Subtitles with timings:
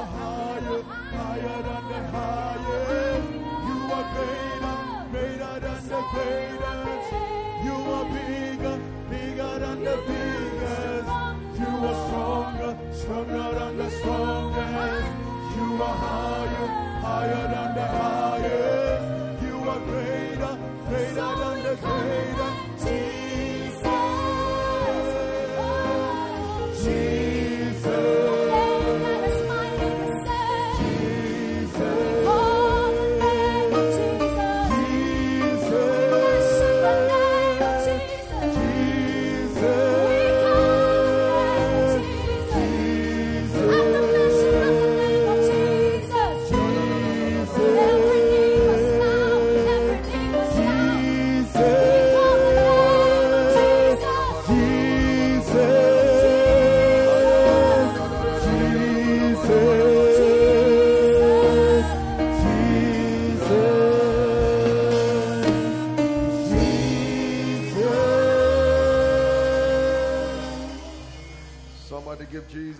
[0.00, 0.82] You are higher,
[1.12, 3.28] higher than the highest.
[3.68, 4.76] You are greater,
[5.10, 7.08] greater than the greatest.
[7.66, 8.76] You are bigger,
[9.10, 11.08] bigger than the biggest.
[11.60, 15.08] You are stronger, stronger than the strongest.
[15.56, 16.66] You are higher,
[17.04, 19.42] higher than the highest.
[19.44, 20.54] You are greater,
[20.88, 22.29] greater than the greatest.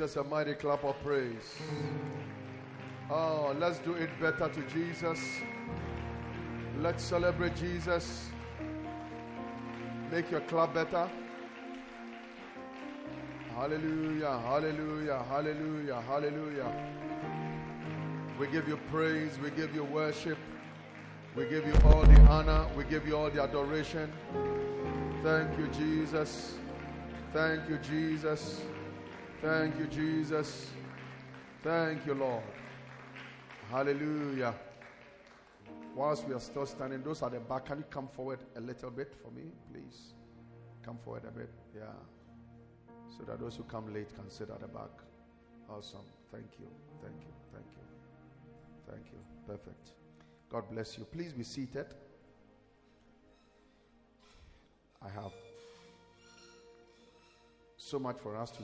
[0.00, 1.56] A mighty clap of praise.
[3.10, 5.20] Oh, let's do it better to Jesus.
[6.78, 8.30] Let's celebrate Jesus.
[10.10, 11.06] Make your clap better.
[13.54, 16.72] Hallelujah, hallelujah, hallelujah, hallelujah.
[18.38, 20.38] We give you praise, we give you worship,
[21.36, 24.10] we give you all the honor, we give you all the adoration.
[25.22, 26.54] Thank you, Jesus.
[27.34, 28.62] Thank you, Jesus.
[29.42, 30.66] Thank you, Jesus.
[31.62, 32.42] Thank you, Lord.
[33.70, 34.54] Hallelujah.
[35.94, 38.90] Whilst we are still standing, those at the back, can you come forward a little
[38.90, 40.12] bit for me, please?
[40.82, 41.48] Come forward a bit.
[41.74, 41.84] Yeah.
[43.16, 44.90] So that those who come late can sit at the back.
[45.70, 46.00] Awesome.
[46.30, 46.66] Thank you.
[47.00, 47.32] Thank you.
[47.52, 48.92] Thank you.
[48.92, 49.18] Thank you.
[49.46, 49.92] Perfect.
[50.50, 51.04] God bless you.
[51.04, 51.86] Please be seated.
[55.00, 55.32] I have
[57.78, 58.62] so much for us to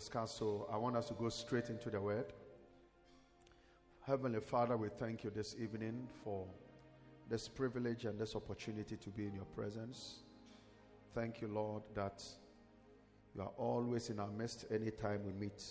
[0.00, 2.32] so I want us to go straight into the word.
[4.04, 6.46] Heavenly Father, we thank you this evening for
[7.30, 10.24] this privilege and this opportunity to be in your presence.
[11.14, 12.24] Thank you, Lord, that
[13.36, 15.62] you are always in our midst anytime we meet.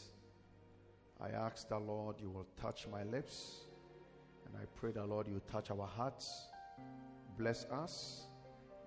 [1.19, 3.65] I ask that, Lord, you will touch my lips,
[4.45, 6.47] and I pray that, Lord, you touch our hearts.
[7.37, 8.27] Bless us.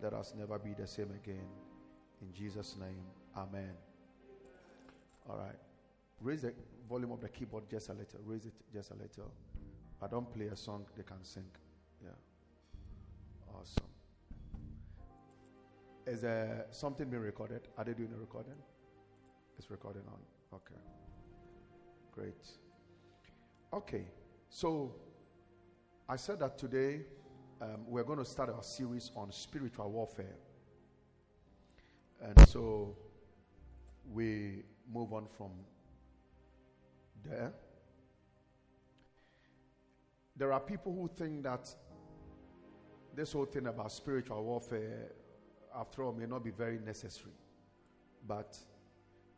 [0.02, 1.48] Let us never be the same again.
[2.22, 3.04] In Jesus' name,
[3.36, 3.74] Amen.
[5.28, 5.56] All right.
[6.20, 6.54] Raise the
[6.88, 8.20] volume of the keyboard just a little.
[8.24, 9.30] Raise it just a little.
[10.00, 11.44] I don't play a song they can sing.
[12.02, 12.10] Yeah.
[13.54, 13.84] Awesome.
[16.06, 17.68] Is there something being recorded?
[17.76, 18.54] Are they doing a recording?
[19.58, 20.20] It's recording on.
[20.54, 20.80] Okay.
[22.12, 22.48] Great.
[23.72, 24.04] Okay.
[24.48, 24.94] So
[26.08, 27.00] I said that today
[27.60, 30.36] um, we're going to start our series on spiritual warfare.
[32.22, 32.96] And so
[34.12, 35.50] we move on from
[37.24, 37.52] there.
[40.36, 41.68] There are people who think that
[43.14, 45.12] this whole thing about spiritual warfare,
[45.74, 47.32] after all, may not be very necessary.
[48.28, 48.58] But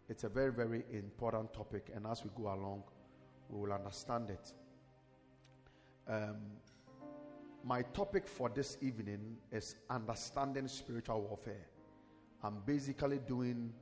[0.08, 2.82] it's a very, very important topic, and as we go along,
[3.48, 4.52] we will understand it.
[6.08, 6.36] Um,
[7.62, 11.66] my topic for this evening is understanding spiritual warfare.
[12.42, 13.72] I'm basically doing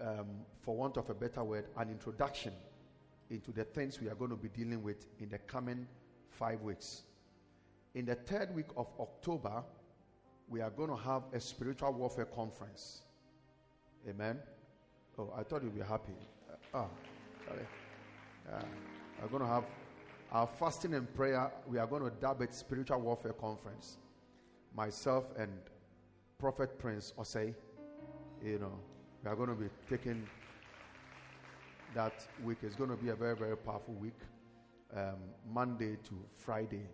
[0.00, 0.26] um,
[0.62, 2.52] for want of a better word, an introduction
[3.30, 5.86] into the things we are going to be dealing with in the coming
[6.30, 7.02] five weeks.
[7.94, 9.62] In the third week of October,
[10.48, 13.02] we are going to have a spiritual warfare conference.
[14.08, 14.38] Amen.
[15.18, 16.12] Oh, I thought you'd be happy.
[16.74, 16.90] Uh, oh,
[17.46, 17.66] sorry.
[18.52, 18.62] Uh,
[19.22, 19.64] we're going to have
[20.32, 21.50] our fasting and prayer.
[21.68, 23.98] We are going to dub it spiritual warfare conference.
[24.74, 25.50] Myself and
[26.38, 27.54] Prophet Prince Osei,
[28.42, 28.78] you know,
[29.22, 30.26] we are going to be taking
[31.94, 32.58] that week.
[32.62, 34.18] It's going to be a very, very powerful week,
[34.96, 36.86] um, Monday to Friday,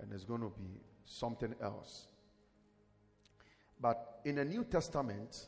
[0.00, 2.08] and it's going to be something else.
[3.80, 5.46] But in the New Testament,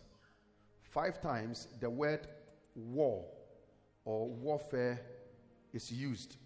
[0.81, 2.27] five times the word
[2.75, 3.27] war
[4.07, 5.03] or warfare
[5.75, 6.37] is used.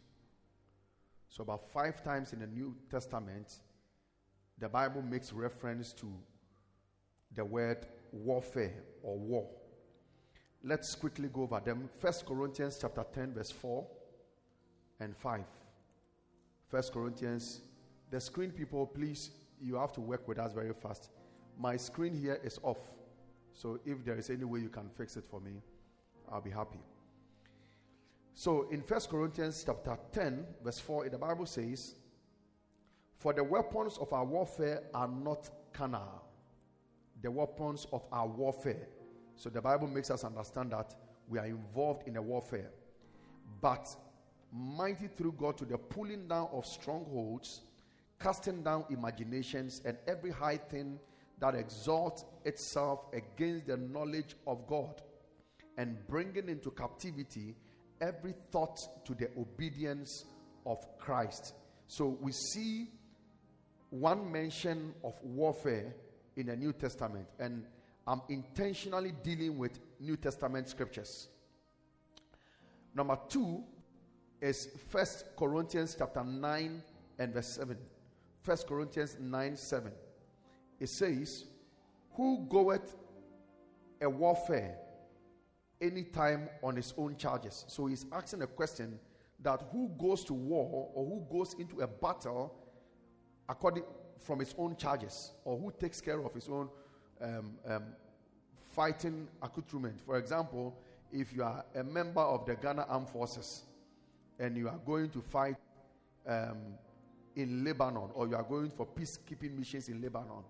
[1.28, 3.60] So, about five times in the New Testament,
[4.58, 6.12] the Bible makes reference to
[7.36, 8.74] the word warfare
[9.04, 9.48] or war.
[10.62, 11.88] Let's quickly go over them.
[11.98, 13.86] First Corinthians chapter 10, verse 4
[15.00, 15.40] and 5.
[16.68, 17.62] First Corinthians,
[18.10, 19.30] the screen people, please,
[19.60, 21.08] you have to work with us very fast.
[21.58, 22.78] My screen here is off.
[23.54, 25.62] So if there is any way you can fix it for me,
[26.30, 26.80] I'll be happy.
[28.34, 31.94] So in First Corinthians chapter 10, verse 4, the Bible says,
[33.16, 36.22] For the weapons of our warfare are not carnal.
[37.22, 38.86] The weapons of our warfare
[39.40, 40.94] so the Bible makes us understand that
[41.26, 42.70] we are involved in a warfare.
[43.62, 43.88] But
[44.52, 47.62] mighty through God to the pulling down of strongholds,
[48.20, 51.00] casting down imaginations and every high thing
[51.38, 55.00] that exalts itself against the knowledge of God,
[55.78, 57.56] and bringing into captivity
[58.02, 60.26] every thought to the obedience
[60.66, 61.54] of Christ.
[61.86, 62.90] So we see
[63.88, 65.94] one mention of warfare
[66.36, 67.64] in the New Testament, and
[68.10, 71.28] I'm intentionally dealing with New Testament scriptures.
[72.92, 73.62] Number two
[74.40, 76.82] is First Corinthians chapter 9
[77.20, 77.76] and verse 7.
[78.42, 79.92] First Corinthians 9 7.
[80.80, 81.44] It says,
[82.16, 82.96] Who goeth
[84.02, 84.74] a warfare
[85.80, 87.64] anytime on his own charges?
[87.68, 88.98] So he's asking a question
[89.38, 92.56] that who goes to war or who goes into a battle
[93.48, 93.84] according
[94.18, 96.68] from his own charges or who takes care of his own
[97.22, 97.82] um, um,
[98.72, 100.00] fighting accoutrement.
[100.00, 100.76] For example,
[101.12, 103.64] if you are a member of the Ghana Armed Forces
[104.38, 105.56] and you are going to fight
[106.26, 106.58] um,
[107.36, 110.44] in Lebanon or you are going for peacekeeping missions in Lebanon,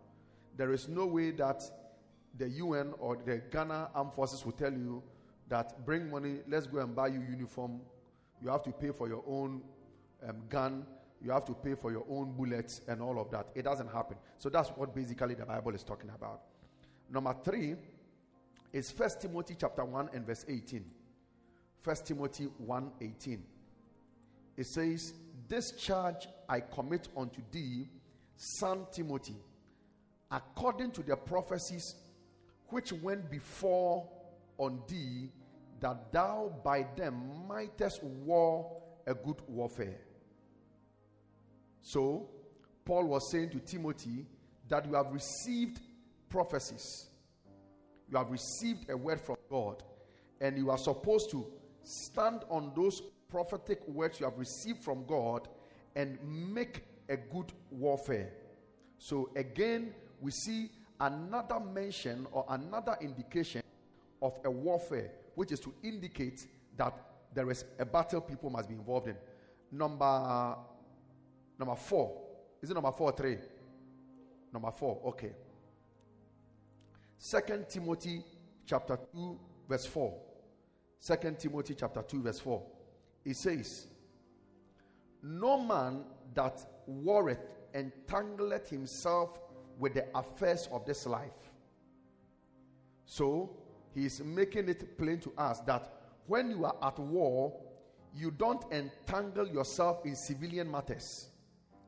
[0.56, 1.62] there is no way that
[2.38, 5.02] the UN or the Ghana Armed Forces will tell you
[5.48, 7.80] that bring money, let's go and buy you uniform.
[8.42, 9.62] You have to pay for your own
[10.26, 10.86] um, gun,
[11.22, 13.48] you have to pay for your own bullets and all of that.
[13.54, 14.16] It doesn't happen.
[14.38, 16.42] So that's what basically the Bible is talking about.
[17.10, 17.74] Number three
[18.72, 20.84] is First Timothy chapter 1 and verse 18.
[21.82, 23.42] First Timothy 1 18.
[24.56, 25.14] It says,
[25.48, 27.88] This charge I commit unto thee,
[28.36, 29.36] son Timothy,
[30.30, 31.96] according to the prophecies
[32.68, 34.08] which went before
[34.58, 35.30] on thee,
[35.80, 38.70] that thou by them mightest war
[39.06, 39.98] a good warfare.
[41.82, 42.28] So,
[42.84, 44.26] Paul was saying to Timothy
[44.68, 45.80] that you have received
[46.30, 47.08] prophecies,
[48.10, 49.82] you have received a word from God,
[50.40, 51.46] and you are supposed to
[51.82, 55.48] stand on those prophetic words you have received from God
[55.94, 58.30] and make a good warfare.
[58.98, 63.62] So, again, we see another mention or another indication
[64.22, 66.94] of a warfare, which is to indicate that
[67.34, 69.16] there is a battle people must be involved in.
[69.72, 70.56] Number
[71.58, 72.20] number four.
[72.62, 73.38] Is it number four three?
[74.52, 75.00] Number four.
[75.06, 75.32] Okay.
[77.22, 78.24] Second Timothy
[78.64, 79.38] chapter 2,
[79.68, 80.18] verse 4.
[80.98, 82.62] Second Timothy chapter 2, verse 4.
[83.26, 83.88] It says,
[85.22, 87.44] No man that warreth
[87.74, 89.38] entangleth himself
[89.78, 91.52] with the affairs of this life.
[93.04, 93.54] So
[93.94, 95.92] he is making it plain to us that
[96.26, 97.54] when you are at war,
[98.16, 101.28] you don't entangle yourself in civilian matters.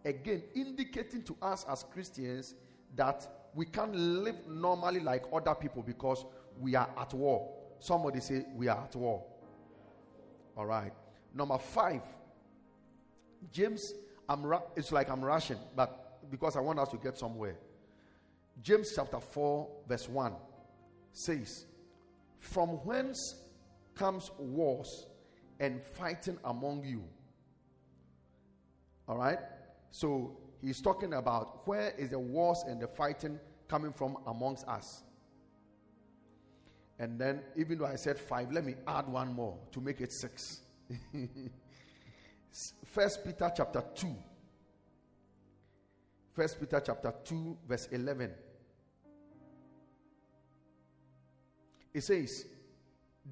[0.04, 2.54] Again, indicating to us as Christians
[2.96, 6.24] that we can't live normally like other people because
[6.60, 7.52] we are at war.
[7.80, 9.24] Somebody say, We are at war.
[10.56, 10.92] All right.
[11.34, 12.02] Number five,
[13.50, 13.94] James,
[14.28, 17.56] I'm ra- it's like I'm rushing, but because I want us to get somewhere.
[18.62, 20.34] James chapter 4, verse 1
[21.12, 21.66] says,
[22.38, 23.36] From whence
[23.94, 25.06] comes wars
[25.58, 27.02] and fighting among you?
[29.08, 29.38] All right?
[29.90, 33.38] So he's talking about where is the wars and the fighting
[33.68, 35.02] coming from amongst us.
[36.98, 40.12] And then, even though I said five, let me add one more to make it
[40.12, 40.60] six.
[42.84, 44.14] First Peter chapter 2.
[46.34, 48.30] First Peter chapter 2, verse 11.
[51.94, 52.46] It says,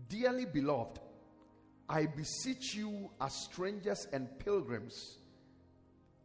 [0.08, 1.00] Dearly beloved,
[1.88, 5.18] I beseech you as strangers and pilgrims,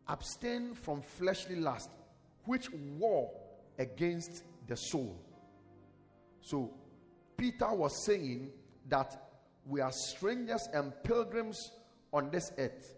[0.08, 1.90] abstain from fleshly lust,
[2.46, 3.32] which war
[3.78, 5.20] against the soul.
[6.42, 6.72] So,
[7.38, 8.52] Peter was saying
[8.88, 9.30] that
[9.66, 11.72] we are strangers and pilgrims
[12.14, 12.96] on this earth.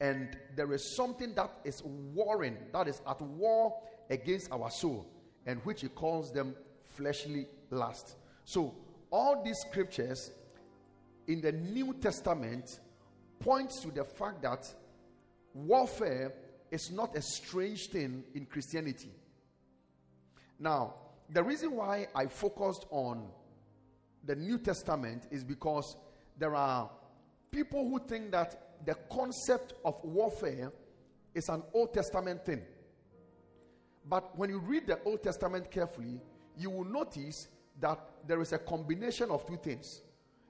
[0.00, 5.06] And there is something that is warring, that is at war against our soul,
[5.46, 6.54] and which he calls them
[6.90, 8.16] fleshly lust.
[8.44, 8.74] So,
[9.10, 10.32] all these scriptures
[11.26, 12.80] in the New Testament
[13.38, 14.72] points to the fact that
[15.54, 16.32] warfare
[16.70, 19.10] is not a strange thing in Christianity.
[20.58, 20.94] Now,
[21.30, 23.28] the reason why I focused on
[24.24, 25.96] the New Testament is because
[26.38, 26.90] there are
[27.50, 30.72] people who think that the concept of warfare
[31.34, 32.62] is an Old Testament thing.
[34.08, 36.20] But when you read the Old Testament carefully,
[36.56, 37.48] you will notice
[37.80, 40.02] that there is a combination of two things.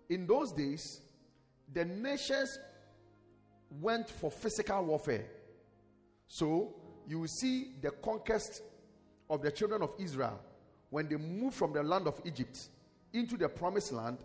[0.08, 1.00] In those days,
[1.72, 2.58] the nations
[3.70, 5.26] went for physical warfare.
[6.26, 6.74] So
[7.06, 8.62] you will see the conquest
[9.30, 10.40] of the children of Israel
[10.90, 12.68] when they moved from the land of Egypt
[13.12, 14.18] into the promised land.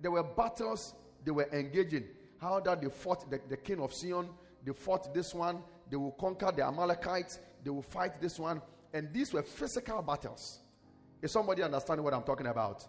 [0.00, 2.04] There were battles they were engaging.
[2.40, 4.28] How that they fought the, the king of Sihon,
[4.64, 8.62] they fought this one, they will conquer the Amalekites, they will fight this one.
[8.92, 10.60] And these were physical battles.
[11.20, 12.86] Is somebody understanding what I'm talking about?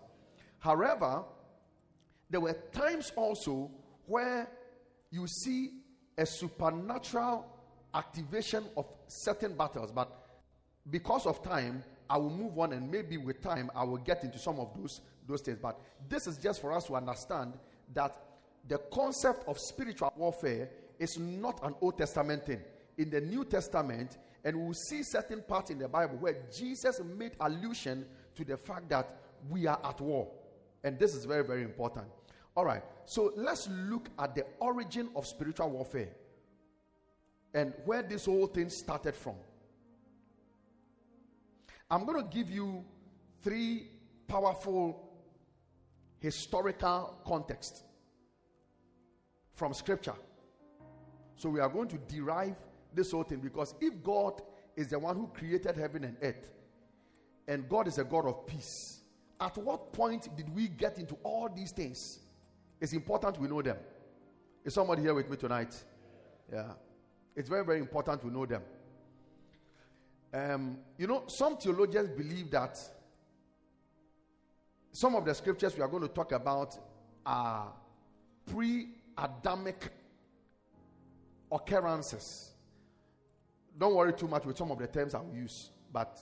[0.59, 1.23] However,
[2.29, 3.71] there were times also
[4.05, 4.47] where
[5.11, 5.71] you see
[6.19, 7.45] a supernatural
[7.95, 10.11] activation of certain battles, but
[10.91, 14.37] because of time, I will move on and maybe with time I will get into
[14.37, 15.59] some of those those things.
[15.61, 17.53] But this is just for us to understand
[17.93, 18.15] that
[18.67, 22.61] the concept of spiritual warfare is not an Old Testament thing.
[22.97, 27.31] In the New Testament, and we'll see certain parts in the Bible where Jesus made
[27.39, 29.17] allusion to the fact that
[29.49, 30.27] we are at war.
[30.83, 32.07] And this is very, very important.
[32.59, 36.09] All right, so let's look at the origin of spiritual warfare
[37.53, 39.35] and where this whole thing started from.
[41.89, 42.83] I'm going to give you
[43.41, 43.87] three
[44.27, 45.09] powerful
[46.19, 47.85] historical context
[49.53, 50.15] from scripture.
[51.37, 52.57] So we are going to derive
[52.93, 54.41] this whole thing because if God
[54.75, 56.51] is the one who created heaven and earth,
[57.47, 58.99] and God is a God of peace,
[59.39, 62.19] at what point did we get into all these things?
[62.79, 63.77] It's important we know them.
[64.63, 65.75] Is somebody here with me tonight?
[66.51, 66.73] Yeah.
[67.35, 68.61] It's very, very important to know them.
[70.33, 72.77] Um, you know, some theologians believe that
[74.91, 76.77] some of the scriptures we are going to talk about
[77.25, 77.71] are
[78.45, 79.91] pre Adamic
[81.51, 82.51] occurrences.
[83.77, 86.19] Don't worry too much with some of the terms I will use, but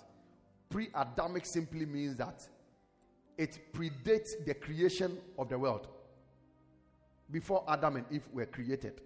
[0.69, 2.47] pre Adamic simply means that
[3.37, 5.87] it predates the creation of the world
[7.31, 9.01] before Adam and Eve were created.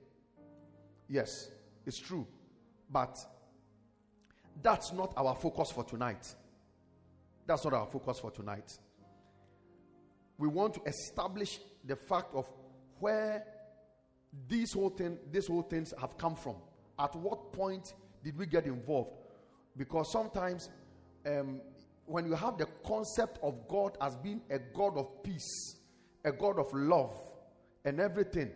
[1.10, 1.50] Yes,
[1.86, 2.28] it's true.
[2.90, 3.18] But
[4.62, 6.34] that's not our focus for tonight.
[7.48, 8.78] That's not our focus for tonight.
[10.38, 12.48] We want to establish the fact of
[13.00, 13.44] where
[14.48, 16.56] these whole thing, these whole things have come from.
[17.00, 19.12] At what point did we get involved?
[19.76, 20.70] Because sometimes,
[21.26, 21.62] um,
[22.06, 25.76] when you have the concept of God as being a God of peace,
[26.24, 27.12] a God of love,
[27.86, 28.52] and everything,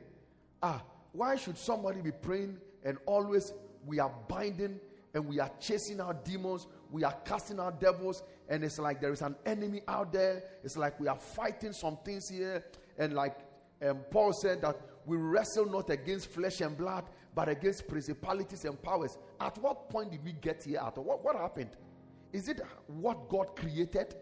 [0.62, 3.54] ah, why should somebody be praying and always
[3.86, 4.80] we are binding
[5.14, 9.14] and we are chasing out demons, we are casting out devils, and it's like there
[9.14, 10.44] is an enemy out there.
[10.64, 12.66] It's like we are fighting some things here,
[12.98, 13.38] and like
[13.88, 18.82] um, Paul said that we wrestle not against flesh and blood, but against principalities and
[18.82, 19.18] powers.
[19.40, 20.80] At what point did we get here?
[20.80, 21.72] At what, what happened?
[22.34, 24.16] Is it what God created?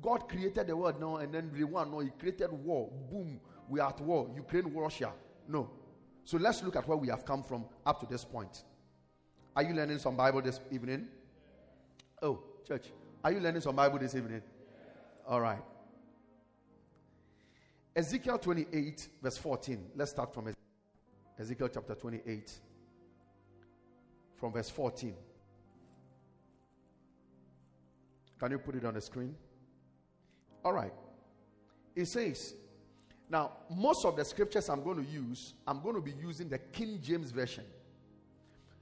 [0.00, 2.90] God created the world now, and then the one no, He created war.
[3.10, 3.40] Boom,
[3.72, 4.28] we are at war.
[4.36, 5.10] Ukraine, Russia.
[5.48, 5.70] No.
[6.24, 8.64] So let's look at where we have come from up to this point.
[9.56, 11.08] Are you learning some Bible this evening?
[12.20, 12.88] Oh, church.
[13.24, 14.42] Are you learning some Bible this evening?
[15.26, 15.62] All right.
[17.96, 19.86] Ezekiel 28, verse 14.
[19.96, 20.54] Let's start from
[21.38, 22.52] Ezekiel chapter 28,
[24.36, 25.14] from verse 14.
[28.38, 29.34] Can you put it on the screen?
[30.62, 30.92] All right.
[31.96, 32.54] It says,
[33.32, 36.58] now, most of the scriptures I'm going to use, I'm going to be using the
[36.58, 37.64] King James Version.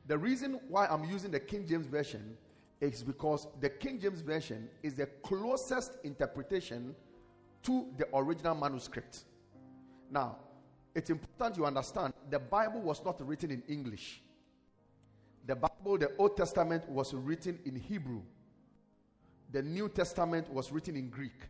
[0.08, 2.36] The reason why I'm using the King James Version
[2.80, 6.96] is because the King James Version is the closest interpretation
[7.62, 9.20] to the original manuscript.
[10.10, 10.38] Now,
[10.96, 14.20] it's important you understand the Bible was not written in English.
[15.46, 18.22] The Bible, the Old Testament, was written in Hebrew.
[19.52, 21.40] The New Testament was written in Greek.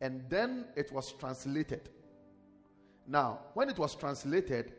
[0.00, 1.90] And then it was translated.
[3.06, 4.72] Now, when it was translated,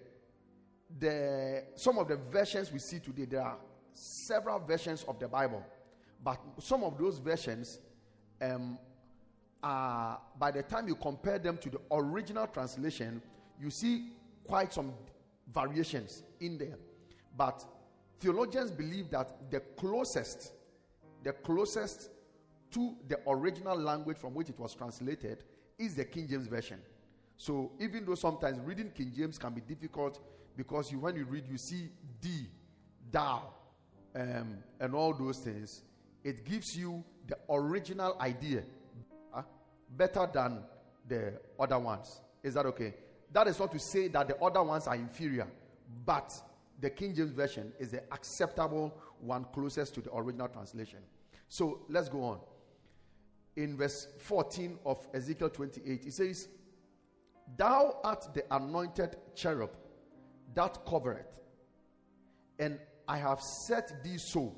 [1.00, 3.58] the some of the versions we see today, there are
[3.94, 5.64] several versions of the Bible,
[6.24, 7.80] but some of those versions
[8.42, 8.78] um,
[9.62, 13.22] are by the time you compare them to the original translation,
[13.60, 14.12] you see
[14.48, 14.94] quite some
[15.54, 16.78] variations in there.
[17.38, 17.64] But
[18.20, 20.52] theologians believe that the closest,
[21.24, 22.10] the closest
[22.72, 25.44] to the original language from which it was translated
[25.78, 26.80] is the King James Version.
[27.38, 30.20] So even though sometimes reading King James can be difficult,
[30.56, 31.90] because you, when you read, you see
[32.22, 32.48] D,
[33.12, 33.44] thou,
[34.16, 35.82] um, and all those things.
[36.24, 38.64] It gives you the original idea
[39.34, 39.44] uh,
[39.98, 40.60] better than
[41.08, 42.22] the other ones.
[42.44, 42.94] Is that okay?
[43.32, 45.48] That is not to say that the other ones are inferior,
[46.06, 46.34] but
[46.80, 51.00] the King James Version is the acceptable one closest to the original translation.
[51.50, 52.40] So let's go on.
[53.56, 56.48] In verse 14 of Ezekiel 28, it says,
[57.58, 59.72] Thou art the anointed cherub
[60.54, 61.40] that covereth.
[62.60, 64.56] And I have set thee so.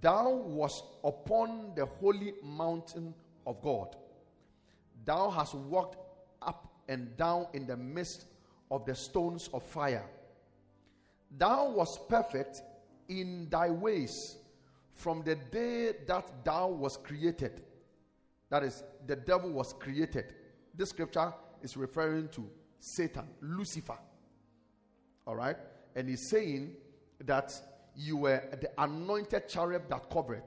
[0.00, 3.14] Thou wast upon the holy mountain
[3.46, 3.96] of God.
[5.04, 5.96] Thou hast walked
[6.40, 8.26] up and down in the midst
[8.70, 10.04] of the stones of fire.
[11.36, 12.62] Thou was perfect
[13.08, 14.36] in thy ways
[14.94, 17.62] from the day that thou was created.
[18.50, 20.34] That is, the devil was created.
[20.74, 22.48] This scripture is referring to
[22.80, 23.98] Satan, Lucifer.
[25.26, 25.56] All right?
[25.94, 26.74] And he's saying
[27.20, 27.52] that
[27.94, 30.42] you were the anointed cherub that covered,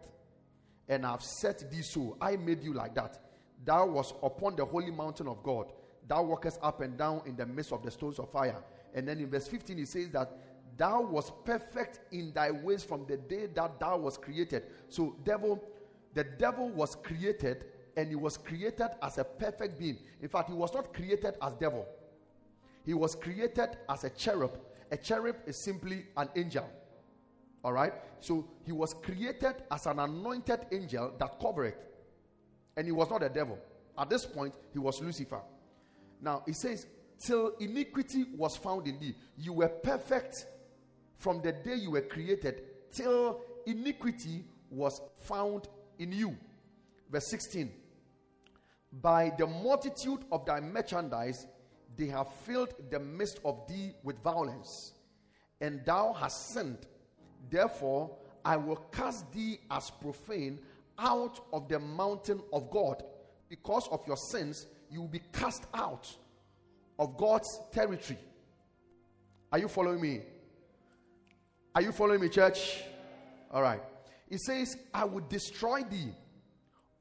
[0.89, 2.17] and I've set thee so.
[2.19, 3.19] I made you like that.
[3.63, 5.71] Thou was upon the holy mountain of God.
[6.07, 8.63] Thou walkest up and down in the midst of the stones of fire.
[8.93, 10.31] And then in verse 15, he says that
[10.77, 14.63] thou was perfect in thy ways from the day that thou was created.
[14.89, 15.63] So, devil,
[16.13, 17.65] the devil was created
[17.97, 19.97] and he was created as a perfect being.
[20.21, 21.85] In fact, he was not created as devil.
[22.85, 24.57] He was created as a cherub.
[24.91, 26.69] A cherub is simply an angel.
[27.63, 27.93] All right?
[28.19, 31.75] So he was created as an anointed angel that covered.
[32.77, 33.57] And he was not a devil.
[33.97, 35.41] At this point, he was Lucifer.
[36.21, 36.85] Now, he says,
[37.17, 39.15] Till iniquity was found in thee.
[39.37, 40.45] You were perfect
[41.17, 42.61] from the day you were created,
[42.91, 46.35] till iniquity was found in you.
[47.09, 47.71] Verse 16
[49.01, 51.47] By the multitude of thy merchandise,
[51.97, 54.93] they have filled the midst of thee with violence,
[55.61, 56.87] and thou hast sinned.
[57.49, 60.59] Therefore, I will cast thee as profane
[60.97, 63.03] out of the mountain of God.
[63.49, 66.09] Because of your sins, you will be cast out
[66.97, 68.19] of God's territory.
[69.51, 70.21] Are you following me?
[71.73, 72.83] Are you following me, church?
[73.51, 73.81] All right.
[74.29, 76.13] It says, I will destroy thee,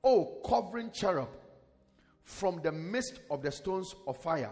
[0.03, 1.29] O covering cherub,
[2.25, 4.51] from the midst of the stones of fire.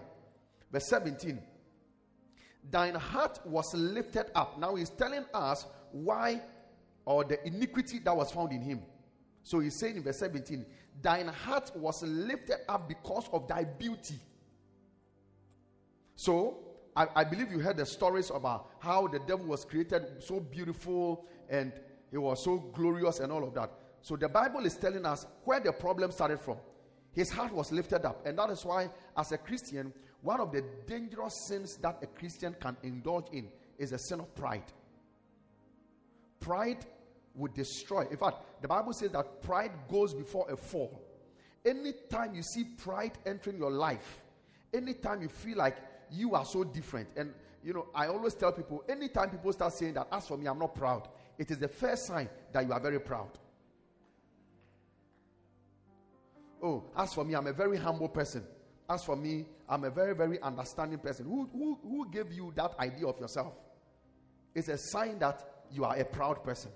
[0.71, 1.41] Verse 17.
[2.71, 4.59] Thine heart was lifted up.
[4.59, 6.41] Now he's telling us why
[7.05, 8.83] or the iniquity that was found in him.
[9.43, 10.65] So he's saying in verse 17,
[11.01, 14.21] Thine heart was lifted up because of thy beauty.
[16.15, 16.59] So
[16.95, 21.27] I, I, believe you heard the stories about how the devil was created so beautiful
[21.49, 21.73] and
[22.11, 23.73] he was so glorious and all of that.
[24.03, 26.59] So the Bible is telling us where the problem started from.
[27.13, 28.27] His heart was lifted up.
[28.27, 32.55] And that is why, as a Christian, one of the dangerous sins that a Christian
[32.61, 33.49] can indulge in
[33.79, 34.65] is a sin of pride.
[36.41, 36.87] Pride
[37.35, 38.07] would destroy.
[38.11, 41.01] In fact, the Bible says that pride goes before a fall.
[41.65, 44.21] Anytime you see pride entering your life,
[44.73, 45.77] anytime you feel like
[46.11, 49.95] you are so different, and you know, I always tell people anytime people start saying
[49.95, 52.81] that, as for me, I'm not proud, it is the first sign that you are
[52.81, 53.31] very proud.
[56.63, 58.45] Oh, as for me, I'm a very humble person.
[58.89, 61.27] As for me, I'm a very, very understanding person.
[61.27, 63.55] Who, who, who gave you that idea of yourself?
[64.55, 66.71] It's a sign that you are a proud person.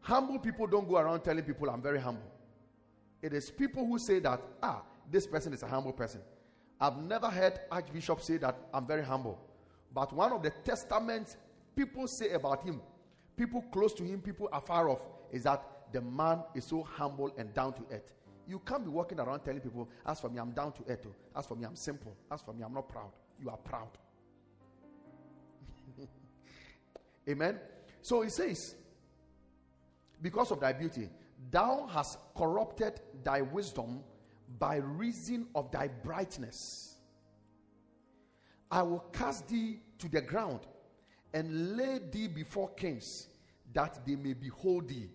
[0.00, 2.30] Humble people don't go around telling people, I'm very humble.
[3.22, 6.20] It is people who say that, ah, this person is a humble person.
[6.80, 9.38] I've never heard Archbishop say that I'm very humble.
[9.94, 11.36] But one of the testaments
[11.74, 12.80] people say about him,
[13.36, 15.62] people close to him, people afar off, is that
[15.96, 18.12] the man is so humble and down to earth.
[18.46, 21.06] You can't be walking around telling people, as for me, I'm down to earth.
[21.06, 21.38] Oh.
[21.38, 22.14] As for me, I'm simple.
[22.30, 23.12] As for me, I'm not proud.
[23.40, 23.88] You are proud.
[27.30, 27.58] Amen.
[28.02, 28.74] So he says,
[30.20, 31.08] because of thy beauty,
[31.50, 34.00] thou hast corrupted thy wisdom
[34.58, 36.96] by reason of thy brightness.
[38.70, 40.60] I will cast thee to the ground
[41.32, 43.28] and lay thee before kings
[43.72, 45.08] that they may behold thee.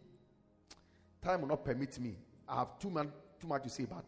[1.21, 2.15] Time will not permit me.
[2.47, 4.05] I have too, man, too much to say about.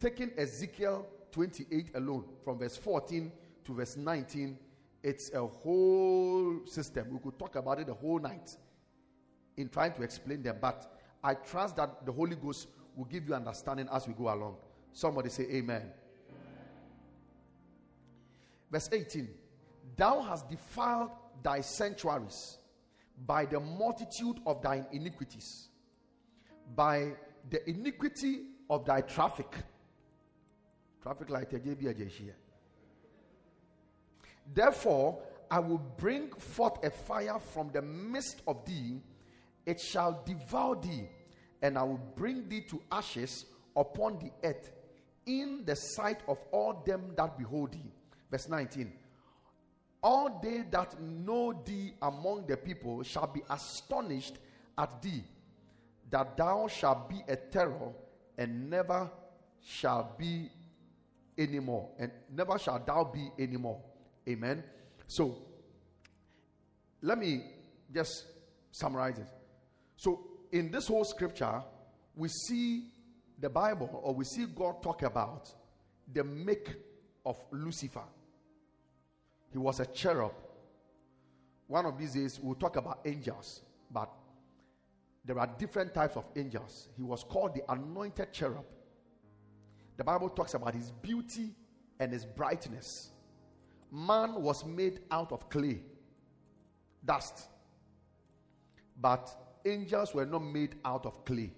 [0.00, 3.30] Taking Ezekiel 28 alone, from verse 14
[3.64, 4.58] to verse 19,
[5.02, 7.08] it's a whole system.
[7.10, 8.56] We could talk about it the whole night
[9.56, 13.34] in trying to explain them, but I trust that the Holy Ghost will give you
[13.34, 14.56] understanding as we go along.
[14.92, 15.82] Somebody say, Amen.
[15.82, 15.92] Amen.
[18.70, 19.28] Verse 18
[19.96, 21.10] Thou hast defiled
[21.42, 22.58] thy sanctuaries
[23.26, 25.68] by the multitude of thine iniquities,
[26.74, 27.12] by
[27.50, 29.52] the iniquity of thy traffic.
[31.02, 31.52] Traffic light,
[34.54, 39.00] Therefore, I will bring forth a fire from the midst of thee,
[39.64, 41.08] it shall devour thee,
[41.62, 44.72] and I will bring thee to ashes upon the earth
[45.26, 47.92] in the sight of all them that behold thee.
[48.30, 48.92] Verse 19
[50.02, 54.38] All they that know thee among the people shall be astonished
[54.76, 55.24] at thee,
[56.10, 57.92] that thou shalt be a terror
[58.36, 59.10] and never
[59.60, 60.50] shall be
[61.36, 63.80] anymore, and never shall thou be anymore.
[64.28, 64.62] Amen.
[65.06, 65.38] So,
[67.02, 67.42] let me
[67.92, 68.24] just
[68.72, 69.28] summarize it.
[69.96, 70.20] So,
[70.52, 71.62] in this whole scripture,
[72.16, 72.84] we see
[73.38, 75.52] the Bible or we see God talk about
[76.12, 76.74] the make
[77.24, 78.04] of Lucifer.
[79.52, 80.32] He was a cherub
[81.68, 83.60] one of these days we'll talk about angels,
[83.92, 84.10] but
[85.24, 86.88] there are different types of angels.
[86.96, 88.64] He was called the anointed cherub.
[89.96, 91.54] The Bible talks about his beauty
[92.00, 93.10] and his brightness.
[93.90, 95.82] Man was made out of clay,
[97.04, 97.48] dust.
[99.00, 99.30] But
[99.64, 101.52] angels were not made out of clay.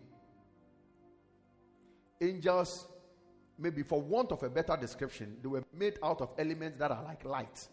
[2.20, 2.86] Angels,
[3.58, 7.02] maybe for want of a better description, they were made out of elements that are
[7.02, 7.68] like light.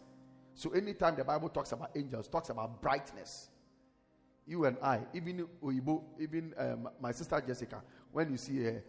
[0.54, 3.50] So anytime the Bible talks about angels, talks about brightness.
[4.48, 5.46] You and I, even
[6.20, 7.82] even um, my sister Jessica,
[8.14, 8.84] when you see her,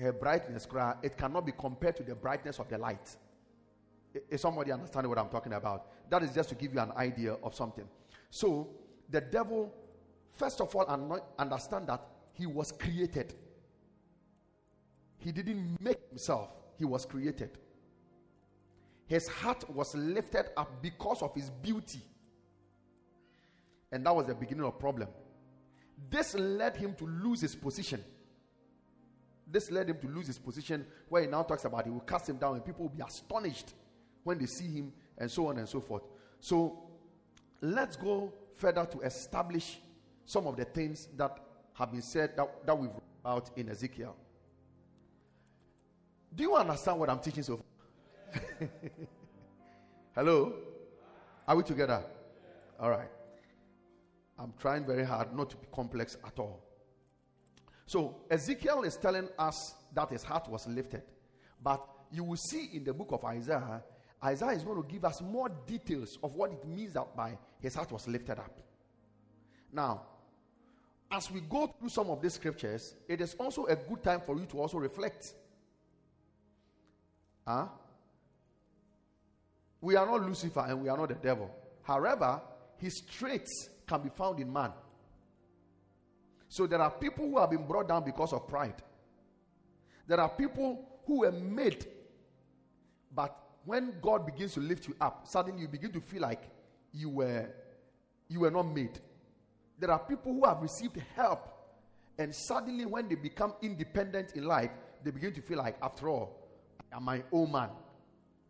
[0.00, 0.66] her brightness,
[1.02, 3.14] it cannot be compared to the brightness of the light.
[4.30, 5.86] Is somebody understanding what I'm talking about?
[6.08, 7.84] That is just to give you an idea of something.
[8.30, 8.68] So
[9.10, 9.72] the devil,
[10.32, 12.00] first of all, understand that
[12.32, 13.34] he was created.
[15.18, 17.50] He didn't make himself, he was created.
[19.06, 22.00] His heart was lifted up because of his beauty.
[23.96, 25.08] And that was the beginning of problem.
[26.10, 28.04] This led him to lose his position.
[29.50, 32.28] This led him to lose his position where he now talks about he will cast
[32.28, 33.72] him down and people will be astonished
[34.22, 36.02] when they see him and so on and so forth.
[36.40, 36.78] So
[37.62, 39.78] let's go further to establish
[40.26, 41.38] some of the things that
[41.72, 42.90] have been said that, that we've
[43.24, 44.14] about in Ezekiel.
[46.34, 47.62] Do you understand what I'm teaching so
[48.28, 48.68] far?
[50.14, 50.52] Hello?
[51.48, 52.02] Are we together?
[52.78, 53.08] All right.
[54.38, 56.62] I'm trying very hard not to be complex at all.
[57.86, 61.02] So, Ezekiel is telling us that his heart was lifted.
[61.62, 63.82] But you will see in the book of Isaiah,
[64.22, 67.74] Isaiah is going to give us more details of what it means that by his
[67.74, 68.58] heart was lifted up.
[69.72, 70.02] Now,
[71.10, 74.36] as we go through some of these scriptures, it is also a good time for
[74.38, 75.34] you to also reflect
[77.46, 77.66] Huh?
[79.80, 81.50] We are not Lucifer and we are not the devil.
[81.82, 82.40] However,
[82.78, 84.72] his traits can be found in man.
[86.48, 88.82] So there are people who have been brought down because of pride.
[90.06, 91.86] There are people who were made,
[93.14, 96.42] but when God begins to lift you up, suddenly you begin to feel like
[96.92, 97.48] you were
[98.28, 98.98] you were not made.
[99.78, 101.48] There are people who have received help,
[102.18, 104.70] and suddenly when they become independent in life,
[105.04, 106.48] they begin to feel like, after all,
[106.92, 107.68] I am my own man.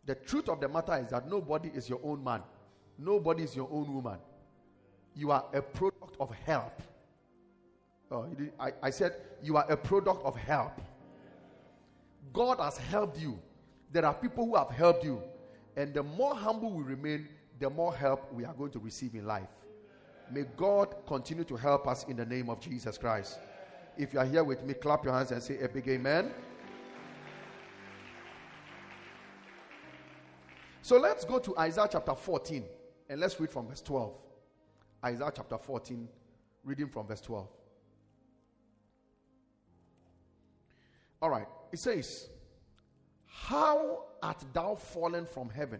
[0.05, 2.41] The truth of the matter is that nobody is your own man.
[2.97, 4.17] Nobody is your own woman.
[5.17, 6.79] You are a product of help.
[8.11, 8.27] Oh,
[8.59, 10.79] I, I said you are a product of help.
[12.31, 13.39] God has helped you.
[13.91, 15.23] There are people who have helped you.
[15.75, 17.27] And the more humble we remain,
[17.59, 19.49] the more help we are going to receive in life.
[20.31, 23.39] May God continue to help us in the name of Jesus Christ.
[23.97, 26.31] If you are here with me, clap your hands and say a big amen.
[30.83, 32.63] So let's go to Isaiah chapter 14
[33.09, 34.13] and let's read from verse 12.
[35.03, 36.07] Isaiah chapter 14,
[36.63, 37.47] reading from verse 12.
[41.21, 42.29] All right, it says,
[43.25, 45.79] How art thou fallen from heaven,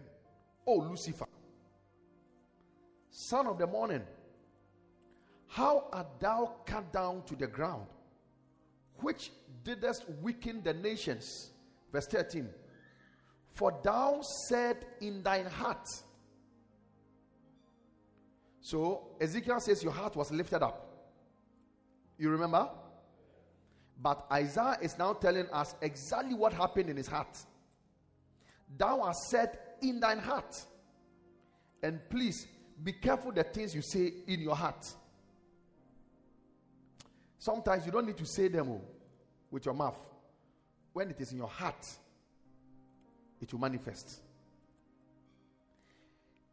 [0.66, 1.26] O Lucifer,
[3.10, 4.02] son of the morning?
[5.46, 7.86] How art thou cut down to the ground,
[9.00, 9.30] which
[9.64, 11.50] didst weaken the nations?
[11.92, 12.48] Verse 13.
[13.54, 15.86] For thou said in thine heart.
[18.68, 20.86] So Ezekiel says your heart was lifted up.
[22.18, 22.68] You remember?
[23.98, 27.34] But Isaiah is now telling us exactly what happened in his heart.
[28.76, 30.54] Thou hast said in thine heart.
[31.82, 32.46] And please
[32.84, 34.86] be careful the things you say in your heart.
[37.38, 38.82] Sometimes you don't need to say them oh,
[39.50, 39.98] with your mouth.
[40.92, 41.86] When it is in your heart,
[43.40, 44.20] it will manifest.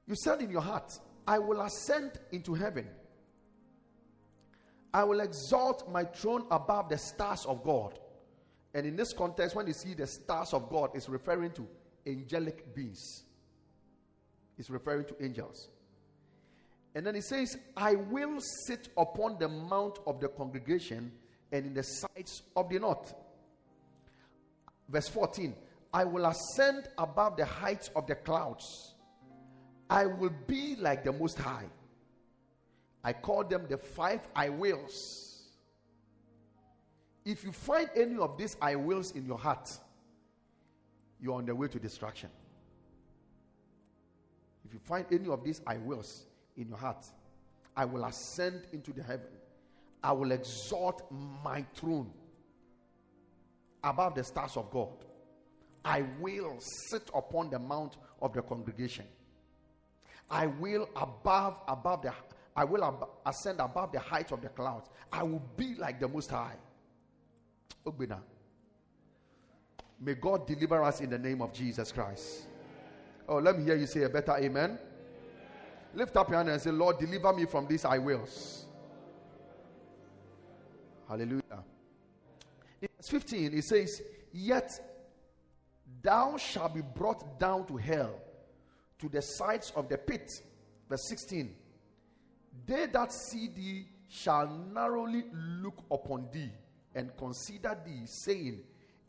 [0.07, 2.87] You said in your heart, I will ascend into heaven.
[4.93, 7.99] I will exalt my throne above the stars of God.
[8.73, 11.67] And in this context, when you see the stars of God, it's referring to
[12.05, 13.23] angelic beings.
[14.57, 15.69] It's referring to angels.
[16.93, 21.11] And then he says, I will sit upon the mount of the congregation
[21.51, 23.13] and in the sides of the north.
[24.89, 25.55] Verse 14
[25.93, 28.94] I will ascend above the heights of the clouds.
[29.89, 31.65] I will be like the Most High.
[33.03, 35.43] I call them the five I wills.
[37.23, 39.71] If you find any of these I wills in your heart,
[41.19, 42.29] you're on the way to destruction.
[44.65, 46.25] If you find any of these I wills
[46.57, 47.05] in your heart,
[47.77, 49.27] I will ascend into the heaven.
[50.03, 51.03] I will exalt
[51.43, 52.11] my throne
[53.83, 55.03] above the stars of God.
[55.83, 59.05] I will sit upon the mount of the congregation.
[60.29, 62.13] I will above above the
[62.55, 64.89] I will ab- ascend above the height of the clouds.
[65.11, 66.55] I will be like the Most High.
[67.85, 68.19] Ogbina.
[69.99, 72.47] May God deliver us in the name of Jesus Christ.
[73.27, 74.77] Oh, let me hear you say a better amen.
[75.93, 78.65] Lift up your hand and say, Lord, deliver me from these I wills.
[81.07, 81.63] Hallelujah.
[82.81, 84.01] In verse 15, it says,
[84.33, 84.79] Yet
[86.01, 88.19] thou shalt be brought down to hell,
[88.99, 90.31] to the sides of the pit.
[90.89, 91.53] Verse 16.
[92.65, 96.51] They that see thee shall narrowly look upon thee
[96.93, 98.61] and consider thee, saying,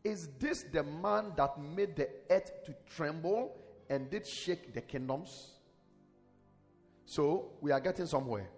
[0.03, 3.55] Is this the man that made the earth to tremble
[3.89, 5.53] and did shake the kingdoms?
[7.05, 8.49] So we are getting somewhere.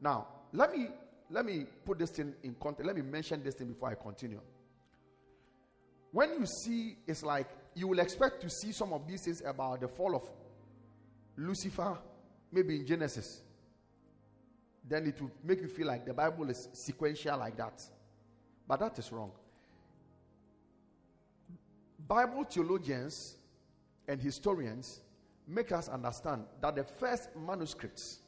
[0.00, 0.88] Now, let me
[1.30, 2.86] let me put this thing in context.
[2.86, 4.40] Let me mention this thing before I continue.
[6.12, 9.82] When you see, it's like you will expect to see some of these things about
[9.82, 10.22] the fall of
[11.36, 11.98] Lucifer,
[12.50, 13.42] maybe in Genesis.
[14.88, 17.82] Then it will make you feel like the Bible is sequential like that.
[18.66, 19.30] But that is wrong.
[22.08, 23.36] Bible theologians
[24.08, 25.00] and historians
[25.46, 28.20] make us understand that the first manuscripts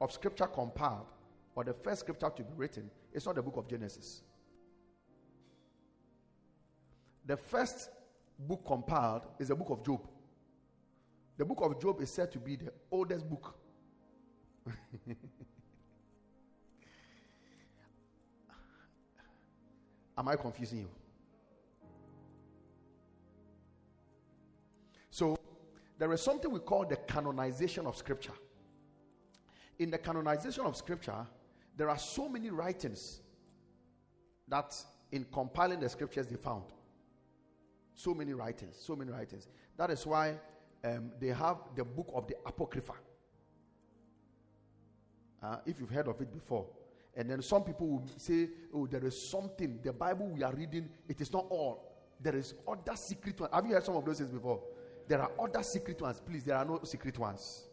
[0.00, 1.06] of scripture compiled
[1.54, 4.22] or the first scripture to be written is not the book of Genesis.
[7.26, 7.90] The first
[8.46, 10.06] book compiled is the book of Job.
[11.36, 13.56] The book of Job is said to be the oldest book.
[20.16, 20.88] Am I confusing you?
[25.10, 25.36] So,
[25.98, 28.32] there is something we call the canonization of Scripture.
[29.78, 31.26] In the canonization of Scripture,
[31.76, 33.20] there are so many writings
[34.48, 34.74] that
[35.10, 36.64] in compiling the Scriptures they found.
[37.94, 39.48] So many writings, so many writings.
[39.76, 40.38] That is why
[40.84, 42.94] um, they have the book of the Apocrypha.
[45.42, 46.66] Uh, if you've heard of it before.
[47.16, 49.78] And then some people will say, oh, there is something.
[49.82, 51.92] The Bible we are reading, it is not all.
[52.20, 53.52] There is other secret ones.
[53.54, 54.62] Have you heard some of those things before?
[55.06, 56.20] There are other secret ones.
[56.20, 57.68] Please, there are no secret ones.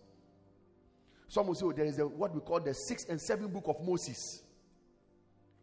[1.27, 3.63] Some will say, oh, there is a, what we call the sixth and seventh book
[3.67, 4.43] of Moses.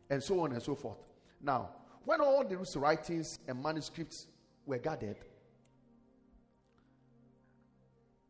[0.09, 0.99] And so on and so forth.
[1.43, 1.69] Now,
[2.05, 4.27] when all these writings and manuscripts
[4.69, 5.17] were gathered,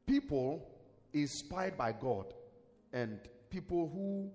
[0.06, 0.66] people
[1.12, 2.32] inspired by God
[2.92, 3.18] and
[3.50, 4.30] people who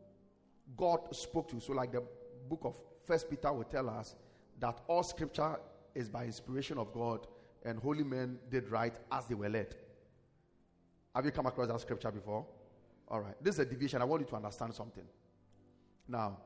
[0.78, 1.60] God spoke to.
[1.60, 2.04] So, like the
[2.50, 4.16] book of First Peter will tell us
[4.60, 5.60] that all scripture
[5.96, 7.28] is by inspiration of God,
[7.66, 9.76] and holy men did write as they were led.
[11.16, 12.46] Have you come across that scripture before?
[13.08, 13.36] All right.
[13.42, 14.02] This is a division.
[14.02, 15.04] I want you to understand something.
[16.08, 16.38] Now,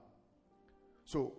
[1.05, 1.33] so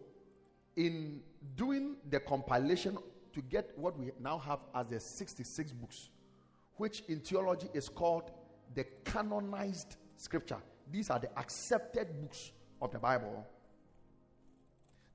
[0.77, 1.21] in
[1.57, 2.97] doing the compilation
[3.39, 6.09] to get what we now have as the 66 books,
[6.77, 8.33] which in theology is called
[8.75, 10.57] the canonized scripture.
[10.91, 12.51] These are the accepted books
[12.83, 13.47] of the Bible,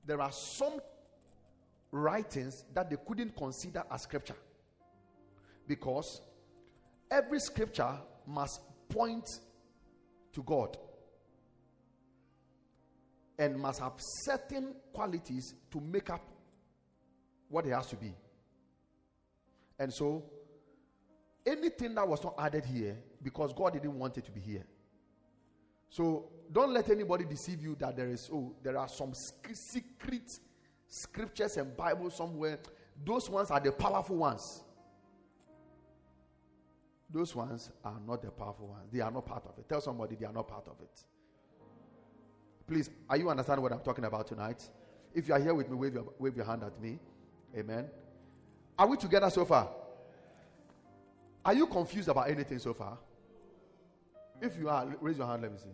[0.06, 0.80] there are some
[1.90, 4.36] writings that they couldn't consider as scripture
[5.66, 6.20] because
[7.10, 7.92] every scripture
[8.26, 9.28] must point
[10.32, 10.76] to God
[13.38, 16.33] and must have certain qualities to make up
[17.54, 18.12] what it has to be.
[19.78, 20.24] And so,
[21.46, 24.66] anything that was not added here, because God didn't want it to be here,
[25.88, 30.40] so don't let anybody deceive you that there is oh there are some secret
[30.88, 32.58] scriptures and Bible somewhere.
[33.04, 34.62] Those ones are the powerful ones.
[37.08, 38.88] Those ones are not the powerful ones.
[38.92, 39.68] They are not part of it.
[39.68, 41.04] Tell somebody they are not part of it.
[42.66, 44.68] Please, are you understanding what I'm talking about tonight?
[45.14, 46.98] If you are here with me, wave your, wave your hand at me.
[47.56, 47.86] Amen.
[48.78, 49.70] Are we together so far?
[51.44, 52.98] Are you confused about anything so far?
[54.40, 55.70] If you are, raise your hand, let me see.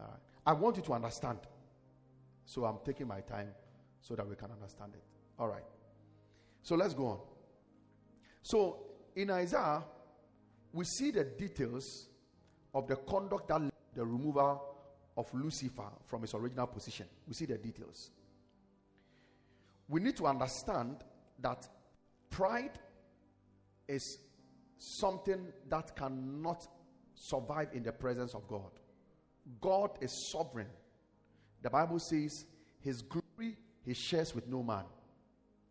[0.00, 0.20] All right.
[0.46, 1.38] I want you to understand.
[2.46, 3.48] So I'm taking my time
[4.00, 5.02] so that we can understand it.
[5.38, 5.64] All right.
[6.62, 7.18] So let's go on.
[8.42, 8.78] So
[9.16, 9.82] in Isaiah,
[10.72, 12.08] we see the details
[12.74, 13.62] of the conduct that
[13.94, 14.62] the removal
[15.16, 17.06] of Lucifer from his original position.
[17.26, 18.10] We see the details.
[19.88, 21.04] We need to understand
[21.40, 21.68] that
[22.30, 22.78] pride
[23.86, 24.18] is
[24.78, 26.66] something that cannot
[27.14, 28.70] survive in the presence of God.
[29.60, 30.68] God is sovereign.
[31.62, 32.46] The Bible says
[32.80, 34.84] his glory he shares with no man.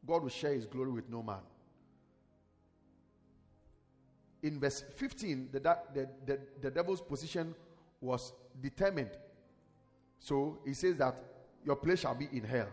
[0.06, 1.42] God will share his glory with no man.
[4.44, 7.56] In verse 15, the, the, the, the devil's position
[8.02, 9.12] was determined.
[10.20, 11.16] So he says that
[11.66, 12.68] your place shall be in hell.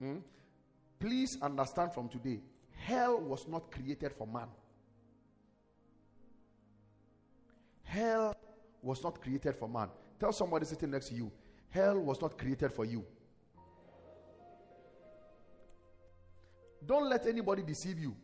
[0.00, 0.18] Hmm?
[0.98, 2.40] Please understand from today
[2.72, 4.48] hell was not created for man.
[7.90, 8.36] hell
[8.82, 9.88] was not created for man.
[10.18, 11.30] Tell somebody sitting next to you,
[11.70, 13.04] hell was not created for you.
[16.86, 18.16] Don't let anybody deceive you.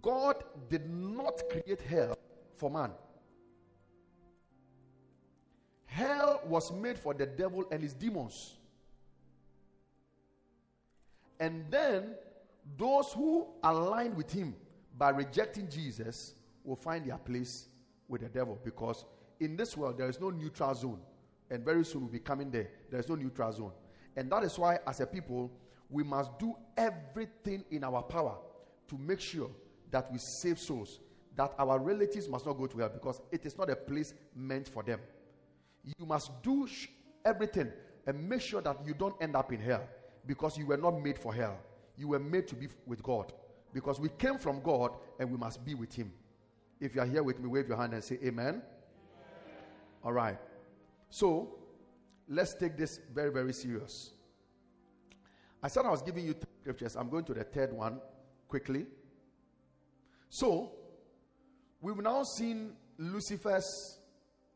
[0.00, 0.36] God
[0.70, 2.16] did not create hell
[2.56, 2.92] for man.
[5.84, 8.56] Hell was made for the devil and his demons.
[11.40, 12.14] And then
[12.78, 14.54] those who align with him
[14.96, 17.68] by rejecting Jesus will find their place
[18.08, 19.04] with the devil because
[19.40, 21.00] in this world there is no neutral zone.
[21.50, 22.70] And very soon we'll be coming there.
[22.90, 23.72] There is no neutral zone.
[24.16, 25.50] And that is why, as a people,
[25.90, 28.36] we must do everything in our power
[28.88, 29.50] to make sure
[29.90, 31.00] that we save souls,
[31.36, 34.68] that our relatives must not go to hell because it is not a place meant
[34.68, 35.00] for them.
[35.84, 36.88] You must do sh-
[37.24, 37.70] everything
[38.06, 39.86] and make sure that you don't end up in hell
[40.26, 41.58] because you were not made for hell.
[41.96, 43.32] You were made to be with God
[43.72, 46.12] because we came from God and we must be with Him.
[46.80, 48.32] If you are here with me, wave your hand and say Amen.
[48.48, 48.62] Amen.
[50.02, 50.38] All right.
[51.10, 51.56] So
[52.28, 54.10] let's take this very, very serious.
[55.62, 56.96] I said I was giving you scriptures.
[56.96, 58.00] I'm going to the third one
[58.48, 58.86] quickly.
[60.28, 60.72] So
[61.80, 63.98] we've now seen Lucifer's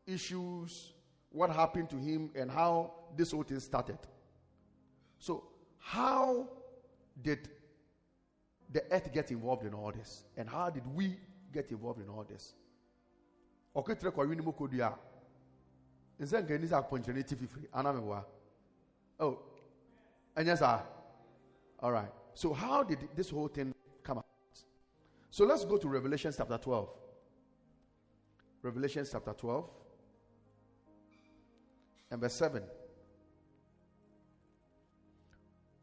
[0.05, 0.93] issues,
[1.31, 3.97] what happened to him, and how this whole thing started.
[5.19, 5.43] So,
[5.79, 6.47] how
[7.21, 7.49] did
[8.71, 10.23] the earth get involved in all this?
[10.37, 11.17] And how did we
[11.51, 12.53] get involved in all this?
[13.75, 14.97] ɔketere kɔwe no mu kɔdu a
[16.19, 17.35] nsɛ nka ni sɛ akpɔnkyerɛ no ti
[19.19, 19.39] oh
[20.35, 20.85] ɛnyɛ saa
[21.81, 22.11] all right.
[22.33, 24.25] So how did this whole thing come out
[25.29, 26.89] so let's go to revelation chapter 12
[28.63, 29.69] revelation chapter 12
[32.11, 32.63] and verse 7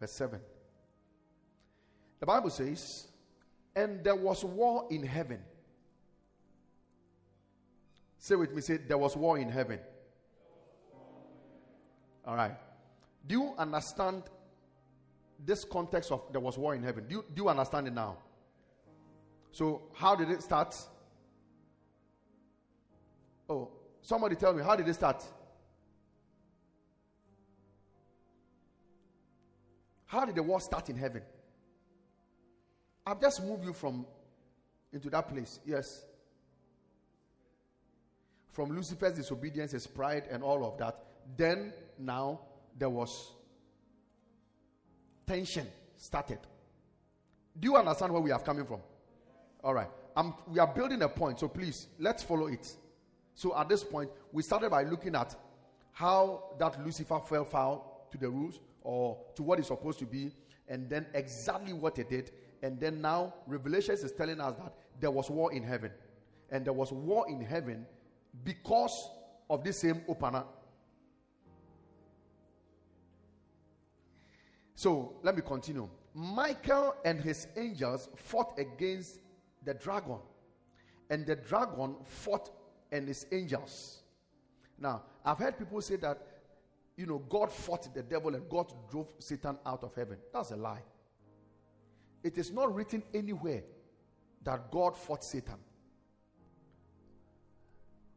[0.01, 0.41] verse 7
[2.21, 3.09] the bible says
[3.75, 5.41] and there was war in heaven
[8.27, 9.79] Say with me, say, there was war in heaven.
[12.27, 12.57] All right.
[13.25, 14.25] Do you understand
[15.45, 17.07] this context of there was war in heaven?
[17.07, 18.17] Do you, do you understand it now?
[19.53, 20.75] So, how did it start?
[23.49, 23.71] Oh,
[24.03, 25.25] somebody tell me, how did it start?
[30.07, 31.23] How did the war start in heaven?
[33.07, 34.07] I've just moved you from
[34.93, 35.61] into that place.
[35.65, 36.07] Yes
[38.57, 40.99] from Lucifer's disobedience, his pride, and all of that,
[41.37, 42.41] then now
[42.79, 43.33] there was
[45.27, 45.67] tension
[45.99, 46.39] started.
[47.61, 48.81] Do you understand where we are coming from?
[49.63, 49.91] All right.
[50.17, 52.67] I'm, we are building a point, so please let's follow it.
[53.35, 55.37] So at this point, we started by looking at
[55.93, 60.33] how that Lucifer fell foul to the rules or to what it's supposed to be,
[60.69, 62.31] and then exactly what it did.
[62.63, 65.91] And then now, Revelations is telling us that there was war in heaven.
[66.51, 67.87] And there was war in heaven
[68.45, 69.11] because
[69.51, 70.45] of this same opener.
[74.75, 75.89] So let me continue.
[76.15, 79.21] Michael and his angels fought against
[79.65, 80.19] the dragon,
[81.11, 82.51] and the dragon fought
[82.93, 84.03] and his angels.
[84.79, 86.21] Now, I've heard people say that,
[86.97, 90.17] you know, God fought the devil and God drove Satan out of heaven.
[90.33, 90.83] That's a lie.
[92.23, 93.63] It is not written anywhere
[94.43, 95.57] that God fought Satan.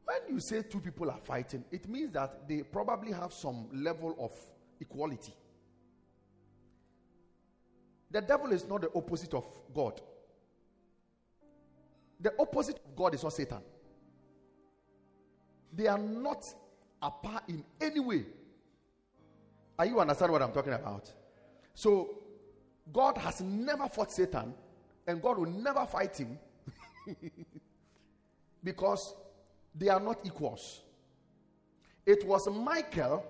[0.05, 4.15] When you say two people are fighting, it means that they probably have some level
[4.19, 4.31] of
[4.79, 5.33] equality.
[8.09, 10.01] The devil is not the opposite of God.
[12.19, 13.61] The opposite of God is not Satan.
[15.73, 16.45] They are not
[17.01, 18.25] apart in any way.
[19.79, 21.09] Are you understand what I'm talking about?
[21.73, 22.19] So,
[22.91, 24.53] God has never fought Satan,
[25.07, 26.37] and God will never fight him
[28.63, 29.15] because
[29.73, 30.81] they are not equals.
[32.05, 33.25] It was Michael,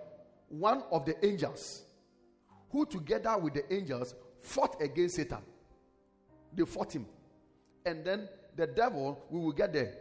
[0.48, 1.84] one of the angels,
[2.72, 5.44] who together with the angels fought against Satan.
[6.52, 7.06] They fought him.
[7.86, 9.94] And then the devil, we will get there.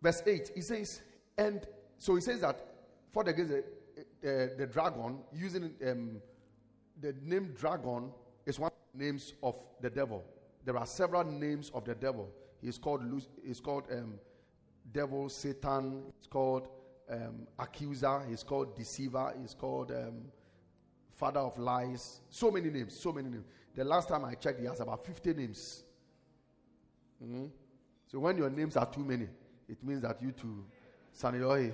[0.00, 1.02] Verse 8, he says,
[1.36, 1.66] and
[1.98, 2.64] so he says that
[3.12, 3.64] fought against the,
[4.22, 6.20] the, the dragon, using um,
[7.00, 8.10] the name dragon
[8.46, 10.24] is one of the names of the devil.
[10.64, 12.28] There are several names of the devil.
[12.60, 13.02] He's called,
[13.44, 14.14] he's called um,
[14.92, 16.02] devil, Satan.
[16.18, 16.68] It's called
[17.10, 18.22] um, accuser.
[18.28, 19.34] He's called deceiver.
[19.40, 20.24] He's called um,
[21.14, 22.20] father of lies.
[22.28, 22.98] So many names.
[22.98, 23.44] So many names.
[23.74, 25.84] The last time I checked, he has about 50 names.
[27.22, 27.46] Mm-hmm.
[28.08, 29.28] So when your names are too many,
[29.68, 30.64] it means that you too,
[31.16, 31.72] Saniohe.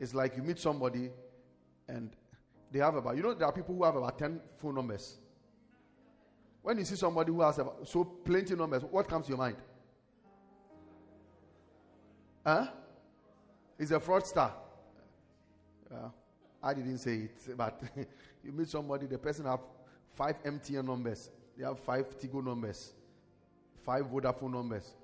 [0.00, 1.10] It's like you meet somebody
[1.88, 2.10] and
[2.70, 5.16] they have about, you know, there are people who have about 10 phone numbers.
[6.62, 9.56] When you see somebody who has about, so plenty numbers, what comes to your mind?
[12.44, 12.66] Huh?
[13.78, 14.50] He's a fraudster.
[15.90, 16.08] Uh,
[16.62, 17.82] I didn't say it, but
[18.44, 19.60] you meet somebody, the person have
[20.14, 22.92] five MTN numbers, they have five Tigo numbers,
[23.84, 24.94] five Vodafone numbers.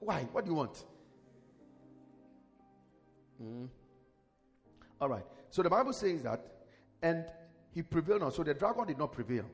[0.00, 0.22] Why?
[0.32, 0.84] What do you want?
[3.42, 3.68] Mm.
[5.00, 5.24] All right.
[5.50, 6.44] So the Bible says that,
[7.02, 7.24] and
[7.72, 8.34] he prevailed not.
[8.34, 9.44] So the dragon did not prevail.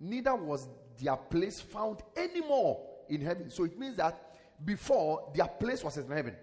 [0.00, 0.68] Neither was
[1.00, 3.50] their place found anymore in heaven.
[3.50, 6.36] So it means that before their place was in heaven.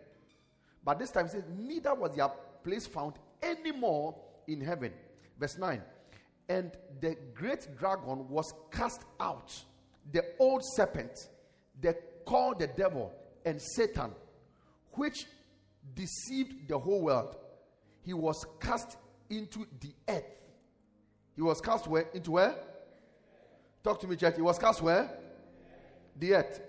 [0.84, 2.30] But this time it says, neither was their
[2.64, 4.16] place found anymore
[4.48, 4.94] in heaven.
[5.40, 5.82] Verse 9.
[6.48, 9.52] And the great dragon was cast out,
[10.12, 11.28] the old serpent,
[11.82, 11.96] the
[12.26, 13.12] called the devil
[13.46, 14.12] and Satan,
[14.94, 15.26] which
[15.94, 17.38] deceived the whole world.
[18.06, 18.98] He was cast
[19.30, 20.24] into the earth.
[21.36, 22.06] He was cast where?
[22.14, 22.56] Into where?
[23.84, 24.36] Talk to me, church.
[24.36, 25.10] He was cast where?
[26.20, 26.62] The earth.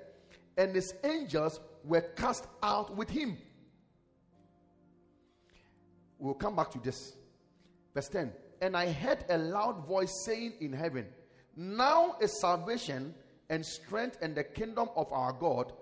[0.56, 3.36] And his angels were cast out with him.
[6.18, 7.16] We'll come back to this.
[7.94, 8.32] Verse 10.
[8.62, 11.06] And I heard a loud voice saying in heaven,
[11.54, 13.14] Now is salvation
[13.50, 15.72] and strength and the kingdom of our God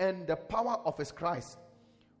[0.00, 1.58] and the power of his Christ.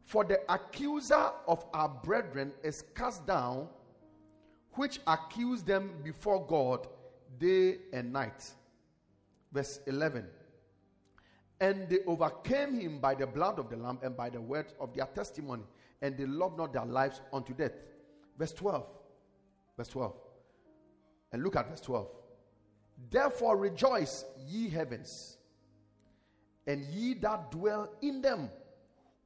[0.08, 3.68] For the accuser of our brethren is cast down,
[4.72, 6.86] which accuse them before God
[7.38, 8.42] day and night.
[9.52, 10.24] Verse 11.
[11.60, 14.94] And they overcame him by the blood of the Lamb and by the word of
[14.94, 15.64] their testimony,
[16.00, 17.72] and they loved not their lives unto death.
[18.38, 18.86] Verse 12.
[19.76, 20.14] Verse 12.
[21.32, 22.08] And look at verse 12.
[23.10, 25.36] Therefore rejoice, ye heavens,
[26.66, 28.48] and ye that dwell in them.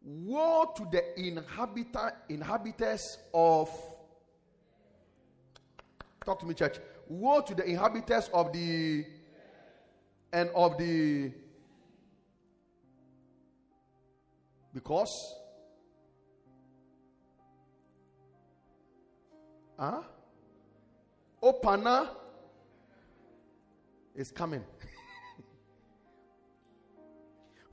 [0.04, 3.70] Woe to the inhabita- inhabitants of.
[6.24, 6.78] Talk to me, church.
[7.08, 9.04] Woe to the inhabitants of the.
[10.32, 11.32] And of the.
[14.74, 15.34] Because.
[19.78, 20.02] Huh?
[21.42, 22.08] Opana
[24.14, 24.64] is coming.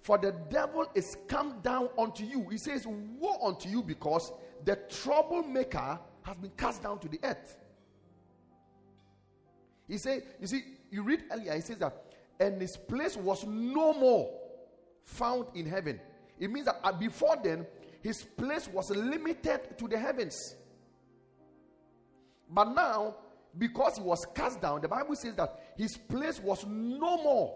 [0.10, 2.50] For the devil is come down unto you.
[2.50, 4.32] He says, Woe unto you because
[4.66, 7.60] the troublemaker has been cast down to the earth.
[9.88, 12.06] He said, You see, you read earlier, he says that,
[12.40, 14.34] and his place was no more
[15.04, 16.00] found in heaven.
[16.40, 17.68] It means that before then,
[18.02, 20.56] his place was limited to the heavens.
[22.50, 23.14] But now,
[23.56, 27.54] because he was cast down, the Bible says that his place was no more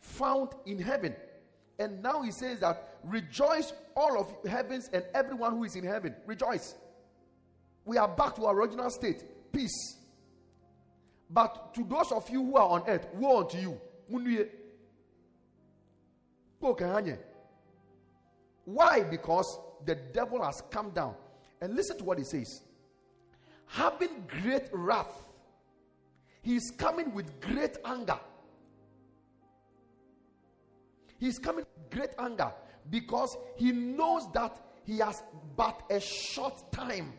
[0.00, 1.14] found in heaven.
[1.78, 6.14] And now he says that rejoice, all of heavens and everyone who is in heaven.
[6.26, 6.74] Rejoice.
[7.84, 9.22] We are back to our original state
[9.52, 9.96] peace.
[11.30, 13.80] But to those of you who are on earth, woe unto you.
[18.64, 19.02] Why?
[19.02, 21.14] Because the devil has come down.
[21.60, 22.62] And listen to what he says
[23.68, 25.28] having great wrath.
[26.40, 28.18] he is coming with great anger.
[31.18, 32.52] He's coming with great anger
[32.90, 35.22] because he knows that he has
[35.56, 37.12] but a short time.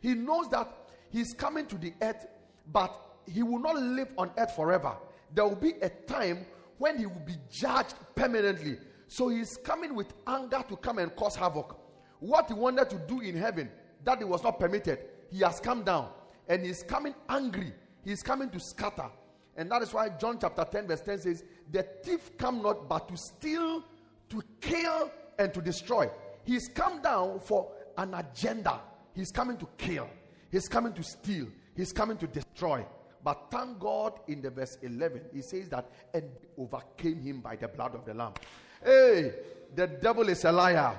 [0.00, 0.68] He knows that
[1.10, 2.26] he's coming to the earth,
[2.72, 2.94] but
[3.26, 4.96] he will not live on earth forever.
[5.34, 6.46] There will be a time
[6.78, 8.78] when he will be judged permanently.
[9.08, 11.78] So he's coming with anger to come and cause havoc.
[12.20, 13.70] What he wanted to do in heaven,
[14.04, 15.00] that he was not permitted
[15.30, 16.08] he has come down
[16.48, 17.72] and he's coming angry.
[18.04, 19.10] He's coming to scatter.
[19.58, 23.08] And that is why John chapter 10, verse 10 says, The thief come not but
[23.08, 23.82] to steal,
[24.30, 26.08] to kill, and to destroy.
[26.44, 28.80] He's come down for an agenda.
[29.14, 30.08] He's coming to kill,
[30.52, 32.86] he's coming to steal, he's coming to destroy.
[33.24, 36.24] But thank God in the verse 11, he says that, and
[36.56, 38.34] overcame him by the blood of the Lamb.
[38.82, 39.32] Hey,
[39.74, 40.96] the devil is a liar.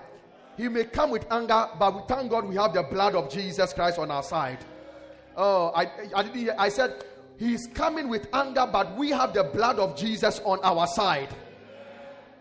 [0.58, 3.72] He may come with anger, but we thank God we have the blood of Jesus
[3.72, 4.60] Christ on our side.
[5.38, 7.06] Oh, I, I I said,
[7.40, 11.30] He's coming with anger, but we have the blood of Jesus on our side.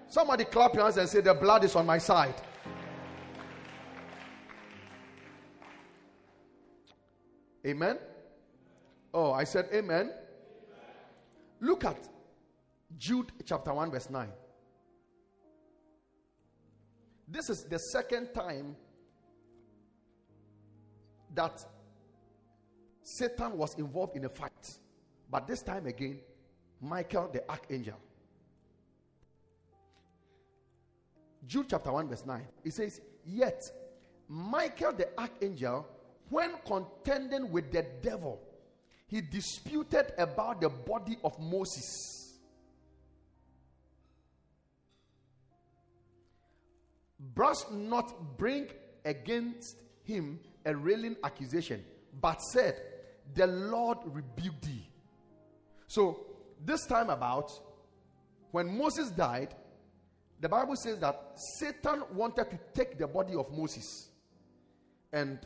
[0.08, 2.34] Somebody clap your hands and say, The blood is on my side.
[7.64, 7.98] Amen.
[9.14, 10.00] Oh, I said amen.
[10.00, 10.12] amen.
[11.60, 12.08] Look at
[12.96, 14.28] Jude chapter 1, verse 9.
[17.28, 18.74] This is the second time
[21.34, 21.64] that
[23.02, 24.78] Satan was involved in a fight.
[25.30, 26.20] But this time again,
[26.80, 27.96] Michael the archangel.
[31.46, 32.42] Jude chapter 1, verse 9.
[32.64, 33.62] It says, Yet
[34.28, 35.86] Michael the archangel,
[36.28, 38.40] when contending with the devil,
[39.06, 42.18] he disputed about the body of Moses
[47.18, 48.68] Brust not bring
[49.04, 51.84] against him a railing accusation,
[52.20, 52.80] but said,
[53.34, 54.87] The Lord rebuked thee.
[55.88, 56.26] So,
[56.64, 57.50] this time about,
[58.50, 59.54] when Moses died,
[60.40, 64.10] the Bible says that Satan wanted to take the body of Moses.
[65.12, 65.38] And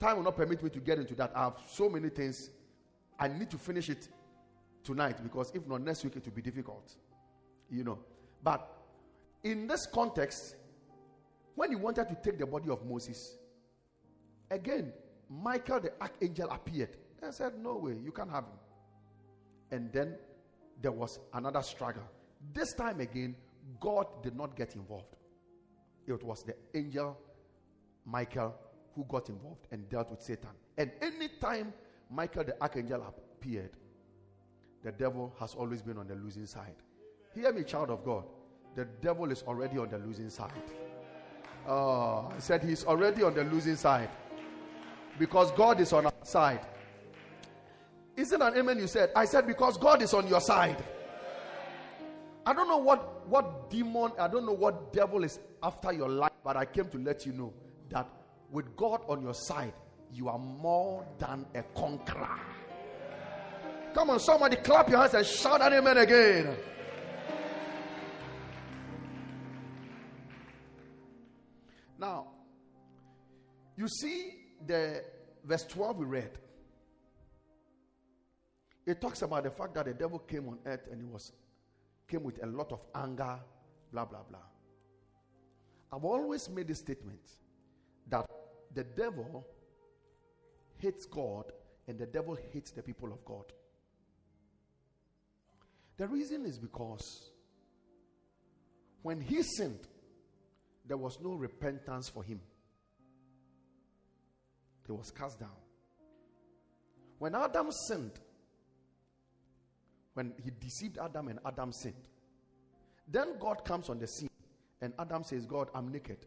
[0.00, 1.32] time will not permit me to get into that.
[1.34, 2.50] I have so many things.
[3.18, 4.08] I need to finish it
[4.82, 6.94] tonight because if not, next week it will be difficult.
[7.70, 7.98] You know.
[8.42, 8.66] But
[9.42, 10.56] in this context,
[11.54, 13.36] when he wanted to take the body of Moses,
[14.50, 14.92] again,
[15.30, 18.58] Michael the archangel appeared and said, No way, you can't have him.
[19.74, 20.14] And then
[20.80, 22.04] there was another struggle.
[22.52, 23.34] This time again,
[23.80, 25.16] God did not get involved.
[26.06, 27.18] It was the angel
[28.06, 28.54] Michael
[28.94, 30.50] who got involved and dealt with Satan.
[30.78, 31.72] And anytime
[32.08, 33.72] Michael the archangel appeared,
[34.84, 36.76] the devil has always been on the losing side.
[37.34, 38.26] Hear me, child of God.
[38.76, 40.52] The devil is already on the losing side.
[41.66, 44.10] Ah, oh, I said he's already on the losing side
[45.18, 46.60] because God is on our side.
[48.16, 49.10] Isn't an amen you said?
[49.16, 50.82] I said because God is on your side.
[52.46, 56.32] I don't know what what demon, I don't know what devil is after your life,
[56.44, 57.52] but I came to let you know
[57.90, 58.06] that
[58.50, 59.72] with God on your side,
[60.12, 62.38] you are more than a conqueror.
[63.94, 66.56] Come on, somebody clap your hands and shout an amen again.
[71.98, 72.26] Now,
[73.76, 74.32] you see
[74.66, 75.02] the
[75.44, 76.38] verse 12 we read.
[78.86, 81.32] It talks about the fact that the devil came on earth and he was
[82.06, 83.38] came with a lot of anger,
[83.92, 84.38] blah blah blah.
[85.92, 87.20] I've always made this statement
[88.08, 88.26] that
[88.74, 89.46] the devil
[90.78, 91.52] hates God
[91.86, 93.44] and the devil hates the people of God.
[95.96, 97.30] The reason is because
[99.02, 99.86] when he sinned,
[100.86, 102.40] there was no repentance for him.
[104.86, 105.56] He was cast down.
[107.18, 108.18] When Adam sinned,
[110.14, 111.94] when he deceived Adam and Adam sinned,
[113.06, 114.30] then God comes on the scene
[114.80, 116.26] and Adam says, God, I'm naked.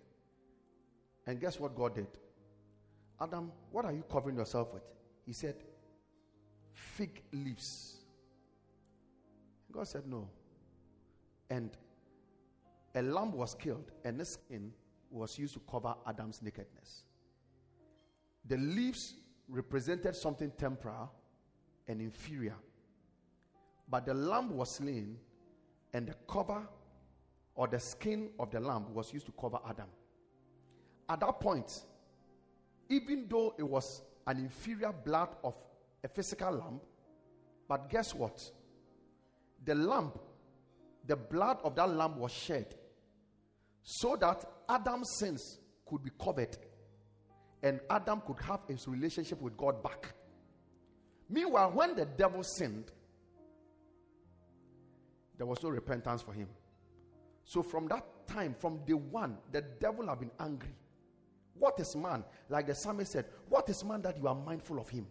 [1.26, 2.08] And guess what God did?
[3.20, 4.84] Adam, what are you covering yourself with?
[5.26, 5.56] He said,
[6.74, 7.98] fig leaves.
[9.72, 10.30] God said, no.
[11.50, 11.72] And
[12.96, 14.72] a lamb was killed, and the skin
[15.12, 17.04] was used to cover Adam's nakedness.
[18.46, 19.16] The leaves
[19.48, 21.12] represented something temporal
[21.88, 22.56] and inferior.
[23.90, 25.18] But the lamb was slain,
[25.94, 26.68] and the cover
[27.56, 29.88] or the skin of the lamb was used to cover Adam.
[31.10, 31.84] At that point,
[32.90, 35.56] even though it was an inferior blood of
[36.04, 36.82] a physical lamb,
[37.68, 38.40] but guess what?
[39.66, 40.12] The lamb,
[41.06, 42.76] the blood of that lamb was shed
[43.84, 46.58] so that Adam's sins could be covered
[47.64, 50.14] and Adam could have his relationship with God back.
[51.30, 52.92] Meanwhile, when the devil sinned,
[55.38, 56.48] there was no repentance for him.
[57.44, 60.76] So, from that time, from day one, the devil have been angry.
[61.54, 62.24] What is man?
[62.50, 65.08] Like the psalmist said, What is man that you are mindful of him?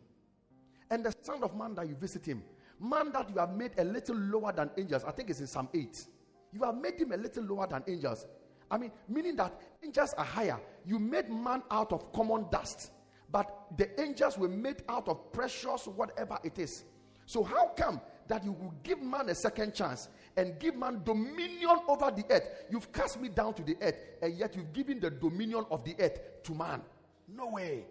[0.90, 2.42] And the son of man that you visit him,
[2.78, 5.04] man that you have made a little lower than angels.
[5.04, 6.06] I think it's in Psalm 8.
[6.52, 8.26] You have made him a little lower than angels.
[8.70, 10.60] I mean, meaning that angels are higher.
[10.84, 12.90] You made man out of common dust,
[13.30, 16.84] but the angels were made out of precious whatever it is.
[17.26, 21.78] So, how come that you will give man a second chance and give man dominion
[21.88, 22.64] over the earth?
[22.70, 25.94] You've cast me down to the earth, and yet you've given the dominion of the
[25.98, 26.82] earth to man.
[27.28, 27.84] No way.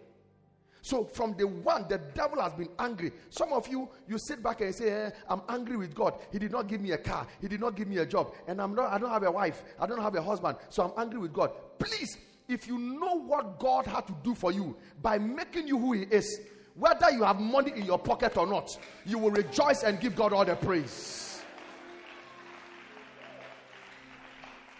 [0.82, 3.10] So from the one, the devil has been angry.
[3.30, 6.14] Some of you, you sit back and say, eh, "I'm angry with God.
[6.30, 7.26] He did not give me a car.
[7.40, 8.92] He did not give me a job, and I'm not.
[8.92, 9.64] I don't have a wife.
[9.80, 10.58] I don't have a husband.
[10.68, 12.16] So I'm angry with God." Please,
[12.46, 16.02] if you know what God had to do for you by making you who He
[16.02, 16.40] is,
[16.78, 20.32] whether you have money in your pocket or not, you will rejoice and give God
[20.32, 21.40] all the praise.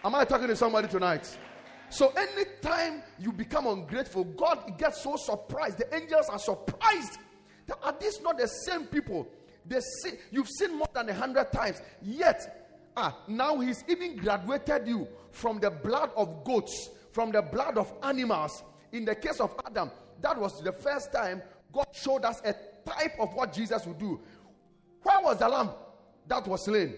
[0.03, 1.37] Am I talking to somebody tonight?
[1.89, 5.79] So anytime you become ungrateful, God gets so surprised.
[5.79, 7.17] The angels are surprised.
[7.65, 9.27] That are these not the same people?
[9.65, 11.81] They see you've seen more than a hundred times.
[12.01, 17.77] Yet, ah, now he's even graduated you from the blood of goats, from the blood
[17.77, 18.63] of animals.
[18.91, 19.91] In the case of Adam,
[20.21, 21.41] that was the first time
[21.77, 22.55] God showed us a
[22.89, 24.19] type of what Jesus would do.
[25.03, 25.69] Where was the lamb
[26.27, 26.95] that was slain?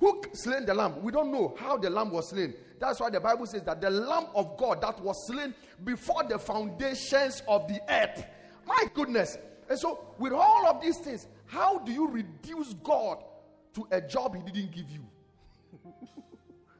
[0.00, 1.02] Who slain the lamb?
[1.02, 2.52] We don't know how the lamb was slain.
[2.78, 6.38] That's why the Bible says that the Lamb of God that was slain before the
[6.38, 8.22] foundations of the earth.
[8.66, 9.38] My goodness.
[9.70, 13.24] And so, with all of these things, how do you reduce God
[13.76, 15.06] to a job He didn't give you?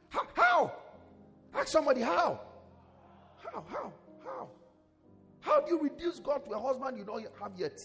[0.09, 0.27] how?
[0.35, 0.71] how?
[1.55, 2.41] Ask somebody how.
[3.43, 3.63] How?
[3.67, 3.91] How?
[5.67, 7.81] Do you reduce God to a husband you don't have yet?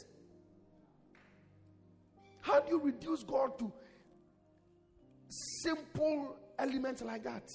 [2.41, 3.73] How do you reduce God to
[5.29, 7.51] simple elements like that?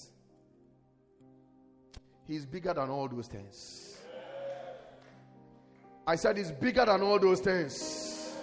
[2.26, 3.98] He's bigger than all those things.
[6.06, 8.36] I said he's bigger than all those things.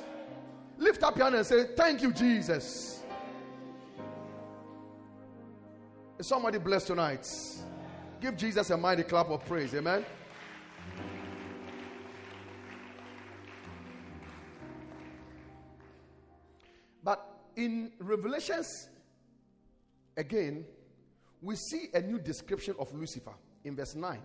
[0.78, 3.03] Lift up your hand and say, Thank you, Jesus.
[6.18, 7.28] Is somebody blessed tonight?
[8.20, 9.74] Give Jesus a mighty clap of praise.
[9.74, 10.05] Amen.
[17.57, 18.88] In Revelations,
[20.16, 20.64] again,
[21.40, 23.34] we see a new description of Lucifer
[23.64, 24.18] in verse 9.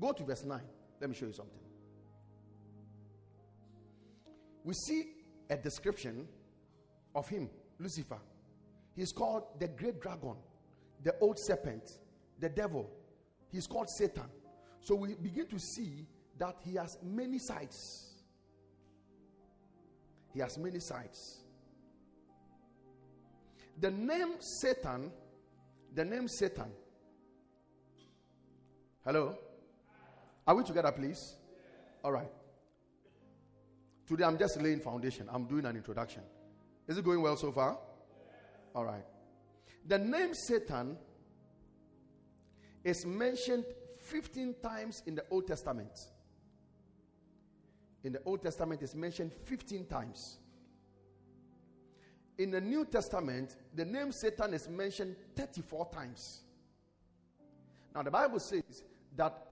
[0.00, 0.60] Go to verse 9.
[1.00, 1.58] Let me show you something.
[4.64, 5.04] We see
[5.48, 6.28] a description
[7.14, 7.48] of him,
[7.78, 8.18] Lucifer.
[8.94, 10.36] He's called the great dragon,
[11.02, 11.98] the old serpent,
[12.40, 12.90] the devil.
[13.50, 14.26] He's called Satan.
[14.80, 16.06] So we begin to see
[16.38, 18.14] that he has many sides.
[20.34, 21.44] He has many sides.
[23.80, 25.12] The name Satan,
[25.94, 26.70] the name Satan.
[29.04, 29.38] Hello?
[30.46, 31.36] Are we together, please?
[32.02, 32.30] All right.
[34.06, 35.28] Today I'm just laying foundation.
[35.30, 36.22] I'm doing an introduction.
[36.88, 37.78] Is it going well so far?
[38.74, 39.04] All right.
[39.86, 40.96] The name Satan
[42.82, 43.64] is mentioned
[43.98, 45.92] 15 times in the Old Testament.
[48.02, 50.38] In the Old Testament, it's mentioned 15 times.
[52.38, 56.42] In the New Testament, the name Satan is mentioned 34 times.
[57.94, 58.84] Now, the Bible says
[59.16, 59.48] that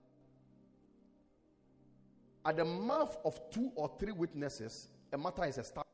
[2.45, 5.87] at the mouth of two or three witnesses, a matter is established.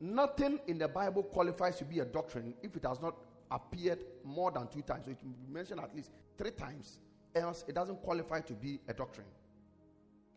[0.00, 3.16] Nothing in the Bible qualifies to be a doctrine if it has not
[3.50, 5.06] appeared more than two times.
[5.06, 6.98] So it will be mentioned at least three times,
[7.34, 9.26] else it doesn't qualify to be a doctrine.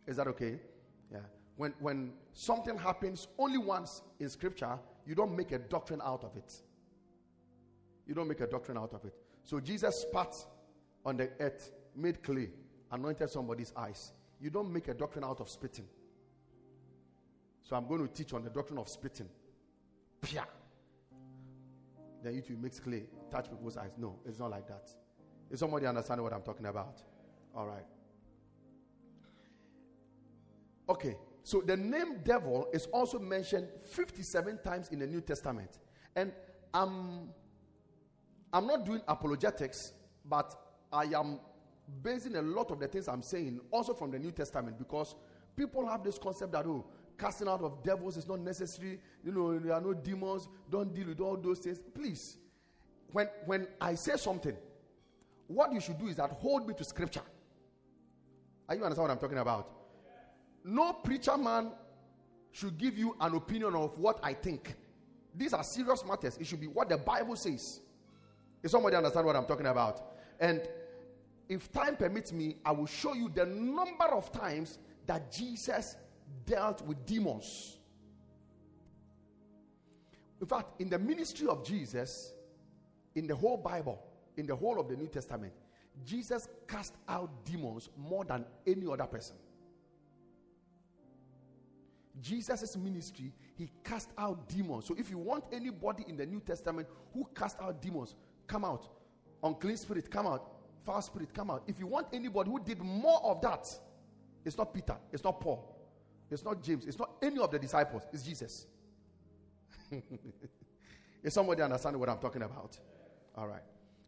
[0.07, 0.59] Is that okay?
[1.11, 1.19] Yeah.
[1.57, 4.79] When, when something happens only once in scripture,
[5.09, 6.53] you don't make a doctrine out of it.
[8.05, 9.15] You don't make a doctrine out of it.
[9.43, 10.35] So Jesus spat
[11.03, 12.51] on the earth, made clay,
[12.91, 14.11] anointed somebody's eyes.
[14.39, 15.87] You don't make a doctrine out of spitting.
[17.63, 19.27] So I'm going to teach on the doctrine of spitting.
[20.21, 20.45] Pia.
[22.23, 23.93] Then you two mix clay, touch people's eyes.
[23.97, 24.91] No, it's not like that.
[25.49, 27.01] Is somebody understanding what I'm talking about?
[27.55, 27.87] All right.
[30.87, 31.17] Okay,
[31.49, 35.79] so the name devil is also mentioned 57 times in the New Testament.
[36.15, 36.31] And
[36.75, 37.29] I'm,
[38.53, 39.93] I'm not doing apologetics,
[40.25, 40.53] but
[40.93, 41.39] I am
[42.03, 45.15] basing a lot of the things I'm saying also from the New Testament because
[45.55, 46.85] people have this concept that, oh,
[47.17, 48.99] casting out of devils is not necessary.
[49.25, 50.47] You know, there are no demons.
[50.69, 51.79] Don't deal with all those things.
[51.95, 52.37] Please,
[53.11, 54.55] when, when I say something,
[55.47, 57.23] what you should do is that hold me to scripture.
[58.67, 59.78] Are you understand what I'm talking about?
[60.63, 61.71] No preacher man
[62.51, 64.75] should give you an opinion of what I think.
[65.35, 66.37] These are serious matters.
[66.37, 67.81] It should be what the Bible says.
[68.61, 70.01] If somebody understand what I'm talking about?
[70.39, 70.61] And
[71.47, 75.95] if time permits me, I will show you the number of times that Jesus
[76.45, 77.77] dealt with demons.
[80.41, 82.33] In fact, in the ministry of Jesus,
[83.15, 84.01] in the whole Bible,
[84.37, 85.53] in the whole of the New Testament,
[86.05, 89.35] Jesus cast out demons more than any other person.
[92.21, 94.85] Jesus' ministry, he cast out demons.
[94.85, 98.15] So if you want anybody in the New Testament who cast out demons,
[98.47, 98.87] come out.
[99.43, 100.51] Unclean spirit, come out.
[100.85, 101.63] Foul spirit, come out.
[101.67, 103.67] If you want anybody who did more of that,
[104.45, 105.75] it's not Peter, it's not Paul,
[106.31, 108.65] it's not James, it's not any of the disciples, it's Jesus.
[111.23, 112.77] Is somebody understanding what I'm talking about?
[113.35, 113.63] All right.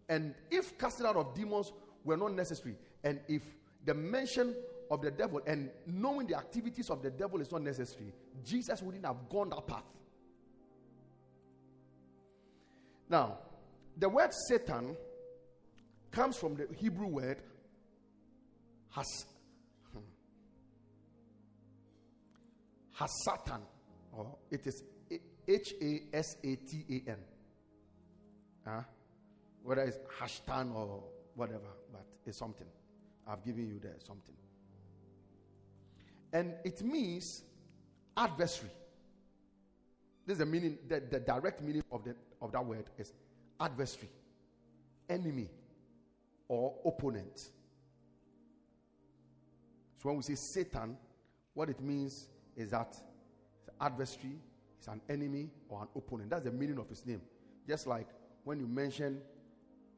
[0.07, 3.43] And if casting out of demons were not necessary, and if
[3.86, 4.55] the mention
[4.92, 8.14] of the devil and knowing the activities of the devil is not necessary,
[8.44, 9.86] Jesus wouldn't have gone that path.
[13.10, 13.38] Now,
[13.98, 14.98] the word Satan
[16.12, 17.42] comes from the Hebrew word
[18.89, 19.26] has
[19.94, 20.00] hmm,
[23.00, 23.62] Hasatan,
[24.12, 24.84] or it is
[25.48, 27.18] H A S A T A N.
[28.66, 28.82] Huh?
[29.64, 31.04] Whether it's Hashtan or
[31.36, 31.60] whatever,
[31.92, 32.68] but it's something.
[33.28, 34.36] I've given you there something.
[36.34, 37.43] And it means
[38.15, 38.71] adversary.
[40.25, 43.13] This is the meaning, the, the direct meaning of, the, of that word is
[43.59, 44.09] adversary,
[45.09, 45.49] enemy,
[46.47, 47.49] or opponent.
[50.01, 50.97] So when we say Satan,
[51.53, 52.95] what it means is that
[53.79, 54.39] adversary
[54.79, 56.29] is an enemy or an opponent.
[56.29, 57.21] That's the meaning of his name.
[57.67, 58.07] Just like
[58.43, 59.21] when you mention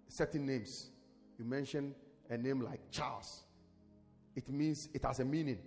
[0.07, 0.89] certain names,
[1.37, 1.95] you mention
[2.29, 3.43] a name like Charles,
[4.35, 5.59] it means it has a meaning.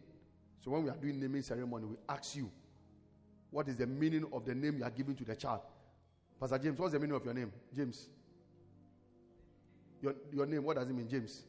[0.67, 2.51] So when we are doing naming ceremony, we ask you,
[3.53, 5.61] what is the meaning of the name you are giving to the child?
[6.41, 7.53] Pastor James, what's the meaning of your name?
[7.73, 8.09] James.
[10.03, 11.45] Your, your name, what does it mean, James?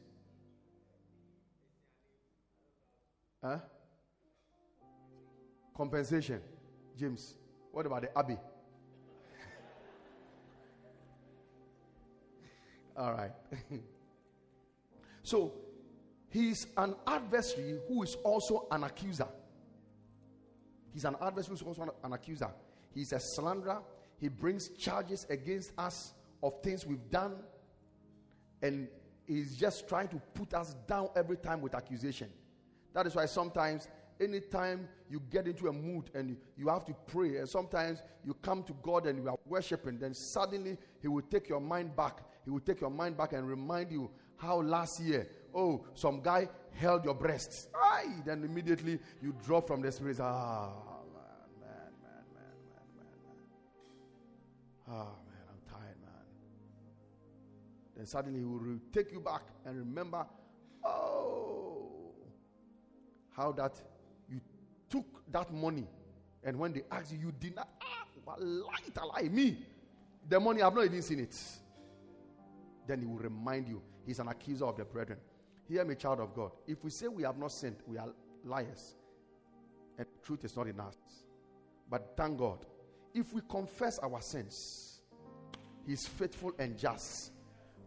[3.42, 3.58] Huh?
[5.76, 6.40] Compensation.
[6.96, 7.34] James.
[7.72, 8.36] What about the Abbey?
[12.96, 13.32] All right.
[15.24, 15.54] so,
[16.30, 19.28] he's an adversary who is also an accuser.
[20.92, 22.50] He's an adversary who is also an accuser.
[22.94, 23.82] He's a slanderer.
[24.20, 26.12] He brings charges against us
[26.42, 27.36] of things we've done.
[28.62, 28.88] And
[29.26, 32.28] he's just trying to put us down every time with accusation.
[32.94, 33.86] That is why sometimes,
[34.20, 38.64] anytime you get into a mood and you have to pray, and sometimes you come
[38.64, 42.18] to God and you are worshiping, then suddenly He will take your mind back.
[42.44, 46.48] He will take your mind back and remind you how last year, oh, some guy
[46.72, 47.68] held your breasts.
[47.74, 50.18] Aye, then immediately you drop from the spirit.
[50.20, 50.70] Ah,
[51.12, 51.24] man,
[51.60, 53.36] man, man, man, man, man, man.
[54.88, 56.26] Ah, man, I'm tired, man.
[57.96, 60.26] Then suddenly he will take you back and remember,
[60.84, 62.12] oh,
[63.30, 63.80] how that
[64.28, 64.40] you
[64.88, 65.86] took that money
[66.44, 69.58] and when they ask you, you did not, ah, lie, lie, me.
[70.28, 71.36] The money, I've not even seen it.
[72.86, 75.18] Then he will remind you, he's an accuser of the brethren.
[75.68, 76.52] Hear me, child of God.
[76.66, 78.08] If we say we have not sinned, we are
[78.44, 78.94] liars.
[79.98, 80.96] And truth is not in us.
[81.90, 82.64] But thank God,
[83.14, 85.00] if we confess our sins,
[85.86, 87.32] He is faithful and just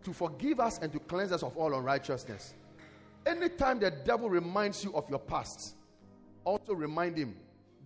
[0.03, 2.53] to forgive us and to cleanse us of all unrighteousness.
[3.25, 5.75] Anytime the devil reminds you of your past,
[6.43, 7.35] also remind him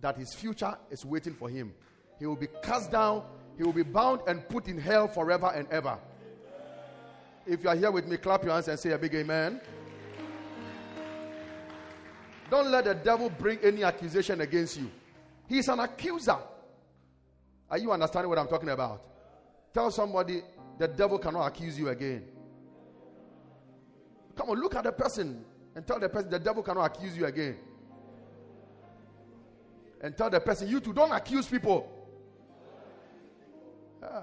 [0.00, 1.74] that his future is waiting for him.
[2.18, 3.22] He will be cast down,
[3.56, 5.98] he will be bound and put in hell forever and ever.
[7.46, 9.60] If you are here with me, clap your hands and say a big amen.
[12.50, 14.90] Don't let the devil bring any accusation against you.
[15.48, 16.36] He's an accuser.
[17.68, 19.02] Are you understanding what I'm talking about?
[19.74, 20.42] Tell somebody
[20.78, 22.24] the devil cannot accuse you again.
[24.36, 25.44] Come on, look at the person
[25.74, 27.56] and tell the person the devil cannot accuse you again.
[30.00, 31.90] And tell the person, you too, don't accuse people.
[34.02, 34.22] Yeah.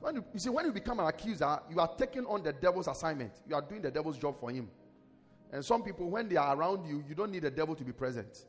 [0.00, 2.88] When you, you see, when you become an accuser, you are taking on the devil's
[2.88, 3.32] assignment.
[3.46, 4.68] You are doing the devil's job for him.
[5.52, 7.92] And some people, when they are around you, you don't need the devil to be
[7.92, 8.44] present.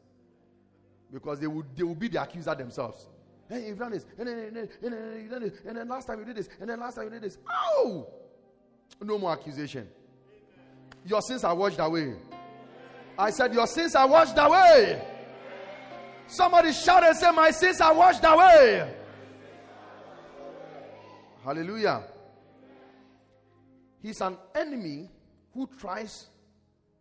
[1.12, 3.08] Because they will, they will be the accuser themselves.
[3.50, 4.06] Hey, you've done this.
[4.18, 6.50] And then, and, then, and, then, and, then, and then last time you did this.
[6.60, 7.38] And then last time you did this.
[7.50, 8.08] Oh!
[9.02, 9.88] No more accusation.
[11.06, 12.16] Your sins are washed away.
[13.18, 15.06] I said, Your sins are washed away.
[16.28, 18.96] Somebody shout and say, My sins are washed away.
[21.44, 22.04] Hallelujah.
[24.02, 25.10] He's an enemy
[25.54, 26.28] who tries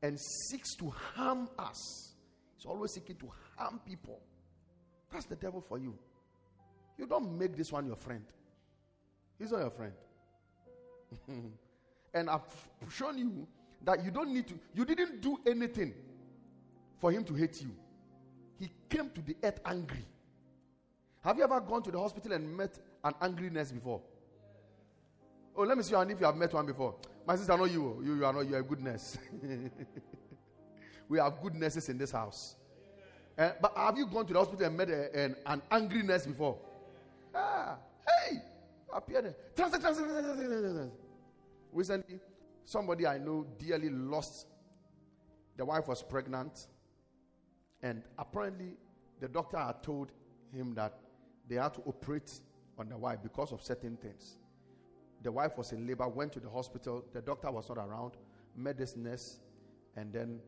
[0.02, 2.14] and seeks to harm us.
[2.56, 4.20] He's always seeking to harm people.
[5.12, 5.94] That's the devil for you.
[6.98, 8.24] You don't make this one your friend.
[9.38, 9.92] He's not your friend.
[12.14, 13.46] and I've shown you
[13.84, 15.94] that you don't need to, you didn't do anything
[16.98, 17.70] for him to hate you.
[18.58, 20.04] He came to the earth angry.
[21.22, 24.02] Have you ever gone to the hospital and met an angry nurse before?
[25.56, 26.94] Oh, let me see if you have met one before.
[27.26, 28.02] My sister, I know you.
[28.04, 28.48] You, you are not.
[28.48, 29.18] You are a good nurse.
[31.08, 32.56] we have good nurses in this house.
[33.36, 36.26] Uh, but have you gone to the hospital and met a, an, an angry nurse
[36.26, 36.58] before?
[37.34, 38.38] Ah, hey,
[38.92, 40.90] appear there.
[41.72, 42.20] Recently,
[42.64, 44.46] somebody I know dearly lost.
[45.56, 46.66] The wife was pregnant,
[47.82, 48.76] and apparently,
[49.20, 50.10] the doctor had told
[50.52, 50.98] him that
[51.48, 52.32] they had to operate
[52.78, 54.36] on the wife because of certain things.
[55.22, 57.04] The wife was in labor, went to the hospital.
[57.12, 58.12] The doctor was not around,
[58.56, 59.40] met this nurse,
[59.96, 60.40] and then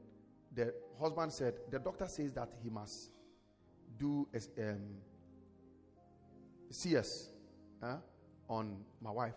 [0.54, 3.10] the husband said, The doctor says that he must
[3.98, 4.26] do
[4.58, 4.78] um,
[6.70, 7.28] CS
[8.48, 9.34] on my wife.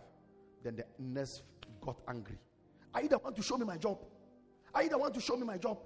[0.62, 1.42] Then the nurse
[1.80, 2.38] got angry.
[2.94, 3.98] I either want to show me my job.
[4.74, 5.78] I either want to show me my job.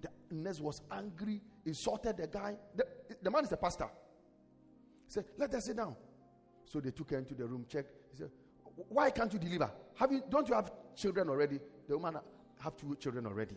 [0.00, 2.56] The nurse was angry, insulted the guy.
[2.74, 2.86] The,
[3.22, 3.88] the man is a pastor.
[5.06, 5.96] He said, Let us sit down.
[6.66, 7.92] So they took her into the room, checked.
[8.10, 8.30] He said,
[8.88, 9.70] Why can't you deliver?
[9.94, 11.60] Have you don't you have children already?
[11.88, 12.20] The woman
[12.60, 13.56] have two children already.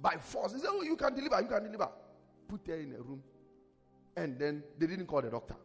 [0.00, 0.54] By force.
[0.54, 1.88] He said, Oh, you can deliver, you can deliver.
[2.48, 3.22] Put her in a room.
[4.16, 5.56] And then they didn't call the doctor.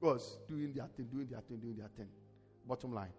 [0.00, 2.08] Was doing their thing, doing their thing, doing their thing.
[2.66, 3.12] Bottom line.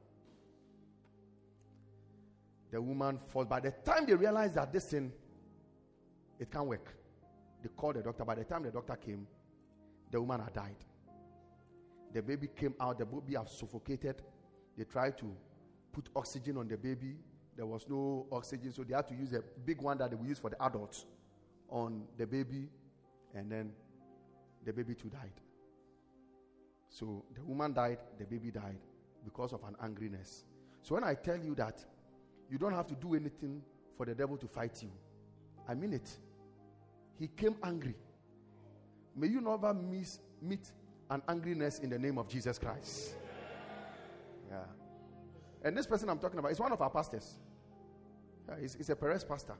[2.72, 3.47] The woman falls.
[3.47, 5.12] By the time they realized that this thing,
[6.39, 6.93] it can't work,
[7.62, 8.26] they called the doctor.
[8.26, 9.28] By the time the doctor came,
[10.09, 10.76] the woman had died.
[12.14, 14.22] The baby came out, the baby had suffocated.
[14.78, 15.34] They tried to
[15.91, 17.16] put oxygen on the baby.
[17.55, 20.39] There was no oxygen, so they had to use a big one that they use
[20.39, 21.05] for the adults
[21.70, 22.70] on the baby,
[23.34, 23.72] and then
[24.66, 25.39] the baby too died.
[26.89, 28.80] So the woman died, the baby died
[29.24, 30.43] because of an angriness.
[30.82, 31.86] So when I tell you that
[32.49, 33.62] you don't have to do anything
[33.95, 34.91] for the devil to fight you,
[35.68, 36.09] I mean it.
[37.18, 37.95] He came angry.
[39.16, 40.72] May you never miss, meet
[41.12, 43.16] an angriness in the name of Jesus Christ.
[44.49, 44.64] Yeah.
[45.64, 47.36] And this person I'm talking about is one of our pastors.
[48.47, 49.55] Yeah, he's, he's a Perez pastor.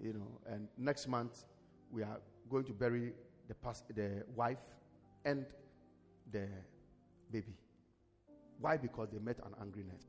[0.00, 1.44] You know, and next month
[1.90, 3.12] we are going to bury
[3.48, 4.62] the past, the wife
[5.24, 5.44] and
[6.30, 6.46] the
[7.30, 7.54] baby.
[8.60, 8.76] Why?
[8.76, 10.04] Because they met an angriness.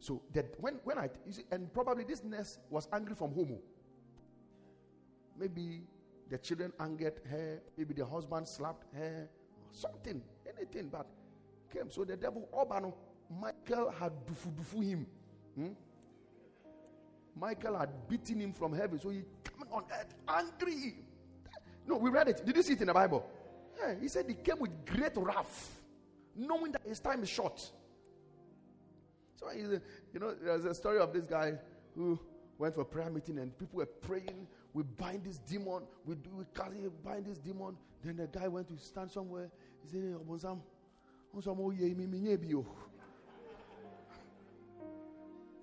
[0.00, 3.56] So that when when I see, and probably this nurse was angry from home.
[5.38, 5.82] Maybe
[6.30, 7.60] the children angered her.
[7.76, 9.28] Maybe the husband slapped her.
[9.72, 11.06] Something, anything, but
[11.72, 11.90] came.
[11.90, 12.94] So the devil, Obano,
[13.40, 15.06] Michael had dufu dufu him.
[15.56, 15.72] Hmm?
[17.36, 18.98] Michael had beaten him from heaven.
[19.00, 20.94] So he came on earth angry.
[21.86, 22.46] No, we read it.
[22.46, 23.28] Did you see it in the Bible?
[23.76, 25.82] Yeah, he said he came with great wrath,
[26.36, 27.58] knowing that his time is short.
[29.36, 29.80] So, you
[30.20, 31.54] know, there's a story of this guy
[31.96, 32.18] who
[32.56, 34.46] went for prayer meeting and people were praying.
[34.74, 35.84] We bind this demon.
[36.04, 37.76] We do we carry bind this demon.
[38.02, 39.48] Then the guy went to stand somewhere.
[39.84, 40.58] He said, hey, Obonsam,
[41.32, 42.58] Obonsam, oh, ye mi mi nyebi o.
[42.58, 42.76] Oh.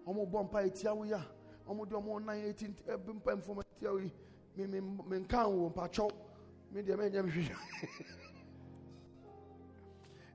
[0.08, 1.22] Ọmọ bọ mpa eti awo ya.
[1.68, 4.12] Ọmọ di ọmọ nine eighteen eh, ebi mpa nfọmọ eti awo yi.
[4.56, 6.10] Mi mi mi nka wo mpa chọ.
[6.72, 7.50] Mi di ẹmẹ nyẹ mi hwi.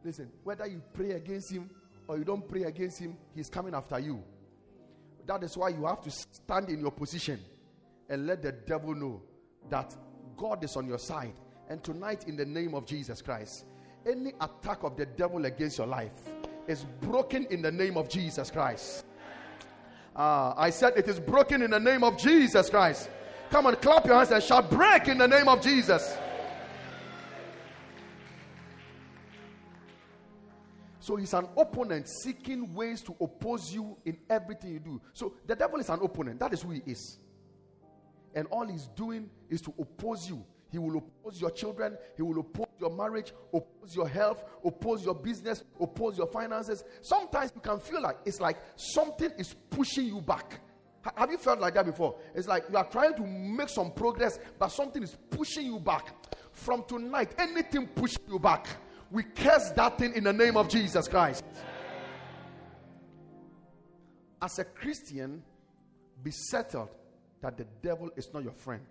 [0.05, 1.69] Listen, whether you pray against him
[2.07, 4.23] or you don't pray against him, he's coming after you.
[5.27, 7.41] That is why you have to stand in your position
[8.09, 9.23] and let the devil know
[9.71, 9.95] that
[10.37, 11.35] God is on your side.
[11.69, 13.65] And tonight, in the name of Jesus Christ,
[14.09, 16.13] any attack of the devil against your life
[16.69, 19.05] is broken in the name of Jesus Christ.
[20.15, 23.11] Uh, I said it is broken in the name of Jesus Christ.
[23.51, 26.17] Come on, clap your hands and shout, break in the name of Jesus.
[31.01, 35.01] So he's an opponent seeking ways to oppose you in everything you do.
[35.13, 36.41] So the devil is an opponent.
[36.41, 37.19] That is who he is.
[38.37, 40.45] And all he's doing is to oppose you.
[40.71, 41.97] He will oppose your children.
[42.17, 46.85] He will oppose your marriage, oppose your health, oppose your business, oppose your finances.
[47.01, 50.61] Sometimes you can feel like it's like something is pushing you back.
[51.17, 52.17] Have you felt like that before?
[52.35, 56.13] It's like you are trying to make some progress, but something is pushing you back.
[56.53, 58.67] From tonight, anything pushing you back,
[59.11, 61.43] we curse that thing in the name of Jesus Christ.
[64.43, 65.43] As a Christian,
[66.23, 66.91] be settled
[67.47, 68.85] that the devil is not your friend.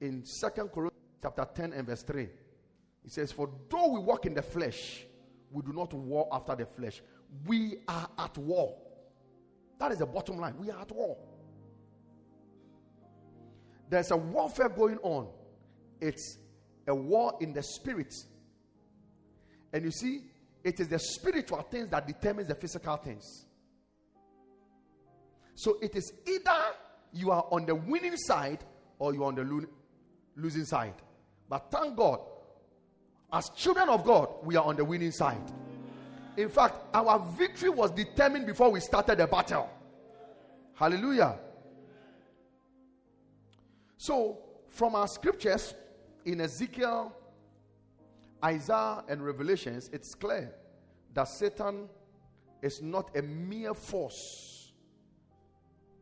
[0.00, 4.32] In Second Corinthians chapter 10 and verse 3, it says, For though we walk in
[4.32, 5.04] the flesh,
[5.50, 7.02] we do not war after the flesh.
[7.46, 8.78] We are at war.
[9.78, 10.54] That is the bottom line.
[10.58, 11.18] We are at war.
[13.90, 15.28] There's a warfare going on.
[16.00, 16.38] It's
[16.88, 18.14] a war in the spirit.
[19.70, 20.22] And you see,
[20.62, 23.44] it is the spiritual things that determines the physical things.
[25.54, 26.74] So it is either
[27.14, 28.64] you are on the winning side
[28.98, 29.66] or you are on the lo-
[30.36, 30.94] losing side.
[31.48, 32.20] But thank God,
[33.32, 35.40] as children of God, we are on the winning side.
[36.36, 39.70] In fact, our victory was determined before we started the battle.
[40.74, 41.38] Hallelujah.
[43.96, 44.38] So,
[44.68, 45.74] from our scriptures
[46.24, 47.14] in Ezekiel,
[48.44, 50.52] Isaiah, and Revelations, it's clear
[51.14, 51.88] that Satan
[52.60, 54.53] is not a mere force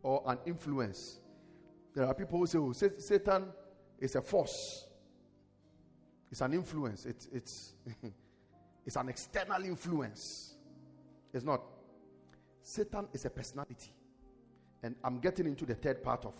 [0.02, 1.20] or an influence.
[1.94, 3.46] There are people who say, oh, Satan
[3.98, 4.86] is a force,
[6.30, 7.72] it's an influence, it's, it's,
[8.86, 10.54] it's an external influence.
[11.32, 11.62] It's not.
[12.62, 13.92] Satan is a personality.
[14.82, 16.34] And I'm getting into the third part of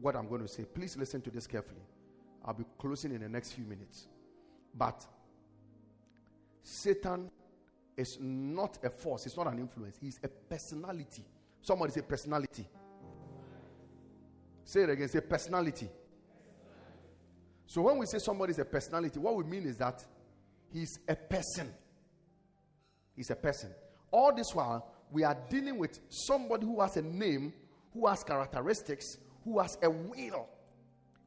[0.00, 0.64] what I'm going to say.
[0.64, 1.82] Please listen to this carefully.
[2.44, 4.06] I'll be closing in the next few minutes.
[4.74, 5.04] But
[6.62, 7.30] Satan
[7.96, 11.24] is not a force, it's not an influence, he's a personality.
[11.62, 12.66] Somebody say personality.
[14.64, 15.88] Say it again, say personality.
[17.66, 20.04] So when we say somebody is a personality, what we mean is that
[20.72, 21.72] he's a person.
[23.14, 23.70] He's a person.
[24.10, 27.52] All this while, we are dealing with somebody who has a name,
[27.92, 30.48] who has characteristics, who has a will,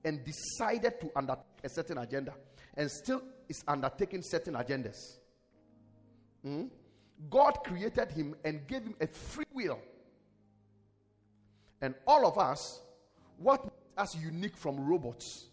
[0.04, 2.34] and decided to undertake a certain agenda,
[2.76, 5.20] and still is undertaking certain agendas.
[6.46, 6.70] Mm?
[7.30, 9.80] God created him and gave him a free will.
[11.84, 12.80] And all of us,
[13.38, 15.48] what makes us unique from robots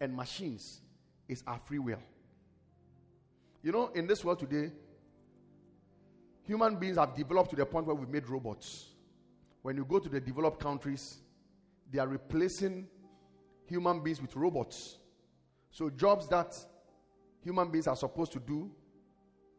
[0.00, 0.80] and machines
[1.28, 1.98] is our free will.
[3.62, 4.72] You know, in this world today,
[6.42, 8.86] human beings have developed to the point where we've made robots.
[9.60, 11.18] When you go to the developed countries,
[11.92, 12.88] they are replacing
[13.66, 14.96] human beings with robots.
[15.70, 16.56] So, jobs that
[17.44, 18.70] human beings are supposed to do,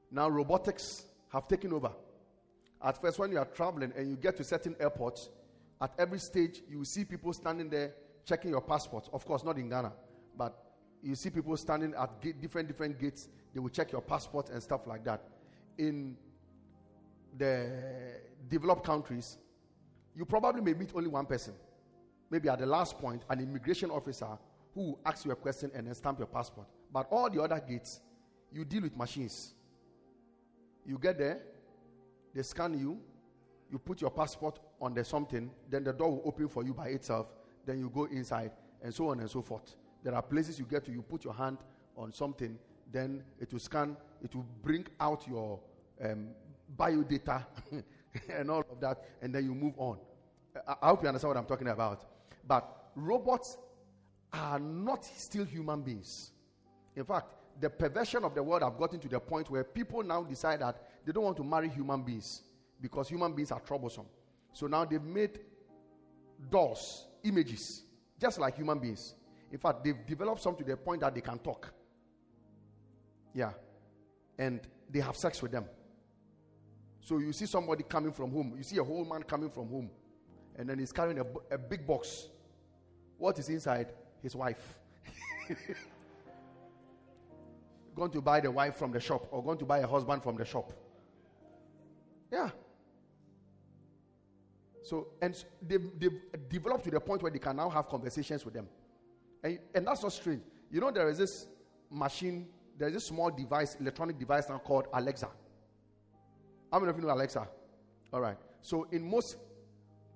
[0.09, 1.91] now robotics have taken over.
[2.81, 5.29] At first, when you are traveling and you get to certain airports,
[5.81, 7.93] at every stage, you will see people standing there
[8.25, 9.09] checking your passport.
[9.13, 9.93] Of course, not in Ghana,
[10.37, 10.57] but
[11.03, 13.29] you see people standing at gate, different different gates.
[13.53, 15.23] They will check your passport and stuff like that.
[15.77, 16.17] In
[17.37, 17.69] the
[18.49, 19.37] developed countries,
[20.15, 21.53] you probably may meet only one person.
[22.29, 24.27] Maybe at the last point, an immigration officer
[24.73, 26.67] who will ask you a question and then stamp your passport.
[26.91, 28.01] But all the other gates,
[28.51, 29.53] you deal with machines.
[30.85, 31.41] You get there,
[32.33, 32.99] they scan you,
[33.71, 36.87] you put your passport on the something, then the door will open for you by
[36.87, 37.27] itself,
[37.65, 38.51] then you go inside,
[38.81, 39.75] and so on and so forth.
[40.03, 41.57] There are places you get to, you put your hand
[41.97, 42.57] on something,
[42.91, 45.59] then it will scan, it will bring out your
[46.03, 46.29] um,
[46.77, 47.45] bio data
[48.29, 49.97] and all of that, and then you move on.
[50.67, 52.05] I, I hope you understand what I'm talking about.
[52.47, 53.57] But robots
[54.31, 56.31] are not still human beings.
[56.95, 57.27] In fact,
[57.59, 60.81] the perversion of the world have gotten to the point where people now decide that
[61.05, 62.43] they don't want to marry human beings
[62.81, 64.05] because human beings are troublesome.
[64.57, 65.39] So now they've made
[66.49, 67.83] dolls, images,
[68.19, 69.13] just like human beings.
[69.51, 71.71] In fact, they've developed some to the point that they can talk.
[73.35, 73.51] Yeah.
[74.39, 75.65] And they have sex with them.
[77.01, 79.91] So you see somebody coming from home, you see a whole man coming from home,
[80.55, 82.29] and then he's carrying a, a big box.
[83.19, 83.93] What is inside?
[84.23, 84.79] His wife.
[87.95, 90.35] going to buy the wife from the shop or going to buy a husband from
[90.35, 90.73] the shop.
[92.31, 92.49] Yeah.
[94.87, 98.53] So, and they've, they've developed to the point where they can now have conversations with
[98.53, 98.69] them.
[99.43, 100.41] And, and that's not strange.
[100.71, 101.47] You know, there is this
[101.91, 105.27] machine, there is this small device, electronic device now called Alexa.
[106.71, 107.45] How many of you know Alexa?
[108.13, 108.37] All right.
[108.61, 109.35] So, in most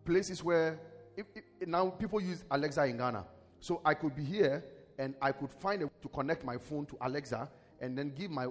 [0.05, 0.79] places where
[1.17, 3.25] if, if, now people use Alexa in Ghana,
[3.59, 4.63] so I could be here
[4.97, 7.49] and I could find a way to connect my phone to Alexa
[7.81, 8.47] and then give my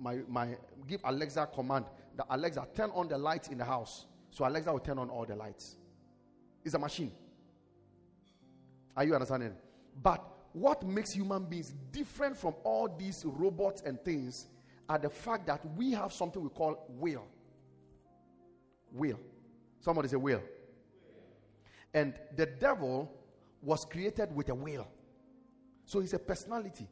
[0.00, 0.56] my my
[0.88, 1.84] give Alexa command
[2.16, 4.06] that Alexa turn on the lights in the house.
[4.34, 5.76] So Alexa will turn on all the lights.
[6.64, 7.12] It's a machine.
[8.96, 9.52] Are you understanding?
[10.02, 14.48] But what makes human beings different from all these robots and things
[14.88, 17.24] are the fact that we have something we call will.
[18.90, 19.20] Will.
[19.78, 20.42] Somebody say will.
[21.94, 23.12] And the devil
[23.62, 24.88] was created with a will.
[25.84, 26.88] So he's a personality.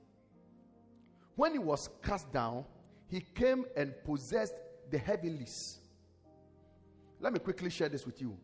[1.35, 2.67] When he was cast down,
[3.09, 4.55] he came and possessed
[4.93, 5.81] the heavenlies.
[7.23, 8.37] Let me quickly share this with you.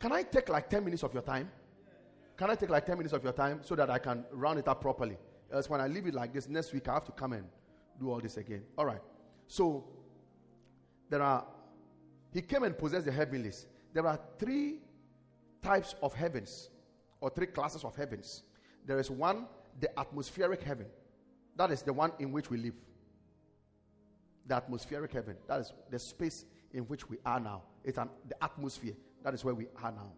[0.00, 1.50] Can I take like 10 minutes of your time?
[2.36, 4.66] Can I take like 10 minutes of your time so that I can round it
[4.66, 5.18] up properly?
[5.52, 7.46] Else, when I leave it like this next week, I have to come and
[8.00, 8.62] do all this again.
[8.78, 9.00] All right.
[9.46, 9.84] So,
[11.10, 11.46] there are,
[12.32, 13.66] he came and possessed the heavenlies.
[13.92, 14.78] There are three
[15.62, 16.70] types of heavens,
[17.20, 18.42] or three classes of heavens.
[18.86, 19.46] There is one,
[19.80, 20.86] the atmospheric heaven.
[21.56, 22.74] That is the one in which we live.
[24.46, 25.36] The atmospheric heaven.
[25.46, 27.62] That is the space in which we are now.
[27.84, 28.94] It's an, the atmosphere.
[29.22, 30.12] That is where we are now.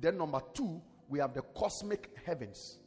[0.00, 2.78] Then, number two, we have the cosmic heavens.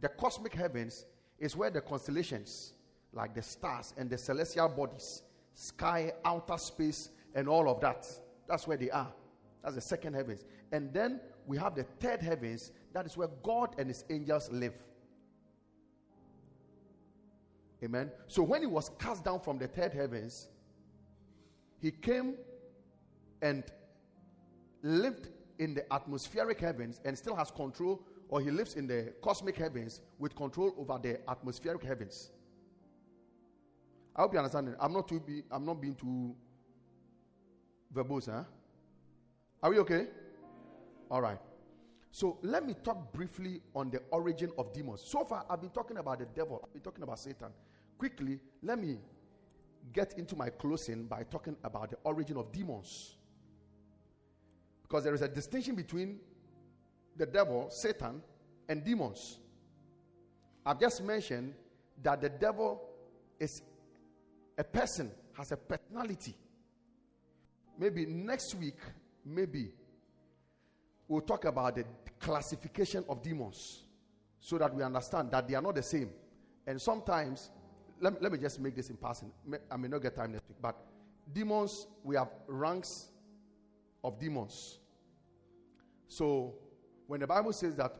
[0.00, 1.06] The cosmic heavens
[1.38, 2.74] is where the constellations,
[3.12, 5.22] like the stars and the celestial bodies,
[5.54, 8.06] sky, outer space, and all of that,
[8.48, 9.12] that's where they are.
[9.62, 10.44] That's the second heavens.
[10.72, 14.74] And then we have the third heavens, that is where God and his angels live.
[17.82, 18.10] Amen.
[18.28, 20.48] So when he was cast down from the third heavens,
[21.84, 22.36] he came
[23.42, 23.62] and
[24.82, 25.28] lived
[25.58, 30.00] in the atmospheric heavens and still has control, or he lives in the cosmic heavens
[30.18, 32.30] with control over the atmospheric heavens.
[34.16, 34.74] I hope you understand.
[34.80, 36.34] I'm not too be, I'm not being too
[37.94, 38.44] verbose, huh?
[39.62, 40.06] Are we okay?
[41.10, 41.38] All right.
[42.12, 45.02] So let me talk briefly on the origin of demons.
[45.04, 47.48] So far, I've been talking about the devil, I've been talking about Satan.
[47.98, 48.96] Quickly, let me
[49.92, 53.16] get into my closing by talking about the origin of demons.
[54.82, 56.18] Because there is a distinction between
[57.16, 58.22] the devil, Satan,
[58.68, 59.38] and demons.
[60.66, 61.54] I've just mentioned
[62.02, 62.82] that the devil
[63.38, 63.62] is
[64.56, 66.34] a person, has a personality.
[67.78, 68.78] Maybe next week,
[69.24, 69.72] maybe
[71.08, 71.84] we'll talk about the
[72.18, 73.84] classification of demons
[74.40, 76.10] so that we understand that they are not the same.
[76.66, 77.50] And sometimes,
[78.04, 79.32] let, let me just make this in passing.
[79.70, 80.76] I may not get time next week, but
[81.32, 83.08] demons, we have ranks
[84.04, 84.78] of demons.
[86.06, 86.54] So,
[87.06, 87.94] when the Bible says that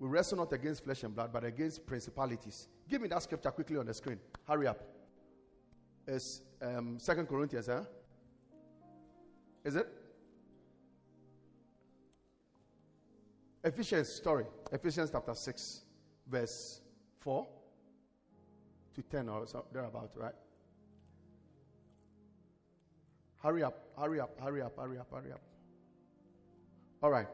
[0.00, 3.76] we wrestle not against flesh and blood, but against principalities, give me that scripture quickly
[3.76, 4.18] on the screen.
[4.44, 4.82] Hurry up.
[6.08, 7.82] It's um, Second Corinthians, huh?
[9.64, 9.86] Is it?
[13.62, 14.46] Ephesians, story.
[14.72, 15.82] Ephesians chapter 6,
[16.28, 16.80] verse
[17.20, 17.46] 4
[18.98, 20.34] to 10 or so, thereabout, right?
[23.40, 25.40] Hurry up, hurry up, hurry up, hurry up, hurry up.
[27.00, 27.28] All right.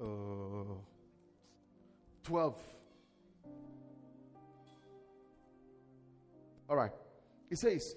[0.00, 0.74] Uh,
[2.24, 2.56] 12.
[6.70, 6.92] All right.
[7.50, 7.94] It says,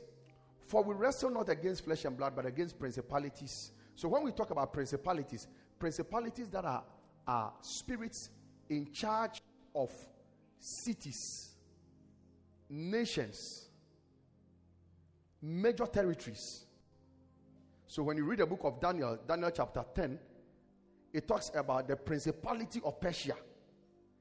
[0.68, 3.72] For we wrestle not against flesh and blood, but against principalities.
[3.96, 5.48] So when we talk about principalities,
[5.80, 6.84] principalities that are,
[7.26, 8.30] are spirits
[8.70, 9.42] in charge
[9.74, 9.92] of
[10.60, 11.51] cities,
[12.72, 13.68] nations,
[15.42, 16.66] major territories.
[17.88, 20.18] So when you read the book of Daniel, Daniel chapter 10,
[21.14, 23.36] it talks about the principality of Persia.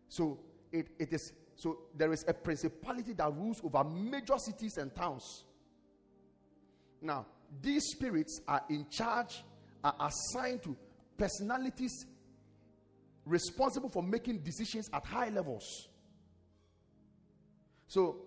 [0.08, 0.40] So
[0.72, 5.44] it, it is so there is a principality that rules over major cities and towns.
[7.02, 7.26] Now,
[7.60, 9.44] these spirits are in charge,
[9.84, 10.74] are assigned to
[11.18, 12.06] personalities
[13.26, 15.88] responsible for making decisions at high levels.
[17.88, 18.22] So,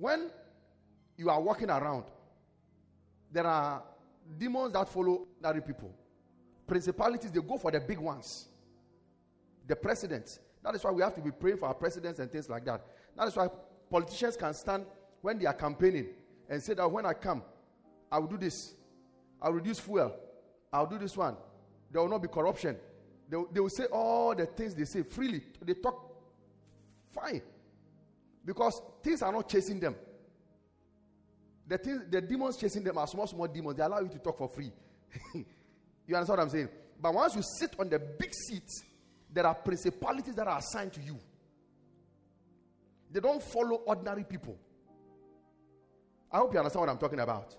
[0.00, 0.30] when
[1.18, 2.04] you are walking around,
[3.30, 3.82] there are
[4.38, 5.94] demons that follow ordinary people.
[6.66, 8.48] Principalities, they go for the big ones.
[9.66, 12.48] The presidents, that is why we have to be praying for our presidents and things
[12.48, 12.80] like that.
[13.14, 13.48] That is why
[13.90, 14.86] politicians can stand
[15.20, 16.06] when they are campaigning
[16.48, 17.42] and say that when I come,
[18.10, 18.72] I will do this.
[19.42, 20.14] I'll reduce fuel.
[20.72, 21.36] I'll do this one.
[21.90, 22.76] There will not be corruption.
[23.28, 25.42] They, they will say all the things they say freely.
[25.62, 26.10] They talk
[27.12, 27.42] fine.
[28.44, 29.94] Because things are not chasing them.
[31.66, 33.76] The, the demons chasing them are small, small demons.
[33.76, 34.72] They allow you to talk for free.
[35.34, 36.68] you understand what I'm saying?
[37.00, 38.68] But once you sit on the big seat,
[39.32, 41.18] there are principalities that are assigned to you.
[43.12, 44.56] They don't follow ordinary people.
[46.32, 47.56] I hope you understand what I'm talking about.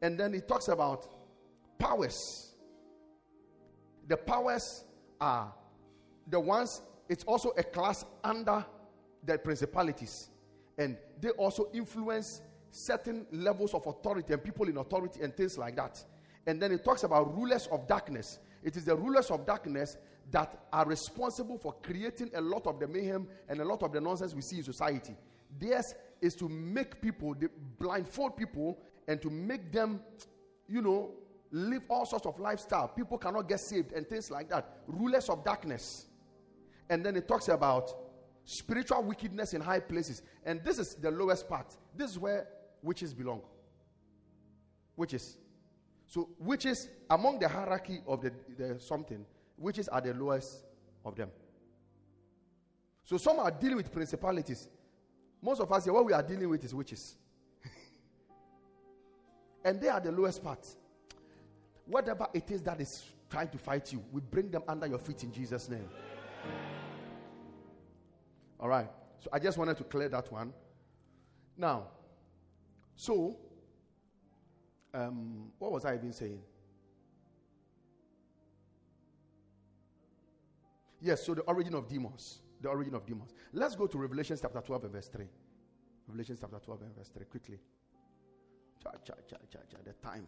[0.00, 1.06] And then he talks about
[1.78, 2.54] powers.
[4.06, 4.84] The powers
[5.20, 5.52] are
[6.26, 8.64] the ones, it's also a class under
[9.28, 10.30] the principalities.
[10.76, 15.76] And they also influence certain levels of authority and people in authority and things like
[15.76, 16.02] that.
[16.46, 18.38] And then it talks about rulers of darkness.
[18.62, 19.96] It is the rulers of darkness
[20.30, 24.00] that are responsible for creating a lot of the mayhem and a lot of the
[24.00, 25.16] nonsense we see in society.
[25.58, 27.34] Theirs is to make people,
[27.78, 30.00] blindfold people, and to make them,
[30.68, 31.12] you know,
[31.50, 32.88] live all sorts of lifestyle.
[32.88, 34.80] People cannot get saved and things like that.
[34.86, 36.06] Rulers of darkness.
[36.90, 38.07] And then it talks about
[38.50, 40.22] spiritual wickedness in high places.
[40.46, 41.76] And this is the lowest part.
[41.94, 42.48] This is where
[42.82, 43.42] witches belong.
[44.96, 45.36] Witches.
[46.06, 49.26] So, witches among the hierarchy of the, the something,
[49.58, 50.64] witches are the lowest
[51.04, 51.30] of them.
[53.04, 54.68] So some are dealing with principalities.
[55.42, 57.16] Most of us here, what we are dealing with is witches.
[59.64, 60.66] and they are the lowest part.
[61.84, 65.22] Whatever it is that is trying to fight you, we bring them under your feet
[65.22, 65.88] in Jesus' name.
[68.60, 68.88] All right.
[69.20, 70.52] So I just wanted to clear that one.
[71.56, 71.88] Now,
[72.94, 73.36] so,
[74.94, 76.40] um, what was I even saying?
[81.00, 82.40] Yes, so the origin of demons.
[82.60, 83.34] The origin of demons.
[83.52, 85.26] Let's go to Revelation chapter 12 and verse 3.
[86.08, 87.24] Revelation chapter 12 and verse 3.
[87.26, 87.58] Quickly.
[88.82, 90.26] Cha, cha, cha, cha, cha, the time.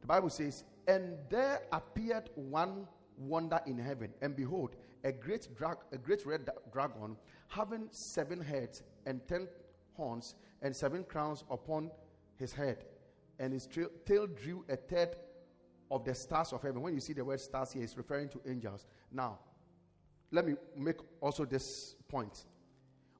[0.00, 4.74] The Bible says, And there appeared one wonder in heaven, and behold,
[5.04, 7.16] a great drag, a great red dragon,
[7.48, 9.48] having seven heads and ten
[9.94, 11.90] horns, and seven crowns upon
[12.38, 12.84] his head,
[13.38, 13.68] and his
[14.06, 15.16] tail drew a third
[15.90, 16.80] of the stars of heaven.
[16.80, 18.86] When you see the word stars here, it's referring to angels.
[19.10, 19.38] Now,
[20.30, 22.46] let me make also this point.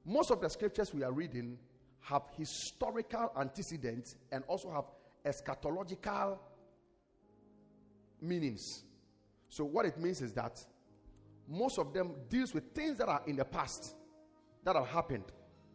[0.05, 1.57] Most of the scriptures we are reading
[2.01, 4.85] have historical antecedents and also have
[5.25, 6.39] eschatological
[8.19, 8.83] meanings.
[9.49, 10.65] So what it means is that
[11.47, 13.95] most of them deals with things that are in the past
[14.63, 15.25] that have happened.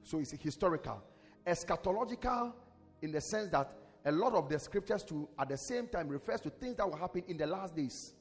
[0.02, 1.02] So it's historical.
[1.46, 2.52] Eschatological
[3.02, 3.72] in the sense that
[4.04, 6.96] a lot of the scriptures to at the same time refers to things that will
[6.96, 8.14] happen in the last days.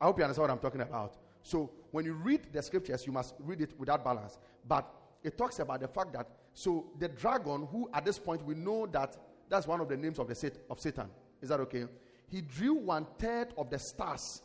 [0.00, 1.16] I hope you understand what I'm talking about.
[1.42, 4.38] So when you read the scriptures, you must read it without balance.
[4.66, 4.92] But
[5.22, 8.86] it talks about the fact that so the dragon, who at this point we know
[8.86, 9.16] that
[9.48, 11.08] that's one of the names of the Sat- of Satan.
[11.40, 11.86] Is that okay?
[12.28, 14.42] He drew one third of the stars,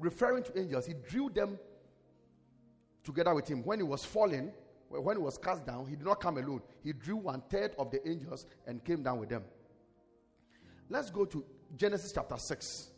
[0.00, 0.86] referring to angels.
[0.86, 1.58] He drew them
[3.04, 4.52] together with him when he was falling.
[4.88, 6.62] When he was cast down, he did not come alone.
[6.82, 9.44] He drew one third of the angels and came down with them.
[10.88, 11.44] Let's go to
[11.76, 12.90] Genesis chapter 6.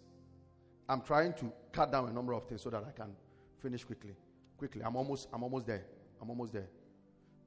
[0.88, 3.14] I'm trying to cut down a number of things so that I can
[3.62, 4.16] Finish quickly.
[4.58, 4.82] Quickly.
[4.84, 5.86] I'm almost I'm almost there.
[6.20, 6.68] I'm almost there.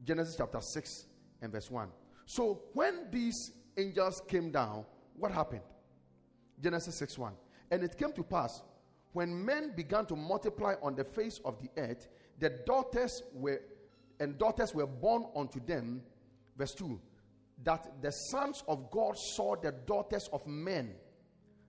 [0.04, 1.06] Genesis chapter 6
[1.42, 1.90] and verse 1.
[2.26, 4.86] So when these angels came down,
[5.18, 5.62] what happened?
[6.62, 7.34] Genesis 6 1.
[7.72, 8.62] And it came to pass
[9.16, 12.10] when men began to multiply on the face of the earth,
[12.40, 13.62] the daughters were
[14.20, 16.02] and daughters were born unto them.
[16.58, 17.00] Verse 2
[17.64, 20.94] that the sons of God saw the daughters of men.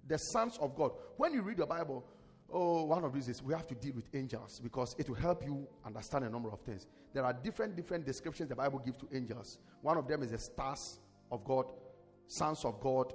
[0.09, 0.91] The sons of God.
[1.17, 2.05] When you read the Bible,
[2.53, 5.45] oh, one of these is we have to deal with angels because it will help
[5.45, 6.89] you understand a number of things.
[7.15, 9.59] There are different, different descriptions the Bible gives to angels.
[9.83, 10.99] One of them is the stars
[11.31, 11.67] of God,
[12.27, 13.13] sons of God,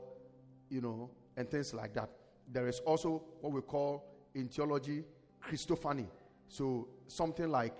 [0.69, 2.09] you know, and things like that.
[2.49, 5.03] There is also what we call in theology
[5.43, 6.07] Christophany.
[6.47, 7.73] So something like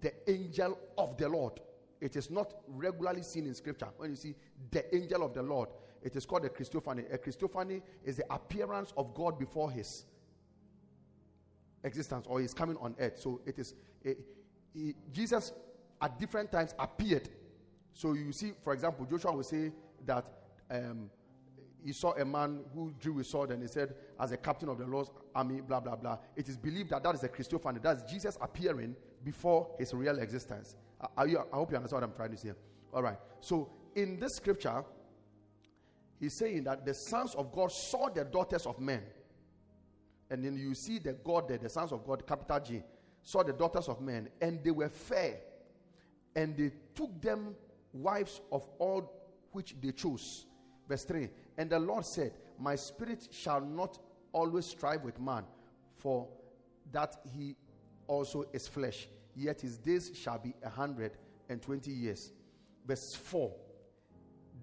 [0.00, 1.60] the angel of the Lord.
[2.00, 3.88] It is not regularly seen in scripture.
[3.96, 4.34] When you see
[4.70, 5.68] the angel of the Lord,
[6.02, 7.12] it is called a Christophany.
[7.12, 10.04] A Christophany is the appearance of God before his
[11.82, 13.18] existence or his coming on earth.
[13.18, 13.74] So it is
[14.04, 14.16] a,
[14.74, 15.52] he, Jesus
[16.00, 17.28] at different times appeared.
[17.94, 19.72] So you see, for example, Joshua will say
[20.04, 20.26] that
[20.70, 21.10] um,
[21.84, 24.78] he saw a man who drew a sword and he said, as a captain of
[24.78, 26.16] the Lord's army, blah, blah, blah.
[26.34, 27.82] It is believed that that is a Christophany.
[27.82, 30.76] That's Jesus appearing before his real existence.
[30.98, 32.52] Uh, are you, I hope you understand what I'm trying to say.
[32.92, 33.18] All right.
[33.40, 34.82] So in this scripture,
[36.18, 39.02] he's saying that the sons of God saw the daughters of men.
[40.30, 42.82] And then you see the God there, the sons of God, capital G,
[43.22, 45.36] saw the daughters of men, and they were fair.
[46.34, 47.54] And they took them
[47.92, 49.12] wives of all
[49.52, 50.46] which they chose.
[50.88, 53.98] Verse 3 And the Lord said, My spirit shall not
[54.32, 55.44] always strive with man,
[55.96, 56.28] for
[56.92, 57.56] that he
[58.06, 61.12] also is flesh yet his days shall be a hundred
[61.48, 62.32] and twenty years.
[62.86, 63.52] Verse 4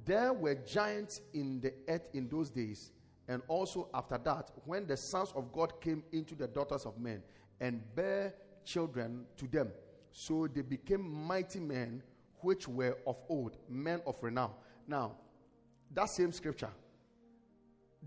[0.05, 2.91] There were giants in the earth in those days,
[3.27, 7.21] and also after that, when the sons of God came into the daughters of men
[7.59, 8.33] and bare
[8.65, 9.71] children to them.
[10.11, 12.03] So they became mighty men
[12.39, 14.51] which were of old, men of renown.
[14.87, 15.15] Now,
[15.93, 16.69] that same scripture,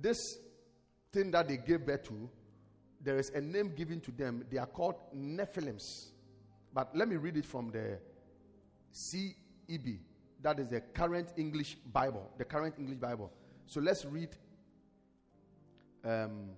[0.01, 0.39] this
[1.13, 2.29] thing that they gave birth to,
[3.01, 4.45] there is a name given to them.
[4.51, 6.07] They are called Nephilims.
[6.73, 7.99] But let me read it from the
[8.93, 9.99] CEB.
[10.43, 12.31] That is the current English Bible.
[12.39, 13.31] The current English Bible.
[13.67, 14.31] So let's read
[16.05, 16.51] um,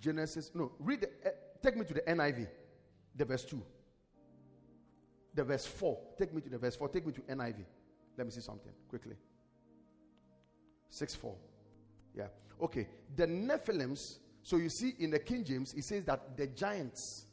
[0.00, 0.50] Genesis.
[0.54, 1.00] No, read.
[1.02, 1.32] The, uh,
[1.62, 2.46] take me to the NIV,
[3.16, 3.62] the verse two.
[5.34, 5.98] The verse four.
[6.18, 6.88] Take me to the verse four.
[6.88, 7.64] Take me to NIV.
[8.16, 9.16] Let me see something quickly.
[10.88, 11.34] Six four.
[12.14, 12.28] Yeah.
[12.60, 12.88] Okay.
[13.16, 14.18] The Nephilims.
[14.42, 17.26] So you see in the King James, it says that the giants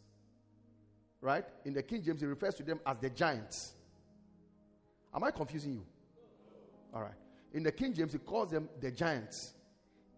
[1.25, 1.43] right?
[1.65, 3.73] In the King James, he refers to them as the giants.
[5.13, 5.85] Am I confusing you?
[6.93, 7.15] All right.
[7.51, 9.53] In the King James, he calls them the giants.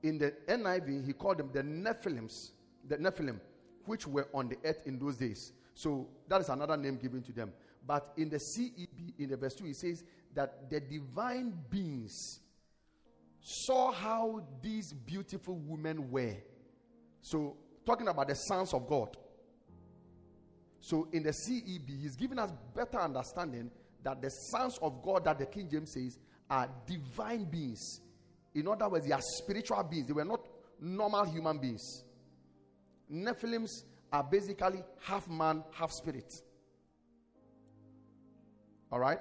[0.03, 2.51] In the NIV, he called them the Nephilims,
[2.87, 3.39] the Nephilim,
[3.85, 5.53] which were on the earth in those days.
[5.73, 7.53] So that is another name given to them.
[7.85, 10.03] But in the CEB, in the verse 2, he says
[10.33, 12.41] that the divine beings
[13.49, 16.35] saw how these beautiful women were.
[17.21, 17.55] So,
[17.85, 19.15] talking about the sons of God.
[20.81, 23.71] So in the CEB, he's giving us better understanding
[24.03, 26.19] that the sons of God that the King James says
[26.49, 28.01] are divine beings.
[28.53, 30.07] In other words, they are spiritual beings.
[30.07, 30.45] They were not
[30.79, 32.03] normal human beings.
[33.11, 36.33] Nephilims are basically half man, half spirit.
[38.91, 39.19] All right?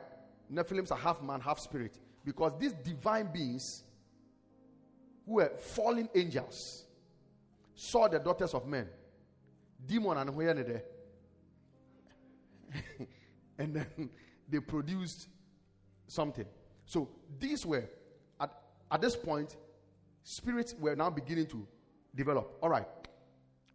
[0.52, 1.98] Nephilims are half man, half spirit.
[2.24, 3.84] Because these divine beings,
[5.26, 6.84] who were fallen angels,
[7.74, 8.88] saw the daughters of men.
[9.84, 10.36] Demon and
[10.66, 10.82] there
[13.58, 14.10] and then
[14.48, 15.28] they produced
[16.06, 16.44] something.
[16.84, 17.08] So
[17.38, 17.84] these were,
[18.40, 18.50] at,
[18.90, 19.56] at this point,
[20.22, 21.66] spirits were now beginning to
[22.14, 22.56] develop.
[22.62, 22.86] All right,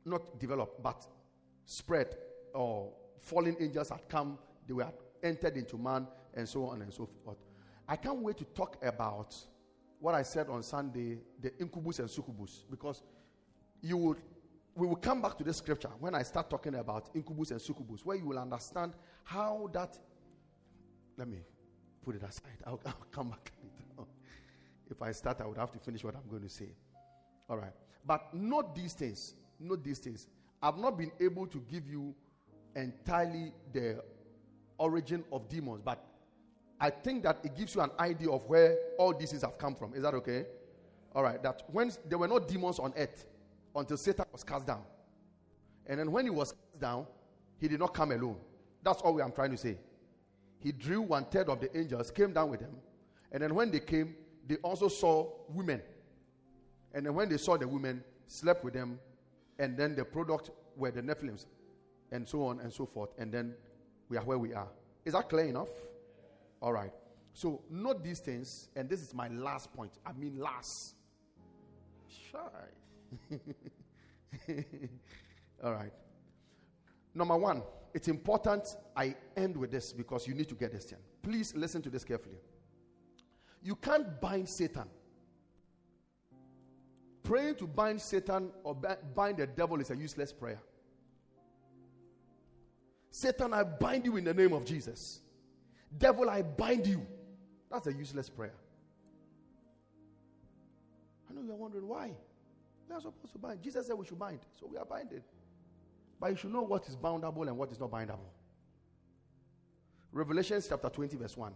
[0.05, 1.05] not develop, but
[1.65, 2.15] spread.
[2.53, 2.91] Or
[3.21, 4.37] fallen angels had come,
[4.67, 4.87] they were
[5.23, 7.37] entered into man, and so on and so forth.
[7.87, 9.35] I can't wait to talk about
[10.01, 13.03] what I said on Sunday, the incubus and succubus, because
[13.81, 14.17] you would
[14.73, 18.05] we will come back to this scripture when I start talking about incubus and succubus,
[18.05, 19.97] where you will understand how that.
[21.17, 21.39] Let me
[22.03, 22.57] put it aside.
[22.65, 23.51] I'll, I'll come back
[23.97, 24.09] later.
[24.89, 26.69] If I start, I would have to finish what I'm going to say.
[27.49, 27.73] All right.
[28.05, 29.35] But not these things.
[29.59, 30.27] Not these things.
[30.63, 32.15] I've not been able to give you
[32.75, 34.01] entirely the
[34.77, 36.03] origin of demons, but
[36.81, 39.93] I think that it gives you an idea of where all these have come from.
[39.93, 40.47] Is that okay?
[41.13, 41.41] All right.
[41.43, 43.27] That when there were no demons on earth,
[43.75, 44.81] until Satan was cast down.
[45.85, 47.05] And then when he was cast down,
[47.59, 48.37] he did not come alone.
[48.81, 49.77] That's all I'm trying to say.
[50.57, 52.75] He drew one third of the angels, came down with them.
[53.31, 54.15] And then when they came,
[54.47, 55.81] they also saw women.
[56.93, 58.99] And then when they saw the women, slept with them.
[59.59, 61.45] And then the product were the Nephilims.
[62.11, 63.11] And so on and so forth.
[63.19, 63.53] And then
[64.09, 64.67] we are where we are.
[65.05, 65.69] Is that clear enough?
[66.61, 66.91] All right.
[67.33, 69.91] So note these things, and this is my last point.
[70.05, 70.95] I mean, last.
[72.07, 72.39] Shy.
[75.63, 75.93] All right.
[77.13, 77.63] Number one,
[77.93, 80.99] it's important I end with this because you need to get this thing.
[81.21, 82.37] Please listen to this carefully.
[83.63, 84.85] You can't bind Satan.
[87.23, 90.61] Praying to bind Satan or bind the devil is a useless prayer.
[93.11, 95.21] Satan, I bind you in the name of Jesus.
[95.97, 97.05] Devil, I bind you.
[97.69, 98.53] That's a useless prayer.
[101.29, 102.11] I know you're wondering why.
[102.89, 103.61] We are supposed to bind.
[103.61, 105.23] Jesus said we should bind, so we are binding.
[106.19, 108.19] But you should know what is boundable and what is not bindable.
[110.11, 111.53] Revelation chapter 20, verse 1.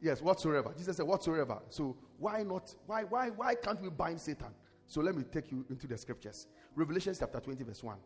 [0.00, 0.72] Yes, whatsoever.
[0.76, 1.58] Jesus said, whatsoever.
[1.70, 2.74] So why not?
[2.86, 4.48] Why, why, why can't we bind Satan?
[4.86, 6.46] So let me take you into the scriptures.
[6.74, 7.96] Revelation chapter 20, verse 1.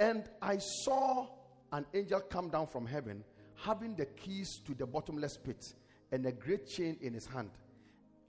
[0.00, 1.28] And I saw
[1.72, 3.22] an angel come down from heaven,
[3.54, 5.74] having the keys to the bottomless pit
[6.10, 7.50] and a great chain in his hand.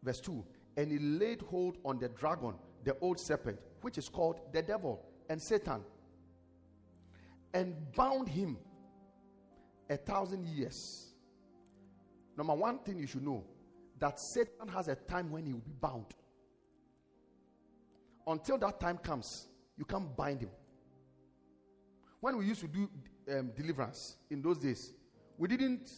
[0.04, 0.44] Verse 2
[0.76, 5.02] And he laid hold on the dragon, the old serpent, which is called the devil
[5.30, 5.82] and Satan,
[7.54, 8.58] and bound him
[9.90, 11.14] a thousand years.
[12.38, 13.46] Number one thing you should know
[13.98, 16.08] that Satan has a time when he will be bound.
[18.28, 20.50] Until that time comes, you can't bind him.
[22.22, 22.90] When we used to do
[23.30, 24.94] um, deliverance in those days,
[25.38, 25.90] we didn't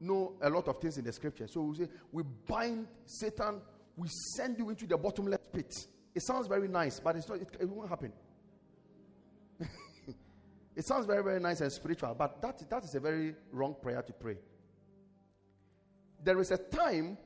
[0.00, 1.46] know a lot of things in the scripture.
[1.46, 3.60] So we say, we bind Satan,
[3.94, 5.86] we send you into the bottomless pit.
[6.14, 8.12] It sounds very nice, but it's not, it, it won't happen.
[10.76, 14.00] it sounds very, very nice and spiritual, but that, that is a very wrong prayer
[14.00, 14.38] to pray.
[16.22, 17.18] There is a time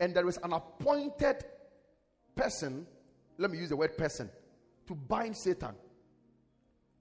[0.00, 1.44] and there is an appointed
[2.34, 2.84] person,
[3.38, 4.28] let me use the word person,
[4.88, 5.76] to bind Satan.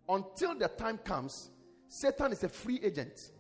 [0.10, 1.52] Until the time comes,
[1.88, 3.32] Satan is a free agent.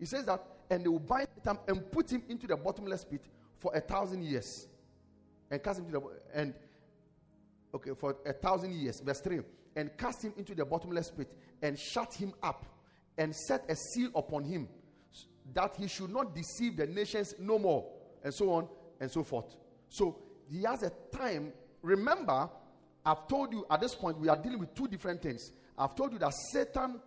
[0.00, 3.22] He says that, and they will bind him and put him into the bottomless pit
[3.58, 4.66] for a thousand years.
[5.50, 6.00] And cast him to the
[6.34, 6.54] and
[7.74, 9.00] okay, for a thousand years.
[9.00, 9.40] Verse 3.
[9.76, 11.28] And cast him into the bottomless pit
[11.62, 12.66] and shut him up
[13.16, 14.68] and set a seal upon him
[15.54, 17.86] that he should not deceive the nations no more,
[18.22, 18.68] and so on
[19.00, 19.56] and so forth.
[19.88, 20.18] So
[20.50, 21.52] he has a time.
[21.82, 22.48] Remember,
[23.04, 25.52] I've told you at this point we are dealing with two different things.
[25.78, 27.00] I've told you that Satan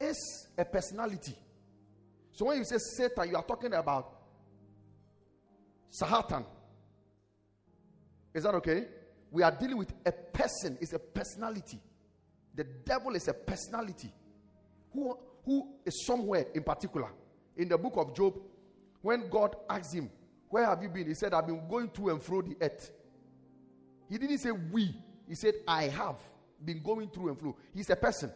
[0.00, 1.34] is a personality.
[2.32, 4.12] So when you say Satan, you are talking about
[5.90, 6.44] Sahatan.
[8.34, 8.86] Is that okay?
[9.30, 11.80] We are dealing with a person, it's a personality.
[12.54, 14.12] The devil is a personality
[14.92, 17.08] who, who is somewhere in particular.
[17.56, 18.34] In the book of Job,
[19.02, 20.10] when God asked him,
[20.48, 21.06] Where have you been?
[21.06, 22.90] He said, I've been going to and fro the earth.
[24.08, 24.94] He didn't say we,
[25.28, 26.16] he said, I have
[26.64, 27.56] been going through and through.
[27.74, 28.30] He's a person.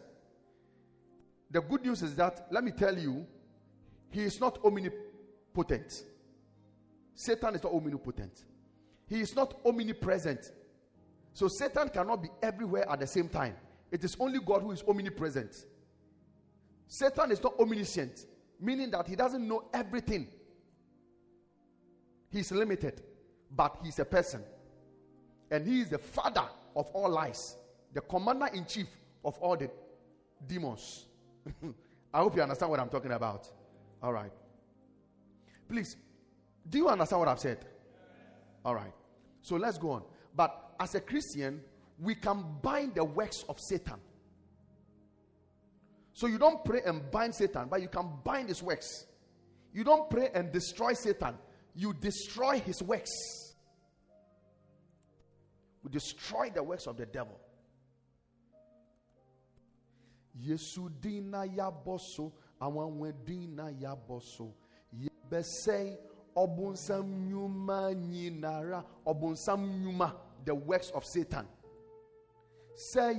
[1.51, 3.25] The good news is that, let me tell you,
[4.11, 6.03] he is not omnipotent.
[7.15, 8.45] Satan is not omnipotent.
[9.07, 10.51] He is not omnipresent.
[11.33, 13.55] So Satan cannot be everywhere at the same time.
[13.91, 15.65] It is only God who is omnipresent.
[16.87, 18.25] Satan is not omniscient,
[18.59, 20.27] meaning that he doesn't know everything.
[22.31, 23.01] He's limited,
[23.55, 24.41] but he's a person.
[25.51, 26.45] And he is the father
[26.79, 27.57] of all lies,
[27.93, 28.87] the commander in chief
[29.25, 29.69] of all the
[30.47, 31.07] demons.
[32.13, 33.49] I hope you understand what I'm talking about.
[34.01, 34.31] All right.
[35.67, 35.97] Please,
[36.69, 37.65] do you understand what I've said?
[38.63, 38.93] All right.
[39.41, 40.03] So let's go on.
[40.33, 41.61] But as a Christian,
[41.99, 43.99] we can bind the works of Satan.
[46.13, 49.05] So you don't pray and bind Satan, but you can bind his works.
[49.73, 51.35] You don't pray and destroy Satan,
[51.75, 53.48] you destroy his works.
[55.83, 57.39] We destroy the works of the devil.
[60.35, 64.53] Yesu dina ya boso, awanwe dina ya boso.
[64.93, 65.97] Yebese
[66.35, 70.15] obunsam nyuma nyinara, obunsam nyuma,
[70.45, 71.45] the works of Satan.
[72.75, 73.13] Say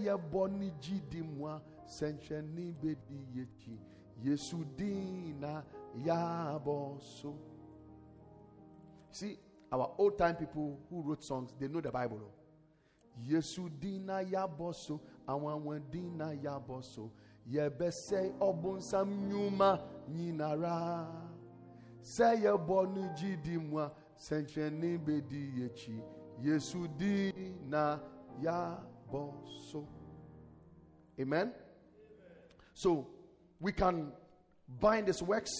[0.80, 3.78] jidi mwa, sencheni bedi yechi.
[4.22, 5.64] Yesu dina
[6.04, 7.34] ya boso.
[9.10, 9.38] See,
[9.72, 12.20] our old time people who wrote songs, they know the Bible.
[13.26, 17.10] Yesu dina ya boso, awanwe dina ya boso.
[17.46, 21.06] Yebese obunsam nyuma nyinara.
[22.02, 26.02] Say ye bonu jidi mwa sencheni bedi yechi.
[26.42, 28.00] Yesu dina
[28.42, 28.78] ya
[29.12, 29.86] boso.
[31.20, 31.52] Amen.
[32.74, 33.06] So
[33.60, 34.12] we can
[34.80, 35.50] bind his works,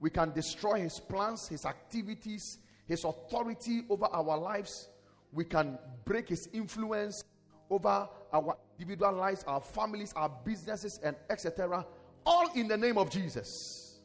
[0.00, 4.88] we can destroy his plans, his activities, his authority over our lives.
[5.34, 7.24] We can break his influence
[7.68, 11.84] over our individual lives, our families, our businesses, and etc.
[12.24, 14.00] All in the name of Jesus.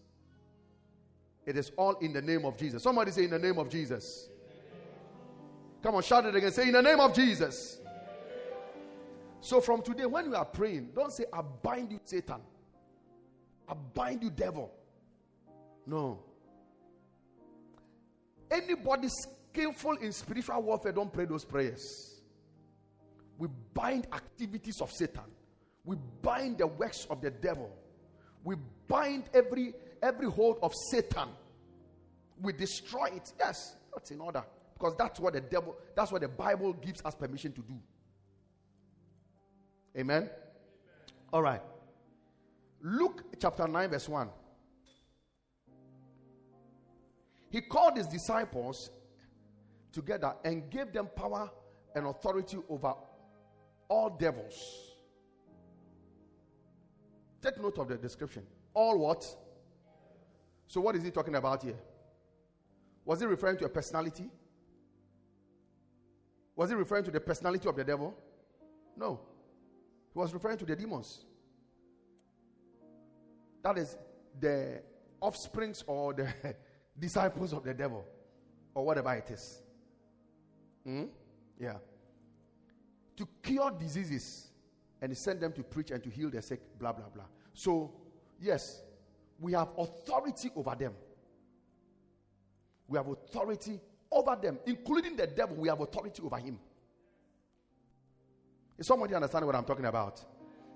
[1.45, 2.83] It is all in the name of Jesus.
[2.83, 4.29] Somebody say, In the name of Jesus.
[5.81, 6.51] Come on, shout it again.
[6.51, 7.79] Say, In the name of Jesus.
[9.41, 12.41] So from today, when you are praying, don't say, I bind you, Satan.
[13.67, 14.71] I bind you, devil.
[15.85, 16.19] No.
[18.51, 19.07] Anybody
[19.59, 22.21] skillful in spiritual warfare don't pray those prayers.
[23.37, 25.23] We bind activities of Satan.
[25.85, 27.69] We bind the works of the devil.
[28.43, 28.55] We
[28.87, 31.29] bind every every hold of Satan.
[32.41, 33.33] We destroy it.
[33.37, 34.43] Yes, that's in order.
[34.73, 37.77] Because that's what the devil, that's what the Bible gives us permission to do.
[39.97, 40.29] Amen.
[41.33, 41.61] All right.
[42.81, 44.29] Luke chapter 9, verse 1.
[47.49, 48.89] He called his disciples
[49.91, 51.49] together and gave them power
[51.95, 52.93] and authority over
[53.87, 54.89] all devils.
[57.41, 58.43] Take note of the description.
[58.73, 59.25] All what?
[60.67, 61.79] So, what is he talking about here?
[63.05, 64.29] Was he referring to a personality?
[66.55, 68.13] Was he referring to the personality of the devil?
[68.95, 69.19] No.
[70.13, 71.25] He was referring to the demons.
[73.63, 73.97] That is
[74.39, 74.81] the
[75.21, 76.33] offsprings or the
[76.99, 78.05] disciples of the devil
[78.73, 79.61] or whatever it is.
[80.83, 81.05] Hmm?
[81.59, 81.77] Yeah.
[83.17, 84.47] To cure diseases
[85.01, 87.25] and send them to preach and to heal the sick, blah, blah, blah.
[87.53, 87.91] So,
[88.41, 88.81] yes,
[89.39, 90.93] we have authority over them.
[92.87, 93.79] We have authority
[94.11, 95.55] over them, including the devil.
[95.57, 96.57] We have authority over him.
[98.77, 100.23] Is somebody understand what I'm talking about?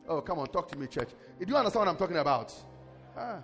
[0.07, 1.09] Oh, come on, talk to me, church.
[1.39, 2.53] Do you understand what I'm talking about?
[3.17, 3.41] Ah.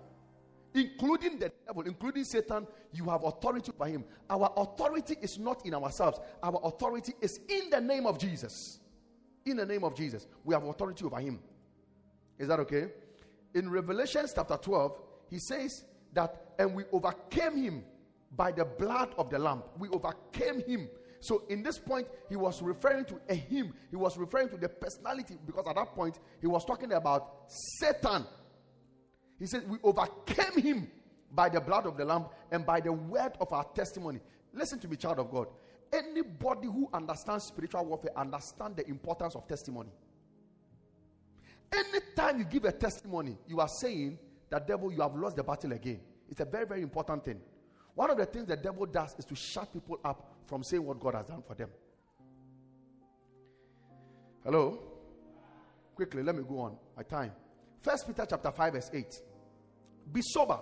[0.73, 4.03] Including the devil, including Satan, you have authority over him.
[4.29, 8.79] Our authority is not in ourselves, our authority is in the name of Jesus.
[9.45, 11.39] In the name of Jesus, we have authority over him.
[12.37, 12.89] Is that okay?
[13.55, 14.97] In Revelation chapter 12,
[15.29, 17.83] he says that, and we overcame him
[18.35, 19.63] by the blood of the Lamb.
[19.77, 20.87] We overcame him.
[21.21, 23.73] So, in this point, he was referring to a him.
[23.89, 28.25] He was referring to the personality because at that point, he was talking about Satan
[29.39, 30.91] he says, We overcame him
[31.33, 34.19] by the blood of the Lamb and by the word of our testimony.
[34.53, 35.47] Listen to me, child of God.
[35.91, 39.89] Anybody who understands spiritual warfare understands the importance of testimony.
[41.71, 44.17] Anytime you give a testimony, you are saying
[44.49, 45.99] that devil, you have lost the battle again.
[46.29, 47.39] It's a very, very important thing.
[47.95, 50.99] One of the things the devil does is to shut people up from saying what
[50.99, 51.69] God has done for them.
[54.43, 54.79] Hello?
[55.95, 56.77] Quickly, let me go on.
[56.95, 57.31] My time.
[57.81, 59.21] First Peter chapter 5, verse 8.
[60.11, 60.59] Be sober,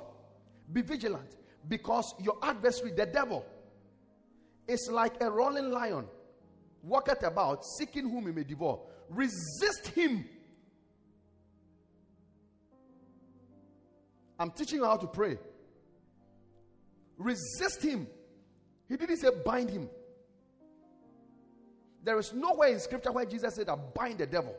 [0.72, 1.36] be vigilant,
[1.68, 3.46] because your adversary, the devil,
[4.68, 6.06] is like a rolling lion,
[6.84, 8.80] walketh about, seeking whom he may devour.
[9.10, 10.26] Resist him.
[14.40, 15.38] I'm teaching you how to pray.
[17.18, 18.08] Resist him.
[18.88, 19.90] He didn't say bind him.
[22.04, 24.56] There is nowhere in scripture where Jesus said, I bind the devil.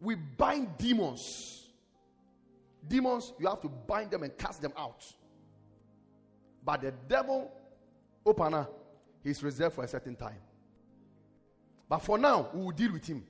[0.00, 1.57] We bind demons.
[2.88, 5.04] Demons, you have to bind them and cast them out.
[6.64, 7.52] But the devil,
[8.24, 8.66] opener,
[9.22, 10.38] he's reserved for a certain time.
[11.88, 13.24] But for now, we will deal with him.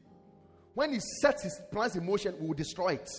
[0.74, 3.10] When he sets his plans in motion, we will destroy it.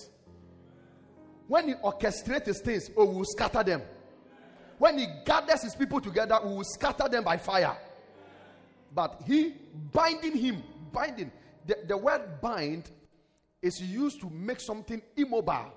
[1.48, 3.82] When he orchestrates his things, oh, we will scatter them.
[4.78, 7.76] When he gathers his people together, we will scatter them by fire.
[8.94, 9.56] But he
[9.92, 11.32] binding him, binding.
[11.66, 12.90] The, the word bind
[13.62, 15.74] is used to make something immobile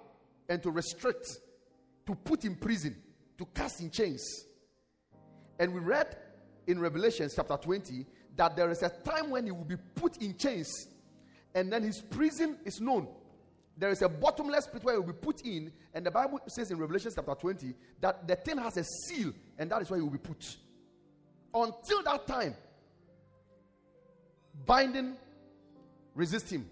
[0.49, 1.27] and to restrict,
[2.07, 2.97] to put in prison,
[3.39, 4.47] to cast in chains.
[5.59, 6.17] And we read
[6.67, 8.07] in Revelation chapter 20
[8.37, 10.89] that there is a time when he will be put in chains
[11.55, 13.09] and then his prison is known.
[13.77, 16.71] There is a bottomless pit where he will be put in, and the Bible says
[16.71, 20.03] in Revelation chapter 20 that the thing has a seal, and that is where he
[20.03, 20.57] will be put.
[21.55, 22.55] Until that time,
[24.67, 25.17] binding,
[26.15, 26.69] resist him.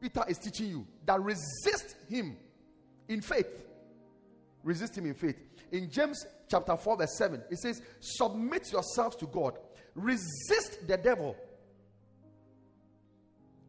[0.00, 2.36] Peter is teaching you that resist him
[3.08, 3.48] in faith.
[4.62, 5.36] Resist him in faith.
[5.72, 9.58] In James chapter 4, verse 7, it says, Submit yourselves to God,
[9.94, 11.36] resist the devil.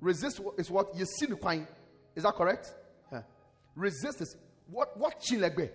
[0.02, 1.68] Resist is what the
[2.14, 2.74] Is that correct?
[3.12, 3.22] Yeah.
[3.74, 4.36] Resist is
[4.68, 5.70] what what chilegbe.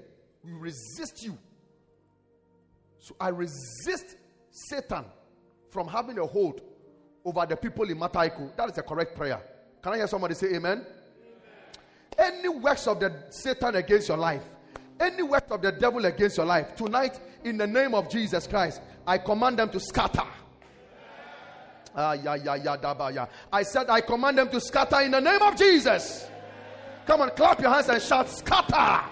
[0.45, 1.37] We resist you.
[2.99, 4.17] So I resist
[4.51, 5.07] Satan
[5.71, 6.61] from having a hold
[7.25, 8.55] over the people in Mataiku.
[8.57, 9.41] That is a correct prayer.
[9.83, 10.85] Can I hear somebody say amen?
[12.19, 14.43] Any works of the Satan against your life,
[14.99, 18.82] any works of the devil against your life, tonight, in the name of Jesus Christ,
[19.07, 20.27] I command them to scatter.
[21.95, 23.27] Ah, yeah, yeah, yeah, daba, yeah.
[23.53, 26.28] I said, I command them to scatter in the name of Jesus.
[27.07, 29.05] Come on, clap your hands and shout, scatter.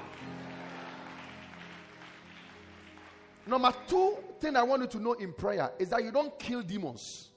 [3.46, 6.62] Number two thing I want you to know in prayer is that you don't kill
[6.62, 7.28] demons.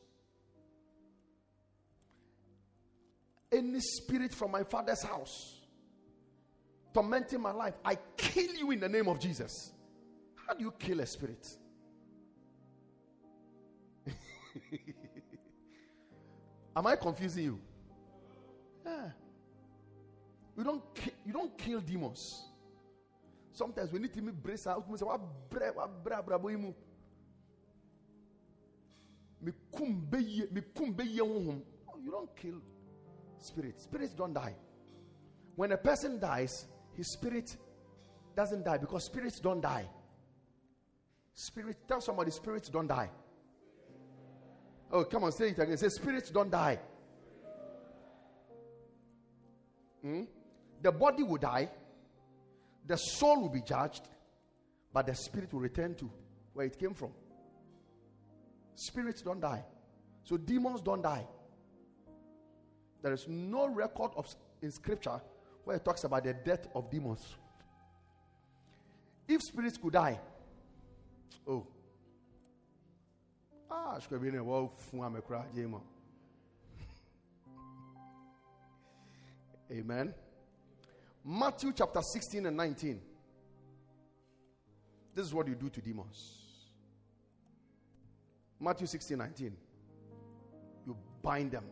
[3.51, 5.58] Any spirit from my father's house
[6.99, 9.71] tormenting my life, I kill you in the name of Jesus.
[10.35, 11.47] How do you kill a spirit?
[16.75, 17.59] Am I confusing you?
[18.85, 19.11] Yeah.
[20.57, 22.43] You don't ki- you don't kill demons.
[23.53, 24.85] Sometimes we need to brace out.
[24.89, 25.05] We say,
[32.03, 32.55] You don't kill
[33.37, 33.83] spirits.
[33.83, 34.55] Spirits don't die.
[35.55, 36.65] When a person dies,
[36.99, 37.55] his spirit
[38.35, 39.85] doesn't die because spirits don't die.
[41.33, 43.09] Spirit, tell somebody spirits don't die.
[44.91, 45.77] Oh, come on, say it again.
[45.77, 46.77] Say spirits don't die.
[50.01, 50.23] Hmm?
[50.81, 51.69] The body will die,
[52.85, 54.03] the soul will be judged,
[54.91, 56.11] but the spirit will return to
[56.51, 57.11] where it came from.
[58.75, 59.63] Spirits don't die.
[60.23, 61.25] So demons don't die.
[63.01, 64.27] There is no record of
[64.61, 65.21] in scripture
[65.63, 67.35] where it talks about the death of demons.
[69.27, 70.19] If spirits could die,
[71.47, 71.67] oh,
[73.69, 75.81] ah, acho que eu vi ne wo fun amekura jemo.
[79.71, 80.13] Amen.
[81.23, 82.99] Matthew chapter 16 and 19.
[85.13, 86.37] This is what you do to demons.
[88.59, 89.55] Matthew 16, 19.
[90.87, 91.65] You bind them.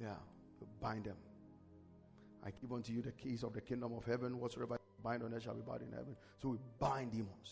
[0.00, 0.14] Yeah,
[0.84, 1.16] bind them.
[2.46, 4.38] I give unto you the keys of the kingdom of heaven.
[4.38, 6.14] Whatsoever you bind on earth shall be bound in heaven.
[6.40, 7.50] So we bind demons.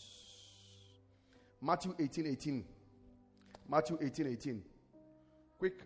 [1.59, 2.65] Matthew 18, 18.
[3.67, 4.61] Matthew 18, 18.
[5.57, 5.79] Quick.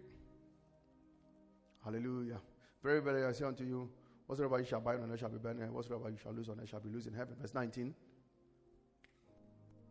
[1.85, 2.41] Hallelujah.
[2.83, 3.89] Very, very, I say unto you,
[4.25, 5.75] whatsoever you shall bind on earth shall be bound in heaven.
[5.75, 7.35] Whatsoever you shall lose on earth shall be loosed in heaven.
[7.39, 7.95] Verse 19.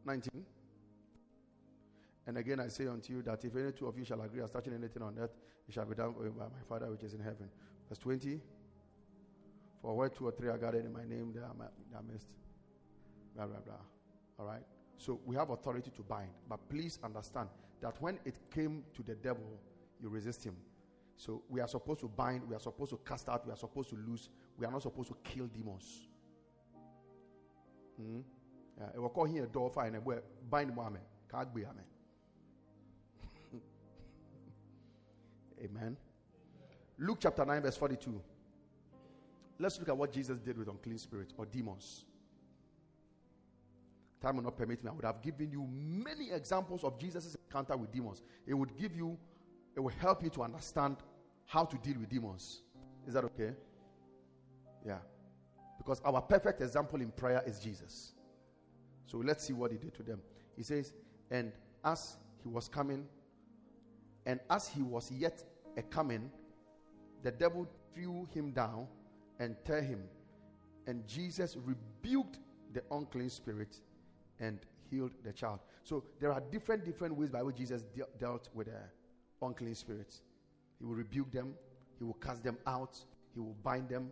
[0.04, 0.44] 19.
[2.26, 4.50] And again I say unto you that if any two of you shall agree as
[4.50, 5.36] touching anything on earth,
[5.68, 7.48] it shall be done by my Father which is in heaven.
[7.88, 8.40] Verse 20.
[9.82, 12.26] For where two or three are gathered in my name, they are midst.
[13.36, 13.74] Blah, blah, blah.
[14.38, 14.62] All right?
[14.98, 16.30] So we have authority to bind.
[16.48, 17.48] But please understand
[17.80, 19.60] that when it came to the devil,
[20.00, 20.56] you resist him.
[21.16, 23.90] So we are supposed to bind, we are supposed to cast out, we are supposed
[23.90, 24.28] to loose,
[24.58, 26.08] we are not supposed to kill demons.
[27.96, 28.20] Hmm?
[28.78, 30.04] Yeah, we call here a door fire and
[30.50, 31.02] bind Mohammed.
[31.30, 31.84] Can't be amen.
[35.62, 35.96] Amen.
[36.98, 38.20] Luke chapter 9, verse 42.
[39.58, 42.04] Let's look at what Jesus did with unclean spirits or demons.
[44.20, 44.90] Time will not permit me.
[44.90, 48.22] I would have given you many examples of Jesus' encounter with demons.
[48.46, 49.18] It would give you,
[49.74, 50.96] it will help you to understand
[51.46, 52.62] how to deal with demons.
[53.06, 53.52] Is that okay?
[54.84, 54.98] Yeah.
[55.78, 58.12] Because our perfect example in prayer is Jesus.
[59.06, 60.20] So let's see what he did to them.
[60.56, 60.94] He says,
[61.30, 61.52] And
[61.84, 63.06] as he was coming,
[64.26, 65.42] and as he was yet
[65.76, 66.30] a coming,
[67.22, 68.86] the devil threw him down
[69.38, 70.02] and tear him.
[70.86, 72.38] And Jesus rebuked
[72.72, 73.80] the unclean spirit
[74.40, 74.58] and
[74.90, 75.60] healed the child.
[75.84, 78.80] So there are different different ways by which Jesus de- dealt with the
[79.40, 80.22] unclean spirits.
[80.78, 81.54] He will rebuke them,
[81.98, 82.98] he will cast them out,
[83.32, 84.10] he will bind them,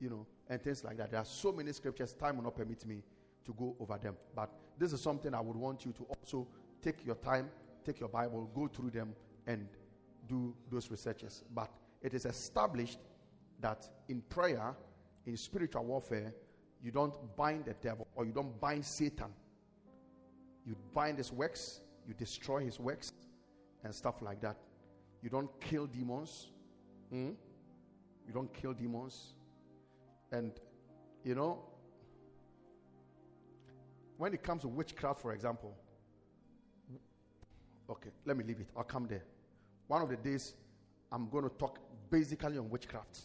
[0.00, 1.10] you know, and things like that.
[1.10, 3.02] There are so many scriptures, time will not permit me
[3.44, 4.16] to go over them.
[4.34, 6.46] But this is something I would want you to also
[6.82, 7.50] take your time,
[7.84, 9.14] take your Bible, go through them,
[9.46, 9.66] and
[10.28, 11.44] do those researches.
[11.54, 11.70] But
[12.02, 12.98] it is established
[13.60, 14.74] that in prayer,
[15.26, 16.34] in spiritual warfare,
[16.82, 19.32] you don't bind the devil or you don't bind Satan.
[20.66, 23.12] You bind his works, you destroy his works,
[23.84, 24.56] and stuff like that.
[25.22, 26.48] You don't kill demons.
[27.10, 27.30] Hmm?
[28.26, 29.34] You don't kill demons.
[30.32, 30.52] And,
[31.24, 31.58] you know,
[34.16, 35.74] when it comes to witchcraft, for example,
[37.90, 38.68] okay, let me leave it.
[38.76, 39.24] I'll come there.
[39.88, 40.54] One of the days,
[41.10, 41.78] I'm going to talk
[42.10, 43.20] basically on witchcraft.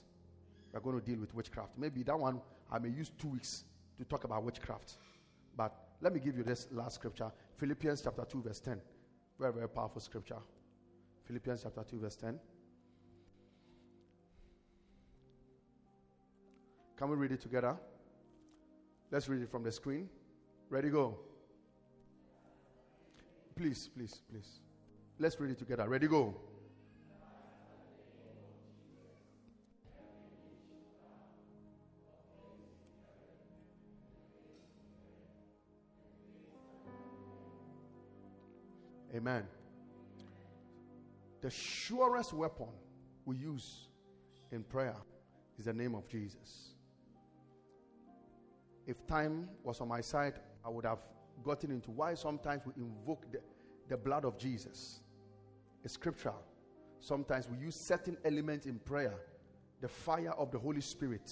[0.73, 1.77] We're going to deal with witchcraft.
[1.77, 3.63] Maybe that one, I may use two weeks
[3.97, 4.97] to talk about witchcraft.
[5.55, 8.81] But let me give you this last scripture Philippians chapter 2, verse 10.
[9.39, 10.37] Very, very powerful scripture.
[11.25, 12.39] Philippians chapter 2, verse 10.
[16.97, 17.77] Can we read it together?
[19.11, 20.09] Let's read it from the screen.
[20.69, 21.19] Ready, go.
[23.55, 24.59] Please, please, please.
[25.17, 25.87] Let's read it together.
[25.87, 26.35] Ready, go.
[39.15, 39.47] Amen.
[41.39, 42.67] The surest weapon
[43.23, 43.87] we use
[44.51, 44.97] in prayer
[45.57, 46.73] is the name of Jesus.
[48.85, 50.33] If time was on my side,
[50.65, 50.99] I would have
[51.43, 53.39] gotten into why sometimes we invoke the,
[53.89, 55.01] the blood of Jesus.
[55.83, 56.41] It's scriptural.
[56.99, 59.13] Sometimes we use certain elements in prayer,
[59.81, 61.31] the fire of the Holy Spirit,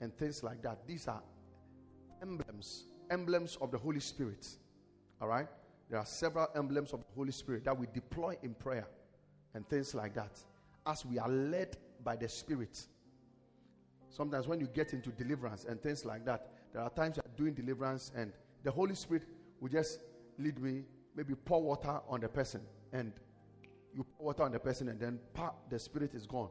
[0.00, 0.86] and things like that.
[0.86, 1.22] These are
[2.22, 4.48] emblems, emblems of the Holy Spirit.
[5.20, 5.46] All right?
[5.88, 8.86] There are several emblems of the Holy Spirit that we deploy in prayer
[9.54, 10.38] and things like that
[10.86, 12.86] as we are led by the Spirit.
[14.08, 17.54] Sometimes when you get into deliverance and things like that, there are times you're doing
[17.54, 18.32] deliverance and
[18.62, 19.24] the Holy Spirit
[19.60, 20.00] will just
[20.38, 20.82] lead me,
[21.16, 22.60] maybe pour water on the person,
[22.92, 23.12] and
[23.94, 26.50] you pour water on the person, and then pa, the Spirit is gone.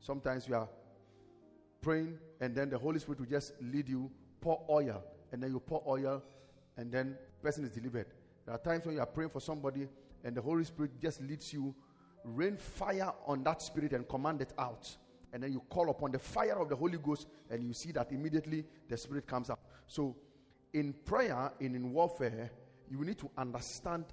[0.00, 0.68] Sometimes you are
[1.80, 4.10] praying, and then the Holy Spirit will just lead you,
[4.40, 5.02] pour oil,
[5.32, 6.22] and then you pour oil,
[6.76, 8.06] and then the person is delivered.
[8.46, 9.88] There are times when you are praying for somebody,
[10.24, 11.74] and the Holy Spirit just leads you,
[12.24, 14.88] rain fire on that spirit and command it out.
[15.32, 18.12] And then you call upon the fire of the Holy Ghost, and you see that
[18.12, 19.60] immediately the spirit comes out.
[19.86, 20.16] So,
[20.72, 22.50] in prayer and in warfare,
[22.90, 24.04] you need to understand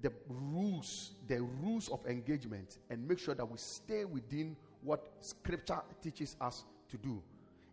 [0.00, 5.80] the rules, the rules of engagement, and make sure that we stay within what Scripture
[6.02, 7.22] teaches us to do.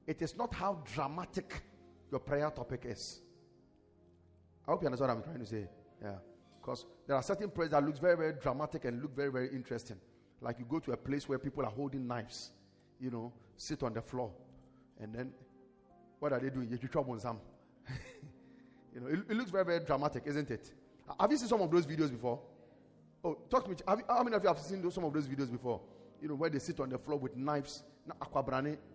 [0.07, 1.61] It is not how dramatic
[2.11, 3.22] your prayer topic is.
[4.67, 5.67] I hope you understand what I'm trying to say.
[6.01, 6.15] Yeah.
[6.59, 9.97] Because there are certain prayers that looks very, very dramatic and look very, very interesting.
[10.41, 12.51] Like you go to a place where people are holding knives,
[12.99, 14.31] you know, sit on the floor,
[14.99, 15.31] and then
[16.26, 16.68] what are they doing?
[16.72, 17.39] You trouble some.
[18.95, 20.72] you know, it, it, looks very, very dramatic, isn't it?
[21.19, 22.39] Have you seen some of those videos before?
[23.23, 23.76] Oh, talk to me.
[23.88, 25.81] Have you, how many of you have seen those, some of those videos before?
[26.19, 27.84] You know, where they sit on the floor with knives,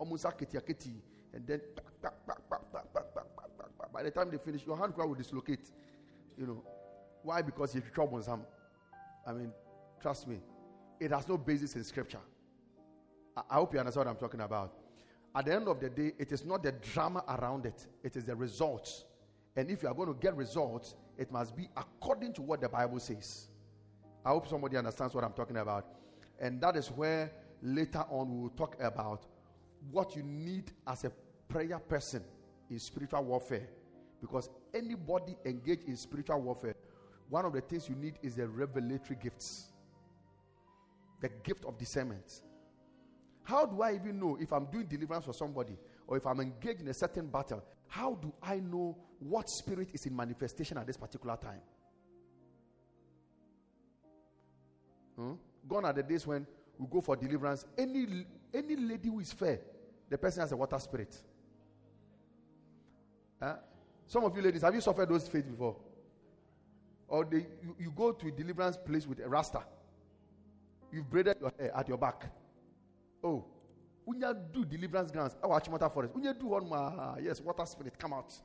[0.00, 1.60] almost and then
[3.92, 5.70] by the time they finish, your hand will dislocate.
[6.36, 6.64] You know,
[7.22, 7.42] why?
[7.42, 8.42] Because you trouble some.
[9.24, 9.52] I mean,
[10.02, 10.40] trust me,
[10.98, 12.18] it has no basis in scripture.
[13.36, 14.79] I, I hope you understand what I'm talking about.
[15.34, 18.24] At the end of the day, it is not the drama around it, it is
[18.24, 19.04] the results.
[19.56, 22.68] And if you are going to get results, it must be according to what the
[22.68, 23.48] Bible says.
[24.24, 25.86] I hope somebody understands what I'm talking about.
[26.40, 27.30] And that is where
[27.62, 29.26] later on we will talk about
[29.90, 31.12] what you need as a
[31.48, 32.22] prayer person
[32.70, 33.68] in spiritual warfare.
[34.20, 36.74] Because anybody engaged in spiritual warfare,
[37.28, 39.66] one of the things you need is the revelatory gifts,
[41.20, 42.42] the gift of discernment.
[43.50, 46.82] How do I even know if I'm doing deliverance for somebody or if I'm engaged
[46.82, 47.64] in a certain battle?
[47.88, 51.60] How do I know what spirit is in manifestation at this particular time?
[55.16, 55.32] Hmm?
[55.68, 56.46] Gone are the days when
[56.78, 57.64] we go for deliverance.
[57.76, 58.24] Any
[58.54, 59.58] any lady who is fair,
[60.08, 61.18] the person has a water spirit.
[63.42, 63.56] Huh?
[64.06, 65.76] Some of you ladies, have you suffered those fates before?
[67.08, 69.64] Or they, you, you go to a deliverance place with a rasta.
[70.92, 72.30] You've braided your hair at your back.
[73.22, 73.44] Oh,
[74.04, 76.14] when you do deliverance grounds, oh, Achimota Forest.
[76.14, 78.32] When you do one, uh, yes, water spirit, come out.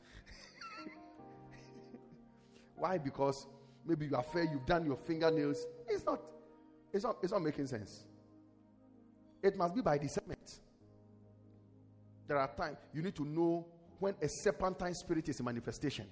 [2.75, 2.97] Why?
[2.97, 3.47] Because
[3.85, 5.65] maybe you are fair, you've done your fingernails.
[5.87, 6.19] It's not,
[6.93, 8.03] it's not, it's not making sense.
[9.41, 10.59] It must be by discernment.
[12.27, 13.65] There are times you need to know
[13.99, 16.05] when a serpentine spirit is a manifestation.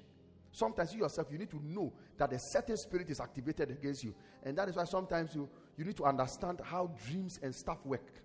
[0.51, 4.13] Sometimes you yourself, you need to know that a certain spirit is activated against you.
[4.43, 8.22] And that is why sometimes you, you need to understand how dreams and stuff work.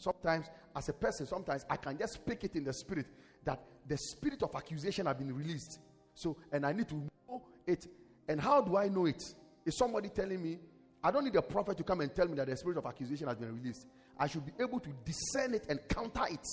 [0.00, 3.06] Sometimes, as a person, sometimes I can just speak it in the spirit
[3.44, 5.78] that the spirit of accusation have been released.
[6.14, 7.86] So, and I need to know it.
[8.26, 9.22] And how do I know it?
[9.66, 10.58] Is somebody telling me?
[11.04, 13.28] I don't need a prophet to come and tell me that the spirit of accusation
[13.28, 13.86] has been released.
[14.18, 16.46] I should be able to discern it and counter it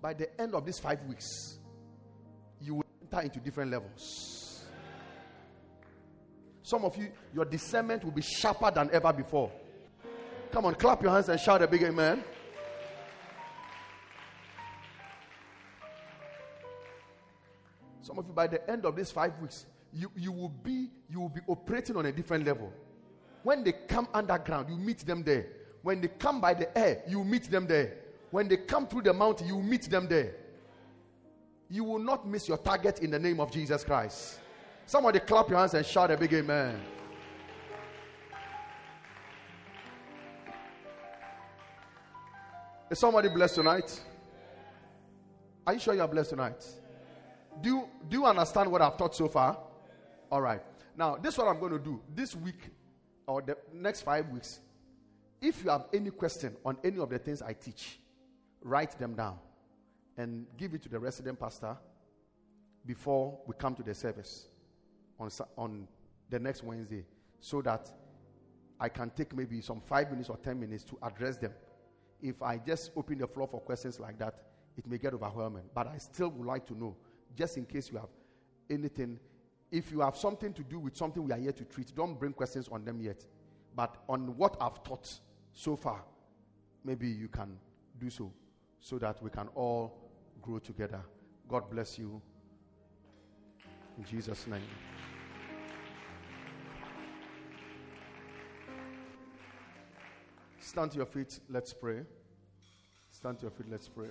[0.00, 1.58] by the end of these five weeks,
[2.60, 4.66] you will enter into different levels.
[6.62, 9.50] Some of you, your discernment will be sharper than ever before.
[10.54, 12.22] Come on, clap your hands and shout a big amen.
[18.02, 21.18] Some of you, by the end of these five weeks, you, you will be you
[21.18, 22.72] will be operating on a different level.
[23.42, 25.48] When they come underground, you meet them there.
[25.82, 27.94] When they come by the air, you meet them there.
[28.30, 30.36] When they come through the mountain, you meet them there.
[31.68, 34.38] You will not miss your target in the name of Jesus Christ.
[34.86, 36.80] Somebody clap your hands and shout a big amen.
[42.94, 44.00] Is somebody blessed tonight?
[45.66, 46.64] Are you sure you are blessed tonight?
[47.60, 49.58] Do you, do you understand what I've taught so far?
[50.30, 50.62] All right.
[50.96, 52.00] Now, this is what I'm going to do.
[52.14, 52.70] This week
[53.26, 54.60] or the next five weeks,
[55.40, 57.98] if you have any question on any of the things I teach,
[58.62, 59.40] write them down
[60.16, 61.76] and give it to the resident pastor
[62.86, 64.46] before we come to the service
[65.18, 65.88] on, on
[66.30, 67.04] the next Wednesday
[67.40, 67.90] so that
[68.78, 71.50] I can take maybe some five minutes or 10 minutes to address them.
[72.24, 74.34] If I just open the floor for questions like that,
[74.78, 75.64] it may get overwhelming.
[75.74, 76.96] But I still would like to know,
[77.36, 78.08] just in case you have
[78.70, 79.20] anything,
[79.70, 82.32] if you have something to do with something we are here to treat, don't bring
[82.32, 83.26] questions on them yet.
[83.76, 85.20] But on what I've taught
[85.52, 86.02] so far,
[86.82, 87.58] maybe you can
[88.00, 88.32] do so
[88.80, 89.92] so that we can all
[90.40, 91.02] grow together.
[91.46, 92.22] God bless you.
[93.98, 94.62] In Jesus' name.
[100.64, 101.40] Stand to your feet.
[101.50, 102.00] Let's pray.
[103.10, 103.66] Stand to your feet.
[103.70, 104.08] Let's pray.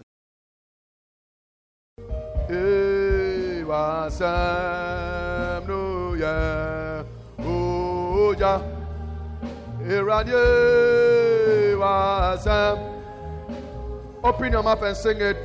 [14.23, 15.37] Open your mouth and sing it.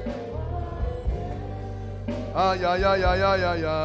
[2.34, 3.78] Ah ya ya ya ya ya ya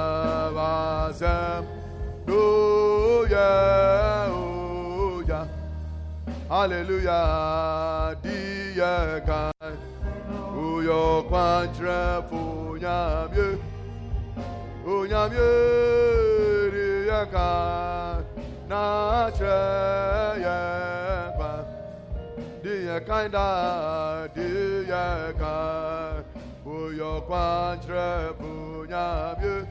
[6.53, 9.77] Hallelujah, dear God.
[10.53, 13.57] Uyo kwantre funyamye.
[14.85, 15.49] Unyamye
[16.71, 18.25] dear God.
[18.69, 19.57] Na tre
[20.45, 20.59] ye
[21.37, 21.65] kwa.
[22.61, 26.23] Dear kinda dear God.
[26.65, 29.65] Uyo kwantre funyamye.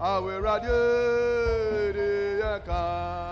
[0.00, 3.31] Awe radie dear God.